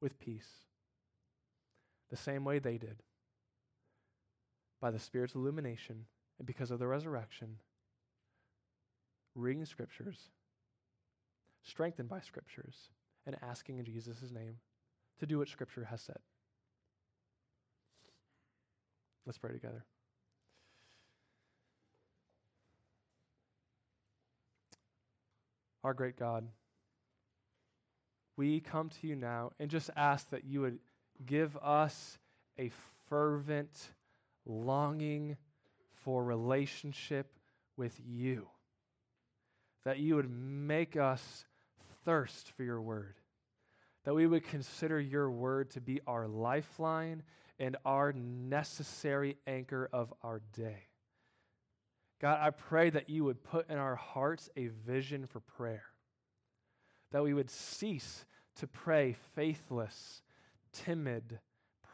With 0.00 0.18
peace. 0.20 0.48
The 2.10 2.16
same 2.16 2.44
way 2.44 2.58
they 2.58 2.78
did. 2.78 3.02
By 4.80 4.90
the 4.90 4.98
Spirit's 4.98 5.34
illumination 5.34 6.04
and 6.38 6.46
because 6.46 6.70
of 6.70 6.78
the 6.78 6.86
resurrection, 6.86 7.56
reading 9.34 9.64
scriptures, 9.64 10.30
strengthened 11.62 12.08
by 12.08 12.20
scriptures, 12.20 12.90
and 13.26 13.36
asking 13.42 13.78
in 13.78 13.84
Jesus' 13.84 14.30
name 14.32 14.56
to 15.18 15.26
do 15.26 15.38
what 15.38 15.48
scripture 15.48 15.84
has 15.84 16.00
said. 16.00 16.18
Let's 19.26 19.38
pray 19.38 19.52
together. 19.52 19.84
our 25.84 25.94
great 25.94 26.18
God, 26.18 26.46
we 28.38 28.60
come 28.60 28.88
to 28.88 29.06
you 29.06 29.16
now 29.16 29.50
and 29.58 29.68
just 29.68 29.90
ask 29.96 30.30
that 30.30 30.44
you 30.44 30.60
would 30.62 30.78
give 31.26 31.56
us 31.58 32.18
a 32.58 32.70
fervent 33.08 33.90
longing 34.46 35.36
for 36.04 36.24
relationship 36.24 37.26
with 37.76 38.00
you. 38.06 38.46
That 39.84 39.98
you 39.98 40.14
would 40.16 40.30
make 40.30 40.96
us 40.96 41.44
thirst 42.04 42.52
for 42.56 42.62
your 42.62 42.80
word. 42.80 43.16
That 44.04 44.14
we 44.14 44.26
would 44.26 44.44
consider 44.44 45.00
your 45.00 45.30
word 45.30 45.70
to 45.70 45.80
be 45.80 46.00
our 46.06 46.28
lifeline 46.28 47.24
and 47.58 47.76
our 47.84 48.12
necessary 48.12 49.36
anchor 49.46 49.90
of 49.92 50.14
our 50.22 50.40
day. 50.56 50.84
God, 52.20 52.38
I 52.40 52.50
pray 52.50 52.90
that 52.90 53.10
you 53.10 53.24
would 53.24 53.42
put 53.42 53.68
in 53.68 53.78
our 53.78 53.96
hearts 53.96 54.48
a 54.56 54.68
vision 54.86 55.26
for 55.26 55.40
prayer, 55.40 55.84
that 57.12 57.22
we 57.22 57.34
would 57.34 57.50
cease 57.50 58.24
to 58.56 58.66
pray 58.66 59.16
faithless, 59.34 60.22
timid 60.72 61.38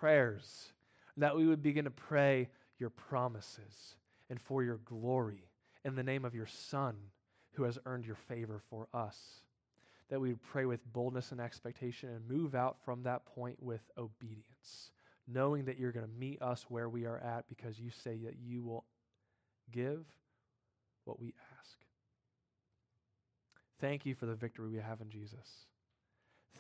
prayers, 0.01 0.73
that 1.17 1.37
we 1.37 1.47
would 1.47 1.63
begin 1.63 1.85
to 1.85 1.91
pray 1.91 2.49
your 2.79 2.91
promises 2.91 3.97
and 4.31 4.41
for 4.41 4.63
your 4.63 4.79
glory 4.85 5.49
in 5.85 5.95
the 5.95 6.03
name 6.03 6.25
of 6.25 6.35
your 6.35 6.47
Son 6.47 6.97
who 7.53 7.63
has 7.65 7.79
earned 7.87 8.05
your 8.05 8.17
favor 8.17 8.61
for 8.71 8.89
us. 8.93 9.19
That 10.11 10.21
we 10.21 10.31
would 10.31 10.43
pray 10.43 10.65
with 10.65 10.93
boldness 10.93 11.33
and 11.33 11.41
expectation 11.41 12.11
and 12.11 12.29
move 12.29 12.55
out 12.55 12.77
from 12.85 13.03
that 13.05 13.25
point 13.27 13.63
with 13.63 13.83
obedience, 13.97 14.91
knowing 15.27 15.65
that 15.67 15.79
you're 15.79 15.93
going 15.93 16.07
to 16.07 16.19
meet 16.19 16.43
us 16.43 16.67
where 16.69 16.89
we 16.89 17.07
are 17.07 17.19
at 17.19 17.49
because 17.49 17.79
you 17.79 17.91
say 17.91 18.19
that 18.25 18.37
you 18.43 18.63
will 18.63 18.85
give 19.73 20.05
what 21.05 21.21
we 21.21 21.35
ask. 21.59 21.84
Thank 23.85 24.07
you 24.07 24.15
for 24.15 24.25
the 24.25 24.35
victory 24.35 24.71
we 24.71 24.79
have 24.79 25.03
in 25.03 25.11
Jesus. 25.11 25.67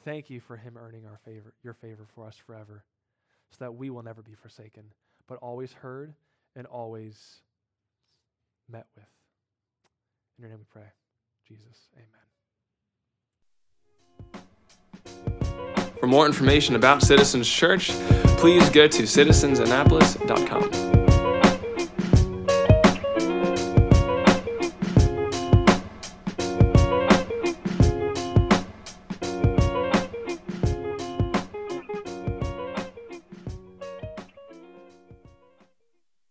Thank 0.04 0.28
you 0.28 0.40
for 0.40 0.58
him 0.58 0.76
earning 0.76 1.06
our 1.06 1.18
favor, 1.24 1.54
your 1.62 1.72
favor 1.72 2.06
for 2.14 2.26
us 2.26 2.36
forever, 2.36 2.84
so 3.48 3.56
that 3.60 3.74
we 3.74 3.88
will 3.88 4.02
never 4.02 4.20
be 4.20 4.34
forsaken, 4.34 4.84
but 5.26 5.38
always 5.38 5.72
heard 5.72 6.12
and 6.54 6.66
always 6.66 7.36
met 8.70 8.84
with. 8.94 9.06
In 10.36 10.42
your 10.42 10.50
name 10.50 10.58
we 10.58 10.66
pray. 10.70 10.92
Jesus, 11.48 11.88
amen. 11.96 12.10
For 15.98 16.06
more 16.06 16.26
information 16.26 16.76
about 16.76 17.00
Citizens 17.00 17.48
Church, 17.48 17.88
please 18.36 18.68
go 18.68 18.86
to 18.86 19.04
citizensannapolis.com. 19.04 20.93